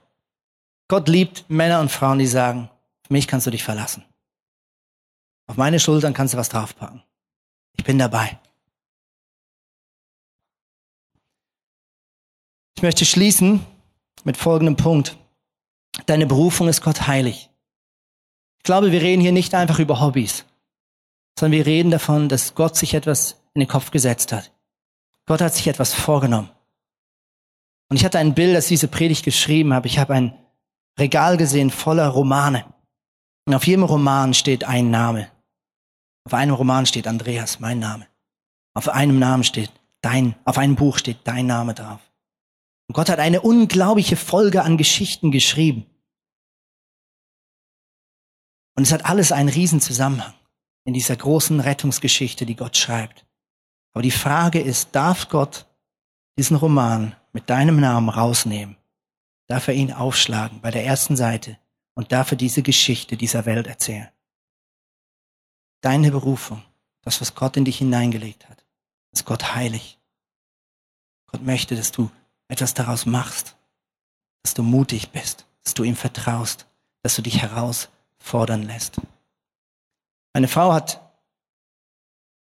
Gott 0.88 1.08
liebt 1.08 1.44
Männer 1.48 1.80
und 1.80 1.90
Frauen, 1.90 2.18
die 2.18 2.26
sagen, 2.26 2.68
mich 3.12 3.28
kannst 3.28 3.46
du 3.46 3.50
dich 3.50 3.62
verlassen. 3.64 4.04
Auf 5.46 5.56
meine 5.56 5.78
Schultern 5.80 6.14
kannst 6.14 6.34
du 6.34 6.38
was 6.38 6.48
draufpacken. 6.48 7.02
Ich 7.76 7.84
bin 7.84 7.98
dabei. 7.98 8.38
Ich 12.76 12.82
möchte 12.82 13.04
schließen 13.04 13.64
mit 14.24 14.36
folgendem 14.36 14.76
Punkt. 14.76 15.16
Deine 16.06 16.26
Berufung 16.26 16.68
ist 16.68 16.80
Gott 16.82 17.06
heilig. 17.06 17.50
Ich 18.58 18.64
glaube, 18.64 18.92
wir 18.92 19.02
reden 19.02 19.20
hier 19.22 19.32
nicht 19.32 19.54
einfach 19.54 19.78
über 19.78 20.00
Hobbys. 20.00 20.44
sondern 21.38 21.58
wir 21.58 21.66
reden 21.66 21.90
davon, 21.90 22.28
dass 22.28 22.54
Gott 22.54 22.76
sich 22.76 22.94
etwas 22.94 23.42
in 23.54 23.60
den 23.60 23.68
Kopf 23.68 23.90
gesetzt 23.90 24.32
hat. 24.32 24.52
Gott 25.26 25.40
hat 25.40 25.54
sich 25.54 25.66
etwas 25.66 25.94
vorgenommen. 25.94 26.50
Und 27.88 27.96
ich 27.96 28.04
hatte 28.04 28.18
ein 28.18 28.34
Bild, 28.34 28.56
das 28.56 28.68
diese 28.68 28.88
Predigt 28.88 29.24
geschrieben 29.24 29.72
habe. 29.74 29.86
Ich 29.86 29.98
habe 29.98 30.14
ein 30.14 30.38
Regal 30.98 31.36
gesehen 31.36 31.70
voller 31.70 32.08
Romane. 32.08 32.64
Und 33.46 33.54
auf 33.54 33.66
jedem 33.66 33.84
Roman 33.84 34.34
steht 34.34 34.64
ein 34.64 34.90
Name. 34.90 35.30
Auf 36.24 36.34
einem 36.34 36.54
Roman 36.54 36.86
steht 36.86 37.06
Andreas, 37.06 37.58
mein 37.60 37.78
Name. 37.78 38.06
Auf 38.74 38.88
einem 38.88 39.18
Namen 39.18 39.44
steht 39.44 39.72
dein, 40.00 40.34
auf 40.44 40.58
einem 40.58 40.76
Buch 40.76 40.98
steht 40.98 41.18
dein 41.24 41.46
Name 41.46 41.74
drauf. 41.74 42.00
Und 42.88 42.94
Gott 42.94 43.08
hat 43.08 43.18
eine 43.18 43.40
unglaubliche 43.40 44.16
Folge 44.16 44.62
an 44.62 44.76
Geschichten 44.76 45.30
geschrieben. 45.30 45.86
Und 48.76 48.84
es 48.84 48.92
hat 48.92 49.06
alles 49.06 49.32
einen 49.32 49.48
Riesenzusammenhang 49.48 50.34
in 50.84 50.94
dieser 50.94 51.16
großen 51.16 51.60
Rettungsgeschichte, 51.60 52.46
die 52.46 52.56
Gott 52.56 52.76
schreibt. 52.76 53.26
Aber 53.92 54.02
die 54.02 54.10
Frage 54.10 54.60
ist, 54.60 54.94
darf 54.94 55.28
Gott 55.28 55.66
diesen 56.38 56.56
Roman 56.56 57.14
mit 57.32 57.50
deinem 57.50 57.78
Namen 57.78 58.08
rausnehmen? 58.08 58.76
Darf 59.48 59.68
er 59.68 59.74
ihn 59.74 59.92
aufschlagen 59.92 60.60
bei 60.60 60.70
der 60.70 60.84
ersten 60.84 61.16
Seite 61.16 61.58
und 61.94 62.12
darf 62.12 62.30
er 62.30 62.36
diese 62.36 62.62
Geschichte 62.62 63.16
dieser 63.16 63.46
Welt 63.46 63.66
erzählen? 63.66 64.08
Deine 65.80 66.10
Berufung, 66.10 66.62
das, 67.02 67.20
was 67.20 67.34
Gott 67.34 67.56
in 67.56 67.64
dich 67.64 67.78
hineingelegt 67.78 68.48
hat, 68.48 68.64
ist 69.12 69.24
Gott 69.24 69.54
heilig. 69.54 69.98
Gott 71.26 71.42
möchte, 71.42 71.76
dass 71.76 71.92
du 71.92 72.10
etwas 72.48 72.74
daraus 72.74 73.06
machst, 73.06 73.56
dass 74.42 74.54
du 74.54 74.62
mutig 74.62 75.10
bist, 75.10 75.46
dass 75.64 75.74
du 75.74 75.84
ihm 75.84 75.96
vertraust, 75.96 76.66
dass 77.02 77.16
du 77.16 77.22
dich 77.22 77.42
herausfordern 77.42 78.62
lässt. 78.62 79.00
Meine 80.34 80.48
Frau 80.48 80.72
hat 80.72 81.00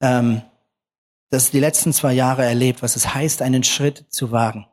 ähm, 0.02 0.42
das 1.30 1.52
die 1.52 1.60
letzten 1.60 1.94
zwei 1.94 2.14
Jahre 2.14 2.46
erlebt, 2.46 2.82
was 2.82 2.96
es 2.96 3.14
heißt, 3.14 3.42
einen 3.42 3.64
Schritt 3.64 4.06
zu 4.10 4.32
wagen. 4.32 4.68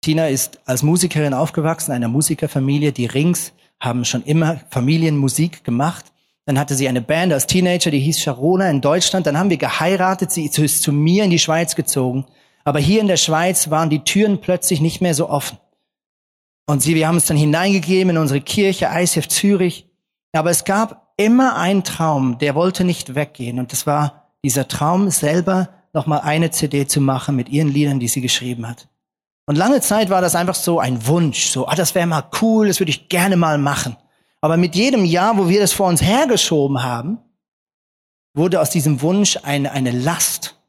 Tina 0.00 0.28
ist 0.28 0.60
als 0.64 0.82
Musikerin 0.82 1.34
aufgewachsen, 1.34 1.92
einer 1.92 2.08
Musikerfamilie. 2.08 2.92
Die 2.92 3.06
Rings 3.06 3.52
haben 3.80 4.04
schon 4.04 4.22
immer 4.22 4.60
Familienmusik 4.70 5.64
gemacht. 5.64 6.06
Dann 6.46 6.58
hatte 6.58 6.74
sie 6.74 6.88
eine 6.88 7.02
Band 7.02 7.32
als 7.32 7.46
Teenager, 7.46 7.90
die 7.90 7.98
hieß 8.00 8.20
Sharona 8.20 8.70
in 8.70 8.80
Deutschland. 8.80 9.26
Dann 9.26 9.36
haben 9.36 9.50
wir 9.50 9.58
geheiratet. 9.58 10.30
Sie 10.30 10.46
ist 10.46 10.82
zu 10.82 10.92
mir 10.92 11.24
in 11.24 11.30
die 11.30 11.38
Schweiz 11.38 11.74
gezogen. 11.74 12.26
Aber 12.64 12.78
hier 12.78 13.00
in 13.00 13.08
der 13.08 13.16
Schweiz 13.16 13.70
waren 13.70 13.90
die 13.90 14.04
Türen 14.04 14.40
plötzlich 14.40 14.80
nicht 14.80 15.00
mehr 15.00 15.14
so 15.14 15.28
offen. 15.28 15.58
Und 16.66 16.82
sie, 16.82 16.94
wir 16.94 17.08
haben 17.08 17.16
es 17.16 17.26
dann 17.26 17.36
hineingegeben 17.36 18.10
in 18.10 18.18
unsere 18.18 18.40
Kirche, 18.40 18.88
ICF 18.92 19.28
Zürich. 19.28 19.88
Aber 20.32 20.50
es 20.50 20.64
gab 20.64 21.12
immer 21.16 21.56
einen 21.56 21.82
Traum, 21.82 22.38
der 22.38 22.54
wollte 22.54 22.84
nicht 22.84 23.14
weggehen. 23.14 23.58
Und 23.58 23.72
das 23.72 23.86
war 23.86 24.32
dieser 24.44 24.68
Traum, 24.68 25.10
selber 25.10 25.70
nochmal 25.92 26.20
eine 26.20 26.50
CD 26.50 26.86
zu 26.86 27.00
machen 27.00 27.36
mit 27.36 27.48
ihren 27.48 27.68
Liedern, 27.68 28.00
die 28.00 28.08
sie 28.08 28.20
geschrieben 28.20 28.68
hat. 28.68 28.88
Und 29.48 29.56
lange 29.56 29.80
Zeit 29.80 30.10
war 30.10 30.20
das 30.20 30.34
einfach 30.34 30.54
so 30.54 30.78
ein 30.78 31.06
Wunsch, 31.06 31.46
so, 31.48 31.66
ah, 31.66 31.74
das 31.74 31.94
wäre 31.94 32.06
mal 32.06 32.28
cool, 32.42 32.68
das 32.68 32.80
würde 32.80 32.90
ich 32.90 33.08
gerne 33.08 33.34
mal 33.34 33.56
machen. 33.56 33.96
Aber 34.42 34.58
mit 34.58 34.74
jedem 34.74 35.06
Jahr, 35.06 35.38
wo 35.38 35.48
wir 35.48 35.58
das 35.58 35.72
vor 35.72 35.88
uns 35.88 36.02
hergeschoben 36.02 36.82
haben, 36.82 37.16
wurde 38.34 38.60
aus 38.60 38.68
diesem 38.68 39.00
Wunsch 39.00 39.38
eine, 39.42 39.72
eine 39.72 39.90
Last. 39.90 40.60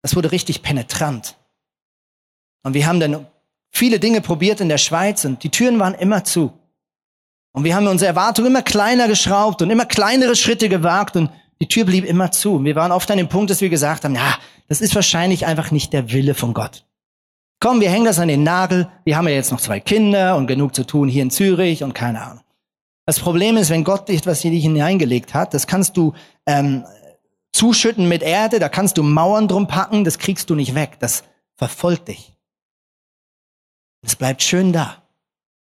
Das 0.00 0.16
wurde 0.16 0.32
richtig 0.32 0.62
penetrant. 0.62 1.36
Und 2.62 2.72
wir 2.72 2.86
haben 2.86 2.98
dann 2.98 3.26
viele 3.72 4.00
Dinge 4.00 4.22
probiert 4.22 4.62
in 4.62 4.70
der 4.70 4.78
Schweiz 4.78 5.26
und 5.26 5.44
die 5.44 5.50
Türen 5.50 5.78
waren 5.78 5.92
immer 5.92 6.24
zu. 6.24 6.58
Und 7.52 7.64
wir 7.64 7.76
haben 7.76 7.86
unsere 7.88 8.08
Erwartungen 8.08 8.52
immer 8.52 8.62
kleiner 8.62 9.06
geschraubt 9.06 9.60
und 9.60 9.68
immer 9.68 9.84
kleinere 9.84 10.34
Schritte 10.34 10.70
gewagt 10.70 11.14
und 11.16 11.30
die 11.60 11.68
Tür 11.68 11.84
blieb 11.84 12.06
immer 12.06 12.32
zu. 12.32 12.54
Und 12.54 12.64
wir 12.64 12.74
waren 12.74 12.90
oft 12.90 13.10
an 13.10 13.18
dem 13.18 13.28
Punkt, 13.28 13.50
dass 13.50 13.60
wir 13.60 13.68
gesagt 13.68 14.04
haben, 14.04 14.14
ja, 14.14 14.38
das 14.66 14.80
ist 14.80 14.94
wahrscheinlich 14.94 15.44
einfach 15.44 15.70
nicht 15.72 15.92
der 15.92 16.10
Wille 16.10 16.32
von 16.32 16.54
Gott. 16.54 16.87
Komm, 17.60 17.80
wir 17.80 17.90
hängen 17.90 18.04
das 18.04 18.18
an 18.18 18.28
den 18.28 18.44
Nagel. 18.44 18.88
Wir 19.04 19.16
haben 19.16 19.26
ja 19.26 19.34
jetzt 19.34 19.50
noch 19.50 19.60
zwei 19.60 19.80
Kinder 19.80 20.36
und 20.36 20.46
genug 20.46 20.74
zu 20.74 20.84
tun 20.84 21.08
hier 21.08 21.22
in 21.22 21.30
Zürich 21.30 21.82
und 21.82 21.92
keine 21.92 22.22
Ahnung. 22.22 22.44
Das 23.04 23.18
Problem 23.18 23.56
ist, 23.56 23.70
wenn 23.70 23.84
Gott 23.84 24.08
dich 24.08 24.18
etwas 24.18 24.44
in 24.44 24.52
dich 24.52 24.62
hineingelegt 24.62 25.34
hat, 25.34 25.54
das 25.54 25.66
kannst 25.66 25.96
du 25.96 26.12
ähm, 26.46 26.84
zuschütten 27.52 28.06
mit 28.06 28.22
Erde, 28.22 28.58
da 28.58 28.68
kannst 28.68 28.98
du 28.98 29.02
Mauern 29.02 29.48
drum 29.48 29.66
packen, 29.66 30.04
das 30.04 30.18
kriegst 30.18 30.50
du 30.50 30.54
nicht 30.54 30.74
weg, 30.74 30.98
das 31.00 31.24
verfolgt 31.56 32.08
dich. 32.08 32.34
Es 34.02 34.14
bleibt 34.14 34.42
schön 34.42 34.72
da. 34.72 35.02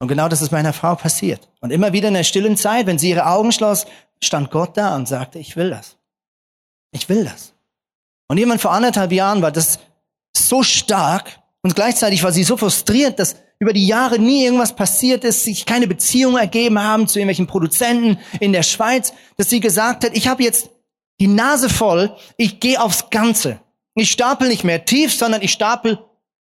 Und 0.01 0.09
genau 0.09 0.29
das 0.29 0.43
ist 0.43 0.53
meiner 0.53 0.73
Frau 0.73 0.95
passiert. 0.95 1.49
Und 1.61 1.71
immer 1.71 1.93
wieder 1.93 2.09
in 2.09 2.15
der 2.15 2.25
stillen 2.25 2.57
Zeit, 2.57 2.87
wenn 2.87 2.99
sie 2.99 3.11
ihre 3.11 3.27
Augen 3.27 3.53
schloss, 3.53 3.87
stand 4.23 4.51
Gott 4.51 4.77
da 4.77 4.95
und 4.97 5.09
sagte, 5.09 5.39
ich 5.39 5.57
will 5.57 5.71
das. 5.71 5.97
Ich 6.93 7.09
will 7.09 7.25
das. 7.25 7.55
Und 8.29 8.39
jemand 8.39 8.61
vor 8.61 8.73
anderthalb 8.73 9.13
Jahren 9.13 9.43
war 9.43 9.53
das 9.53 9.79
so 10.37 10.63
stark 10.63 11.41
und 11.69 11.75
gleichzeitig 11.75 12.23
war 12.23 12.33
sie 12.33 12.45
so 12.45 12.57
frustriert, 12.57 13.19
dass 13.19 13.37
über 13.59 13.75
die 13.75 13.87
Jahre 13.87 14.19
nie 14.19 14.43
irgendwas 14.43 14.75
passiert 14.75 15.23
ist, 15.23 15.45
sich 15.45 15.67
keine 15.67 15.87
Beziehungen 15.87 16.39
ergeben 16.39 16.83
haben 16.83 17.07
zu 17.07 17.19
irgendwelchen 17.19 17.47
Produzenten 17.47 18.19
in 18.41 18.55
der 18.55 18.63
Schweiz, 18.63 19.13
dass 19.37 19.51
sie 19.51 19.61
gesagt 19.61 20.03
hat, 20.03 20.17
ich 20.17 20.29
habe 20.29 20.43
jetzt 20.43 20.71
die 21.21 21.27
Nase 21.27 21.69
voll, 21.69 22.17
ich 22.39 22.59
gehe 22.59 22.81
aufs 22.81 23.11
Ganze. 23.11 23.61
Ich 23.95 24.11
stapel 24.11 24.49
nicht 24.49 24.65
mehr 24.65 24.87
tief, 24.87 25.15
sondern 25.15 25.43
ich 25.43 25.53
stapel 25.53 25.99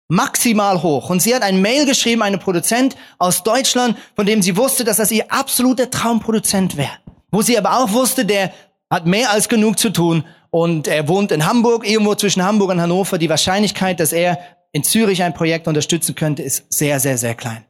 maximal 0.08 0.82
hoch. 0.82 1.10
Und 1.10 1.20
sie 1.20 1.34
hat 1.34 1.42
ein 1.42 1.60
Mail 1.60 1.84
geschrieben, 1.84 2.22
eine 2.22 2.38
Produzent 2.38 2.96
aus 3.18 3.42
Deutschland, 3.42 3.98
von 4.16 4.24
dem 4.24 4.40
sie 4.40 4.56
wusste, 4.56 4.82
dass 4.82 4.96
das 4.96 5.10
ihr 5.10 5.30
absoluter 5.30 5.90
Traumproduzent 5.90 6.78
wäre. 6.78 6.96
Wo 7.30 7.42
sie 7.42 7.58
aber 7.58 7.76
auch 7.76 7.92
wusste, 7.92 8.24
der 8.24 8.50
hat 8.88 9.04
mehr 9.04 9.30
als 9.30 9.50
genug 9.50 9.78
zu 9.78 9.90
tun 9.90 10.24
und 10.48 10.88
er 10.88 11.06
wohnt 11.08 11.32
in 11.32 11.44
Hamburg, 11.44 11.86
irgendwo 11.86 12.14
zwischen 12.14 12.42
Hamburg 12.42 12.70
und 12.70 12.80
Hannover. 12.80 13.18
Die 13.18 13.28
Wahrscheinlichkeit, 13.28 14.00
dass 14.00 14.12
er 14.12 14.38
in 14.72 14.84
Zürich 14.84 15.22
ein 15.22 15.34
Projekt 15.34 15.66
unterstützen 15.66 16.14
könnte, 16.14 16.42
ist 16.42 16.72
sehr, 16.72 17.00
sehr, 17.00 17.18
sehr 17.18 17.34
klein. 17.34 17.64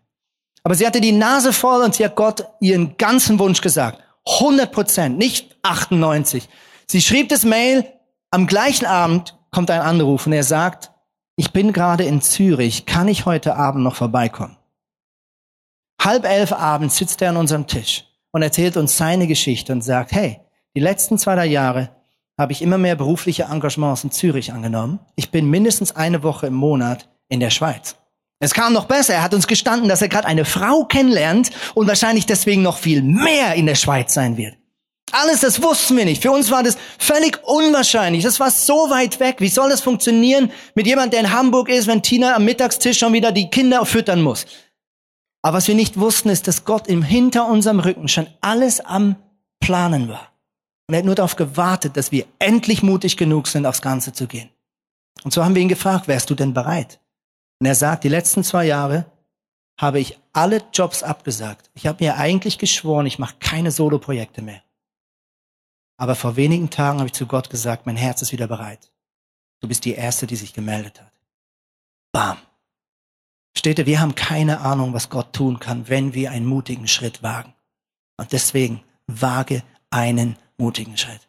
Aber 0.62 0.74
sie 0.74 0.86
hatte 0.86 1.01
die 1.01 1.12
Nase 1.12 1.53
voll 1.53 1.82
und 1.82 1.94
sie 1.94 2.05
hat 2.05 2.16
Gott 2.16 2.44
ihren 2.61 2.96
ganzen 2.96 3.38
Wunsch 3.38 3.61
gesagt. 3.61 4.03
100 4.26 4.70
Prozent, 4.70 5.18
nicht 5.18 5.57
98. 5.62 6.49
Sie 6.86 7.01
schrieb 7.01 7.28
das 7.28 7.44
Mail, 7.44 7.84
am 8.30 8.46
gleichen 8.46 8.86
Abend 8.86 9.38
kommt 9.51 9.70
ein 9.70 9.80
Anruf 9.80 10.26
und 10.26 10.32
er 10.32 10.44
sagt, 10.44 10.90
ich 11.36 11.53
bin 11.53 11.72
gerade 11.72 12.05
in 12.05 12.20
Zürich, 12.20 12.84
kann 12.84 13.09
ich 13.09 13.24
heute 13.24 13.57
Abend 13.57 13.84
noch 13.84 13.94
vorbeikommen? 13.94 14.57
Halb 16.03 16.24
elf 16.24 16.53
abends 16.53 16.96
sitzt 16.96 17.22
er 17.22 17.30
an 17.30 17.36
unserem 17.36 17.66
Tisch 17.66 18.05
und 18.32 18.42
erzählt 18.42 18.76
uns 18.76 18.96
seine 18.96 19.26
Geschichte 19.26 19.72
und 19.72 19.82
sagt, 19.82 20.12
hey, 20.12 20.40
die 20.74 20.80
letzten 20.80 21.18
zwei, 21.18 21.34
drei 21.34 21.46
Jahre 21.46 21.90
habe 22.39 22.53
ich 22.53 22.62
immer 22.62 22.78
mehr 22.78 22.95
berufliche 22.95 23.45
Engagements 23.45 24.05
in 24.05 24.12
Zürich 24.12 24.53
angenommen. 24.53 25.01
Ich 25.16 25.30
bin 25.30 25.51
mindestens 25.51 25.95
eine 25.97 26.22
Woche 26.22 26.47
im 26.47 26.55
Monat 26.55 27.09
in 27.28 27.41
der 27.41 27.51
Schweiz. 27.51 27.97
Es 28.41 28.55
kam 28.55 28.72
noch 28.72 28.84
besser. 28.84 29.14
Er 29.14 29.22
hat 29.22 29.34
uns 29.34 29.49
gestanden, 29.49 29.89
dass 29.89 30.01
er 30.01 30.09
gerade 30.09 30.28
eine 30.28 30.45
Frau 30.45 30.84
kennenlernt 30.84 31.51
und 31.74 31.89
wahrscheinlich 31.89 32.26
deswegen 32.26 32.62
noch 32.62 32.78
viel 32.78 33.03
mehr 33.03 33.55
in 33.55 33.66
der 33.66 33.74
Schweiz 33.74 34.14
sein 34.14 34.36
wird. 34.36 34.55
Alles, 35.11 35.41
das 35.41 35.62
wussten 35.62 35.97
wir 35.97 36.05
nicht. 36.05 36.22
Für 36.22 36.30
uns 36.30 36.51
war 36.51 36.62
das 36.62 36.76
völlig 36.99 37.41
unwahrscheinlich. 37.43 38.22
Das 38.22 38.39
war 38.39 38.51
so 38.51 38.91
weit 38.91 39.18
weg. 39.20 39.36
Wie 39.39 39.49
soll 39.49 39.70
das 39.70 39.80
funktionieren 39.80 40.53
mit 40.74 40.86
jemand, 40.86 41.12
der 41.12 41.20
in 41.20 41.32
Hamburg 41.32 41.68
ist, 41.70 41.86
wenn 41.86 42.03
Tina 42.03 42.36
am 42.36 42.45
Mittagstisch 42.45 42.99
schon 42.99 43.12
wieder 43.12 43.32
die 43.32 43.51
Kinder 43.51 43.84
füttern 43.86 44.22
muss? 44.22 44.47
Aber 45.43 45.57
was 45.57 45.68
wir 45.68 45.74
nicht 45.74 45.99
wussten, 45.99 46.28
ist, 46.28 46.47
dass 46.47 46.64
Gott 46.64 46.89
im 46.89 47.03
hinter 47.03 47.47
unserem 47.47 47.80
Rücken 47.80 48.09
schon 48.09 48.26
alles 48.41 48.80
am 48.80 49.16
Planen 49.61 50.09
war. 50.09 50.38
Und 50.89 50.95
er 50.95 50.99
hat 50.99 51.05
nur 51.05 51.14
darauf 51.14 51.36
gewartet, 51.36 51.97
dass 51.97 52.12
wir 52.12 52.26
endlich 52.39 52.82
mutig 52.82 53.16
genug 53.18 53.47
sind, 53.47 53.66
aufs 53.66 53.82
Ganze 53.82 54.12
zu 54.12 54.26
gehen. 54.26 54.49
Und 55.22 55.32
so 55.32 55.45
haben 55.45 55.55
wir 55.55 55.62
ihn 55.62 55.68
gefragt, 55.68 56.09
wärst 56.09 56.30
du 56.30 56.34
denn 56.34 56.55
bereit? 56.55 56.99
Und 57.61 57.66
er 57.66 57.74
sagt, 57.74 58.05
die 58.05 58.09
letzten 58.09 58.43
zwei 58.43 58.64
Jahre 58.64 59.05
habe 59.78 60.01
ich 60.01 60.18
alle 60.32 60.62
Jobs 60.72 61.03
abgesagt. 61.03 61.70
Ich 61.74 61.86
habe 61.86 62.03
mir 62.03 62.16
eigentlich 62.16 62.59
geschworen, 62.59 63.07
ich 63.07 63.18
mache 63.18 63.36
keine 63.39 63.70
Solo-Projekte 63.70 64.41
mehr. 64.41 64.62
Aber 65.99 66.14
vor 66.14 66.36
wenigen 66.36 66.70
Tagen 66.70 66.99
habe 66.99 67.09
ich 67.09 67.12
zu 67.12 67.26
Gott 67.26 67.51
gesagt, 67.51 67.84
mein 67.84 67.97
Herz 67.97 68.22
ist 68.22 68.32
wieder 68.32 68.47
bereit. 68.47 68.91
Du 69.61 69.68
bist 69.68 69.84
die 69.84 69.95
Erste, 69.95 70.26
die 70.26 70.36
sich 70.36 70.55
gemeldet 70.55 71.01
hat. 71.01 71.12
Bam. 72.12 72.39
Steht 73.57 73.84
wir 73.84 74.01
haben 74.01 74.14
keine 74.14 74.61
Ahnung, 74.61 74.95
was 74.95 75.11
Gott 75.11 75.32
tun 75.32 75.59
kann, 75.59 75.89
wenn 75.89 76.14
wir 76.14 76.30
einen 76.30 76.47
mutigen 76.47 76.86
Schritt 76.86 77.22
wagen. 77.22 77.55
Und 78.16 78.32
deswegen 78.32 78.82
wage 79.09 79.64
einen 79.91 80.36
mutigen 80.59 80.96
Schritt. 80.96 81.28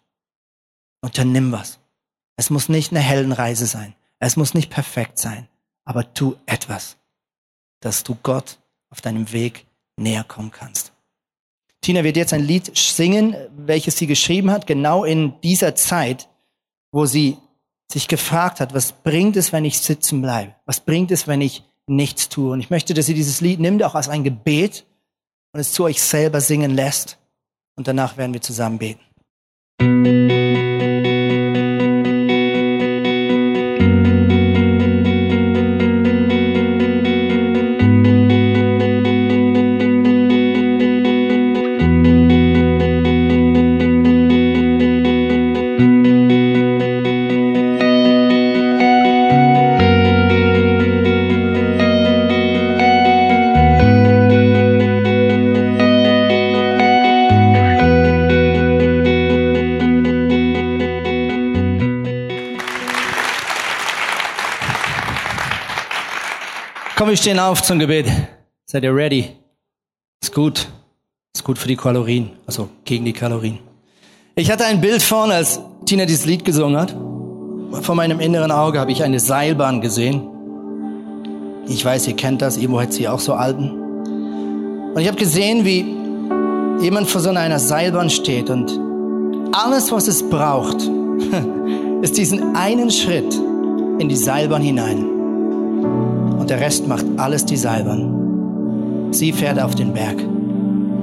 Unternimm 1.02 1.52
was. 1.52 1.80
Es 2.36 2.50
muss 2.50 2.70
nicht 2.70 2.92
eine 2.92 3.00
Heldenreise 3.00 3.66
sein. 3.66 3.96
Es 4.20 4.36
muss 4.36 4.54
nicht 4.54 4.70
perfekt 4.70 5.18
sein. 5.18 5.48
Aber 5.86 6.14
tu 6.14 6.36
etwas, 6.46 6.98
dass 7.80 8.04
du 8.04 8.16
Gott 8.22 8.60
auf 8.90 9.02
deinem 9.02 9.32
Weg 9.32 9.66
näher 9.98 10.24
kommen 10.24 10.52
kannst. 10.52 10.94
Tina 11.82 12.04
wird 12.04 12.18
jetzt 12.18 12.34
ein 12.34 12.44
Lied 12.44 12.76
singen, 12.78 13.36
welches 13.56 13.98
sie 13.98 14.08
geschrieben 14.08 14.52
hat, 14.52 14.68
genau 14.68 15.06
in 15.06 15.40
dieser 15.42 15.76
Zeit, 15.76 16.28
wo 16.92 17.06
sie 17.06 17.38
sich 17.92 18.08
gefragt 18.08 18.60
hat, 18.60 18.74
was 18.74 18.92
bringt 18.92 19.38
es, 19.38 19.52
wenn 19.52 19.66
ich 19.66 19.80
sitzen 19.80 20.22
bleibe? 20.22 20.56
Was 20.66 20.82
bringt 20.82 21.12
es, 21.12 21.28
wenn 21.28 21.42
ich 21.42 21.64
nichts 21.88 22.30
tue? 22.30 22.52
Und 22.52 22.60
ich 22.60 22.70
möchte, 22.70 22.94
dass 22.94 23.06
sie 23.06 23.14
dieses 23.14 23.42
Lied 23.42 23.60
nimmt, 23.60 23.82
auch 23.84 23.96
als 23.96 24.10
ein 24.10 24.24
Gebet 24.24 24.86
und 25.54 25.60
es 25.60 25.72
zu 25.72 25.86
euch 25.86 26.02
selber 26.02 26.42
singen 26.42 26.72
lässt. 26.72 27.18
Und 27.76 27.88
danach 27.88 28.18
werden 28.18 28.34
wir 28.34 28.42
zusammen 28.42 28.78
beten. 28.78 29.02
thank 29.80 30.08
you. 30.08 30.19
Wir 67.08 67.16
stehen 67.16 67.40
auf 67.40 67.64
zum 67.64 67.80
Gebet. 67.80 68.08
Seid 68.66 68.84
ihr 68.84 68.94
ready? 68.94 69.30
Ist 70.22 70.34
gut. 70.34 70.68
Ist 71.34 71.44
gut 71.46 71.58
für 71.58 71.70
die 71.70 71.78
Kalorien, 71.78 72.32
also 72.46 72.68
gegen 72.84 73.06
die 73.06 73.14
Kalorien. 73.14 73.60
Ich 74.36 74.52
hatte 74.52 74.66
ein 74.66 74.82
Bild 74.82 75.02
vorne, 75.02 75.36
als 75.36 75.62
Tina 75.86 76.06
dieses 76.06 76.26
Lied 76.26 76.44
gesungen 76.44 76.78
hat. 76.78 76.92
Vor 77.84 77.96
meinem 77.96 78.20
inneren 78.20 78.52
Auge 78.52 78.80
habe 78.80 78.92
ich 78.92 79.02
eine 79.02 79.20
Seilbahn 79.20 79.80
gesehen. 79.80 80.28
Ich 81.68 81.86
weiß, 81.86 82.08
ihr 82.08 82.16
kennt 82.16 82.42
das, 82.42 82.58
Emo 82.58 82.82
hat 82.82 82.92
sie 82.92 83.08
auch 83.08 83.20
so 83.20 83.34
alten. 83.34 83.70
Und 84.94 85.00
ich 85.00 85.08
habe 85.08 85.18
gesehen, 85.18 85.64
wie 85.64 85.86
jemand 86.84 87.10
vor 87.10 87.22
so 87.22 87.30
einer 87.30 87.60
Seilbahn 87.60 88.10
steht 88.10 88.50
und 88.50 88.78
alles, 89.54 89.92
was 89.92 90.08
es 90.10 90.28
braucht, 90.30 90.82
ist 92.02 92.18
diesen 92.18 92.58
einen 92.58 92.92
Schritt 92.92 93.34
in 94.00 94.10
die 94.10 94.18
Seilbahn 94.18 94.62
hinein. 94.62 95.19
Der 96.50 96.60
Rest 96.60 96.88
macht 96.88 97.06
alles 97.18 97.46
die 97.46 97.58
Seilbahn. 97.58 99.10
Sie 99.12 99.32
fährt 99.32 99.62
auf 99.62 99.76
den 99.76 99.94
Berg. 99.94 100.18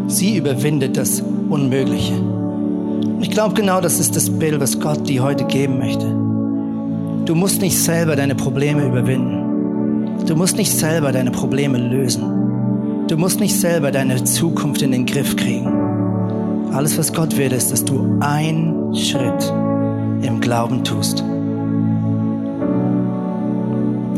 Sie 0.08 0.36
überwindet 0.36 0.96
das 0.96 1.22
Unmögliche. 1.48 2.14
Ich 3.20 3.30
glaube 3.30 3.54
genau, 3.54 3.80
das 3.80 4.00
ist 4.00 4.16
das 4.16 4.28
Bild, 4.28 4.58
was 4.58 4.80
Gott 4.80 5.08
dir 5.08 5.22
heute 5.22 5.44
geben 5.44 5.78
möchte. 5.78 6.06
Du 7.26 7.36
musst 7.36 7.60
nicht 7.60 7.78
selber 7.78 8.16
deine 8.16 8.34
Probleme 8.34 8.86
überwinden. 8.86 10.26
Du 10.26 10.34
musst 10.34 10.56
nicht 10.56 10.72
selber 10.72 11.12
deine 11.12 11.30
Probleme 11.30 11.78
lösen. 11.78 13.04
Du 13.06 13.16
musst 13.16 13.38
nicht 13.38 13.54
selber 13.54 13.92
deine 13.92 14.24
Zukunft 14.24 14.82
in 14.82 14.90
den 14.90 15.06
Griff 15.06 15.36
kriegen. 15.36 15.68
Alles, 16.72 16.98
was 16.98 17.12
Gott 17.12 17.36
will, 17.36 17.52
ist, 17.52 17.70
dass 17.70 17.84
du 17.84 18.18
einen 18.18 18.96
Schritt 18.96 19.52
im 20.22 20.40
Glauben 20.40 20.82
tust. 20.82 21.22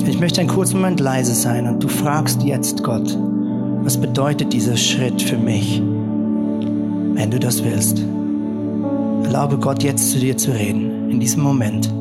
Ich 0.09 0.19
möchte 0.19 0.41
einen 0.41 0.49
kurzen 0.49 0.79
Moment 0.79 1.01
leise 1.01 1.35
sein 1.35 1.69
und 1.69 1.85
du 1.85 1.89
fragst 1.89 2.43
jetzt 2.43 2.83
Gott, 2.83 3.15
was 3.83 4.01
bedeutet 4.01 4.55
dieser 4.55 4.77
Schritt 4.79 5.21
für 5.21 5.37
mich, 5.37 5.83
wenn 7.13 7.31
du 7.31 7.39
das 7.39 7.63
willst. 7.63 8.03
Erlaube 9.23 9.59
Gott 9.59 9.83
jetzt 9.83 10.11
zu 10.11 10.19
dir 10.19 10.35
zu 10.35 10.51
reden, 10.51 11.11
in 11.11 11.21
diesem 11.21 11.43
Moment. 11.43 11.93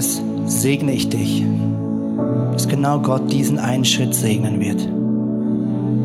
Jetzt 0.00 0.22
segne 0.46 0.94
ich 0.94 1.10
dich, 1.10 1.44
dass 2.54 2.66
genau 2.66 3.00
Gott 3.00 3.30
diesen 3.30 3.58
einen 3.58 3.84
Schritt 3.84 4.14
segnen 4.14 4.58
wird. 4.58 4.88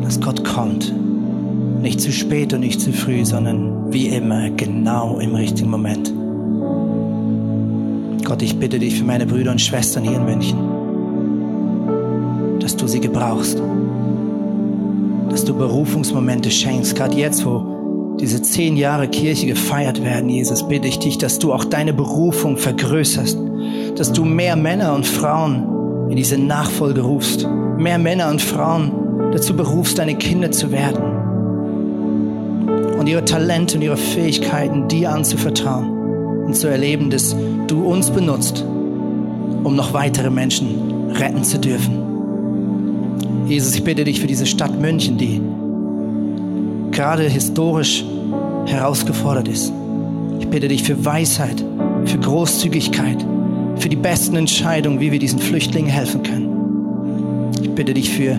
Dass 0.04 0.20
Gott 0.20 0.44
kommt. 0.44 0.94
Nicht 1.80 2.02
zu 2.02 2.12
spät 2.12 2.52
und 2.52 2.60
nicht 2.60 2.78
zu 2.78 2.92
früh, 2.92 3.24
sondern 3.24 3.90
wie 3.90 4.08
immer 4.08 4.50
genau 4.50 5.18
im 5.18 5.34
richtigen 5.34 5.70
Moment. 5.70 6.12
Gott, 8.22 8.42
ich 8.42 8.58
bitte 8.58 8.78
dich 8.78 8.98
für 8.98 9.04
meine 9.06 9.24
Brüder 9.24 9.52
und 9.52 9.62
Schwestern 9.62 10.04
hier 10.04 10.18
in 10.18 10.26
München, 10.26 10.58
dass 12.60 12.76
du 12.76 12.86
sie 12.86 13.00
gebrauchst, 13.00 13.62
dass 15.30 15.42
du 15.42 15.54
Berufungsmomente 15.54 16.50
schenkst, 16.50 16.94
gerade 16.94 17.16
jetzt, 17.16 17.46
wo 17.46 18.16
diese 18.20 18.42
zehn 18.42 18.76
Jahre 18.76 19.08
Kirche 19.08 19.46
gefeiert 19.46 20.04
werden, 20.04 20.28
Jesus, 20.28 20.68
bitte 20.68 20.86
ich 20.86 20.98
dich, 20.98 21.16
dass 21.16 21.38
du 21.38 21.54
auch 21.54 21.64
deine 21.64 21.94
Berufung 21.94 22.58
vergrößerst, 22.58 23.45
dass 23.96 24.12
du 24.12 24.24
mehr 24.24 24.56
Männer 24.56 24.94
und 24.94 25.06
Frauen 25.06 26.08
in 26.10 26.16
diese 26.16 26.38
Nachfolge 26.38 27.00
rufst, 27.00 27.48
mehr 27.78 27.98
Männer 27.98 28.30
und 28.30 28.40
Frauen 28.40 28.92
dazu 29.32 29.56
berufst, 29.56 29.98
deine 29.98 30.14
Kinder 30.16 30.50
zu 30.50 30.70
werden 30.70 31.02
und 32.98 33.08
ihre 33.08 33.24
Talente 33.24 33.76
und 33.76 33.82
ihre 33.82 33.96
Fähigkeiten 33.96 34.88
dir 34.88 35.12
anzuvertrauen 35.12 36.44
und 36.46 36.54
zu 36.54 36.68
erleben, 36.68 37.10
dass 37.10 37.34
du 37.66 37.84
uns 37.84 38.10
benutzt, 38.10 38.64
um 39.64 39.74
noch 39.74 39.92
weitere 39.92 40.30
Menschen 40.30 41.10
retten 41.10 41.42
zu 41.44 41.58
dürfen. 41.58 42.02
Jesus, 43.46 43.74
ich 43.74 43.84
bitte 43.84 44.04
dich 44.04 44.20
für 44.20 44.26
diese 44.26 44.46
Stadt 44.46 44.80
München, 44.80 45.18
die 45.18 45.40
gerade 46.90 47.24
historisch 47.24 48.04
herausgefordert 48.66 49.48
ist. 49.48 49.72
Ich 50.40 50.48
bitte 50.48 50.68
dich 50.68 50.82
für 50.82 51.04
Weisheit, 51.04 51.64
für 52.04 52.18
Großzügigkeit, 52.18 53.24
für 53.78 53.88
die 53.88 53.96
besten 53.96 54.36
Entscheidungen, 54.36 55.00
wie 55.00 55.12
wir 55.12 55.18
diesen 55.18 55.38
Flüchtlingen 55.38 55.90
helfen 55.90 56.22
können. 56.22 57.52
Ich 57.62 57.70
bitte 57.70 57.94
dich 57.94 58.10
für 58.10 58.38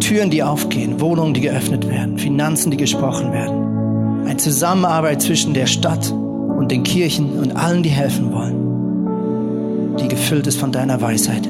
Türen, 0.00 0.30
die 0.30 0.42
aufgehen, 0.42 1.00
Wohnungen, 1.00 1.34
die 1.34 1.40
geöffnet 1.40 1.88
werden, 1.88 2.18
Finanzen, 2.18 2.70
die 2.70 2.76
gesprochen 2.76 3.32
werden. 3.32 4.26
Eine 4.26 4.36
Zusammenarbeit 4.38 5.22
zwischen 5.22 5.54
der 5.54 5.66
Stadt 5.66 6.10
und 6.10 6.70
den 6.70 6.82
Kirchen 6.82 7.38
und 7.38 7.56
allen, 7.56 7.82
die 7.82 7.90
helfen 7.90 8.32
wollen, 8.32 9.96
die 9.98 10.08
gefüllt 10.08 10.46
ist 10.46 10.58
von 10.58 10.72
deiner 10.72 11.00
Weisheit. 11.00 11.48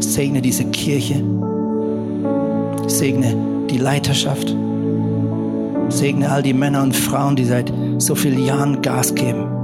Segne 0.00 0.42
diese 0.42 0.64
Kirche, 0.66 1.22
segne 2.86 3.36
die 3.70 3.78
Leiterschaft, 3.78 4.54
segne 5.88 6.30
all 6.30 6.42
die 6.42 6.54
Männer 6.54 6.82
und 6.82 6.94
Frauen, 6.94 7.36
die 7.36 7.44
seit 7.44 7.72
so 7.98 8.14
vielen 8.14 8.44
Jahren 8.44 8.82
Gas 8.82 9.14
geben. 9.14 9.55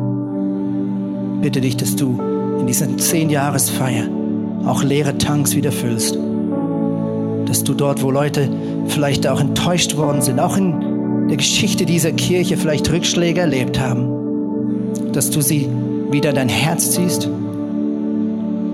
Bitte 1.43 1.61
dich, 1.61 1.77
dass 1.77 1.97
du 1.97 2.21
in 2.61 2.69
dieser 2.69 2.97
Zehn-Jahres-Feier 2.97 4.09
auch 4.65 4.85
leere 4.85 5.19
Tanks 5.19 5.57
wieder 5.57 5.73
füllst. 5.73 6.17
Dass 7.47 7.65
du 7.65 7.75
dort, 7.75 8.01
wo 8.03 8.13
Leute 8.13 8.49
vielleicht 8.87 9.27
auch 9.27 9.41
enttäuscht 9.41 9.97
worden 9.97 10.23
sind, 10.23 10.39
auch 10.39 10.57
in 10.57 11.29
der 11.29 11.37
Geschichte 11.37 11.85
dieser 11.85 12.13
Kirche 12.13 12.57
vielleicht 12.57 12.91
Rückschläge 12.93 13.41
erlebt 13.41 13.81
haben, 13.81 14.09
dass 15.13 15.31
du 15.31 15.41
sie 15.41 15.69
wieder 16.13 16.33
dein 16.33 16.49
Herz 16.49 16.93
ziehst, 16.93 17.29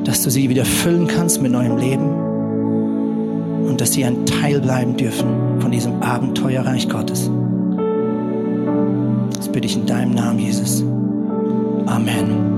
dass 0.05 0.23
du 0.23 0.31
sie 0.31 0.51
wieder 0.51 0.67
füllen 0.67 1.07
kannst 1.07 1.41
mit 1.41 1.53
neuem 1.53 1.79
Leben 1.79 2.09
und 3.67 3.81
dass 3.81 3.95
sie 3.95 4.05
ein 4.05 4.27
Teil 4.27 4.61
bleiben 4.61 4.97
dürfen 4.97 5.27
von 5.59 5.71
diesem 5.71 6.03
Abenteuerreich 6.03 6.89
Gottes. 6.89 7.31
Das 9.37 9.49
bitte 9.49 9.67
ich 9.67 9.77
in 9.77 9.87
deinem 9.87 10.13
Namen, 10.13 10.39
Jesus. 10.39 10.85
Amen. 11.87 12.58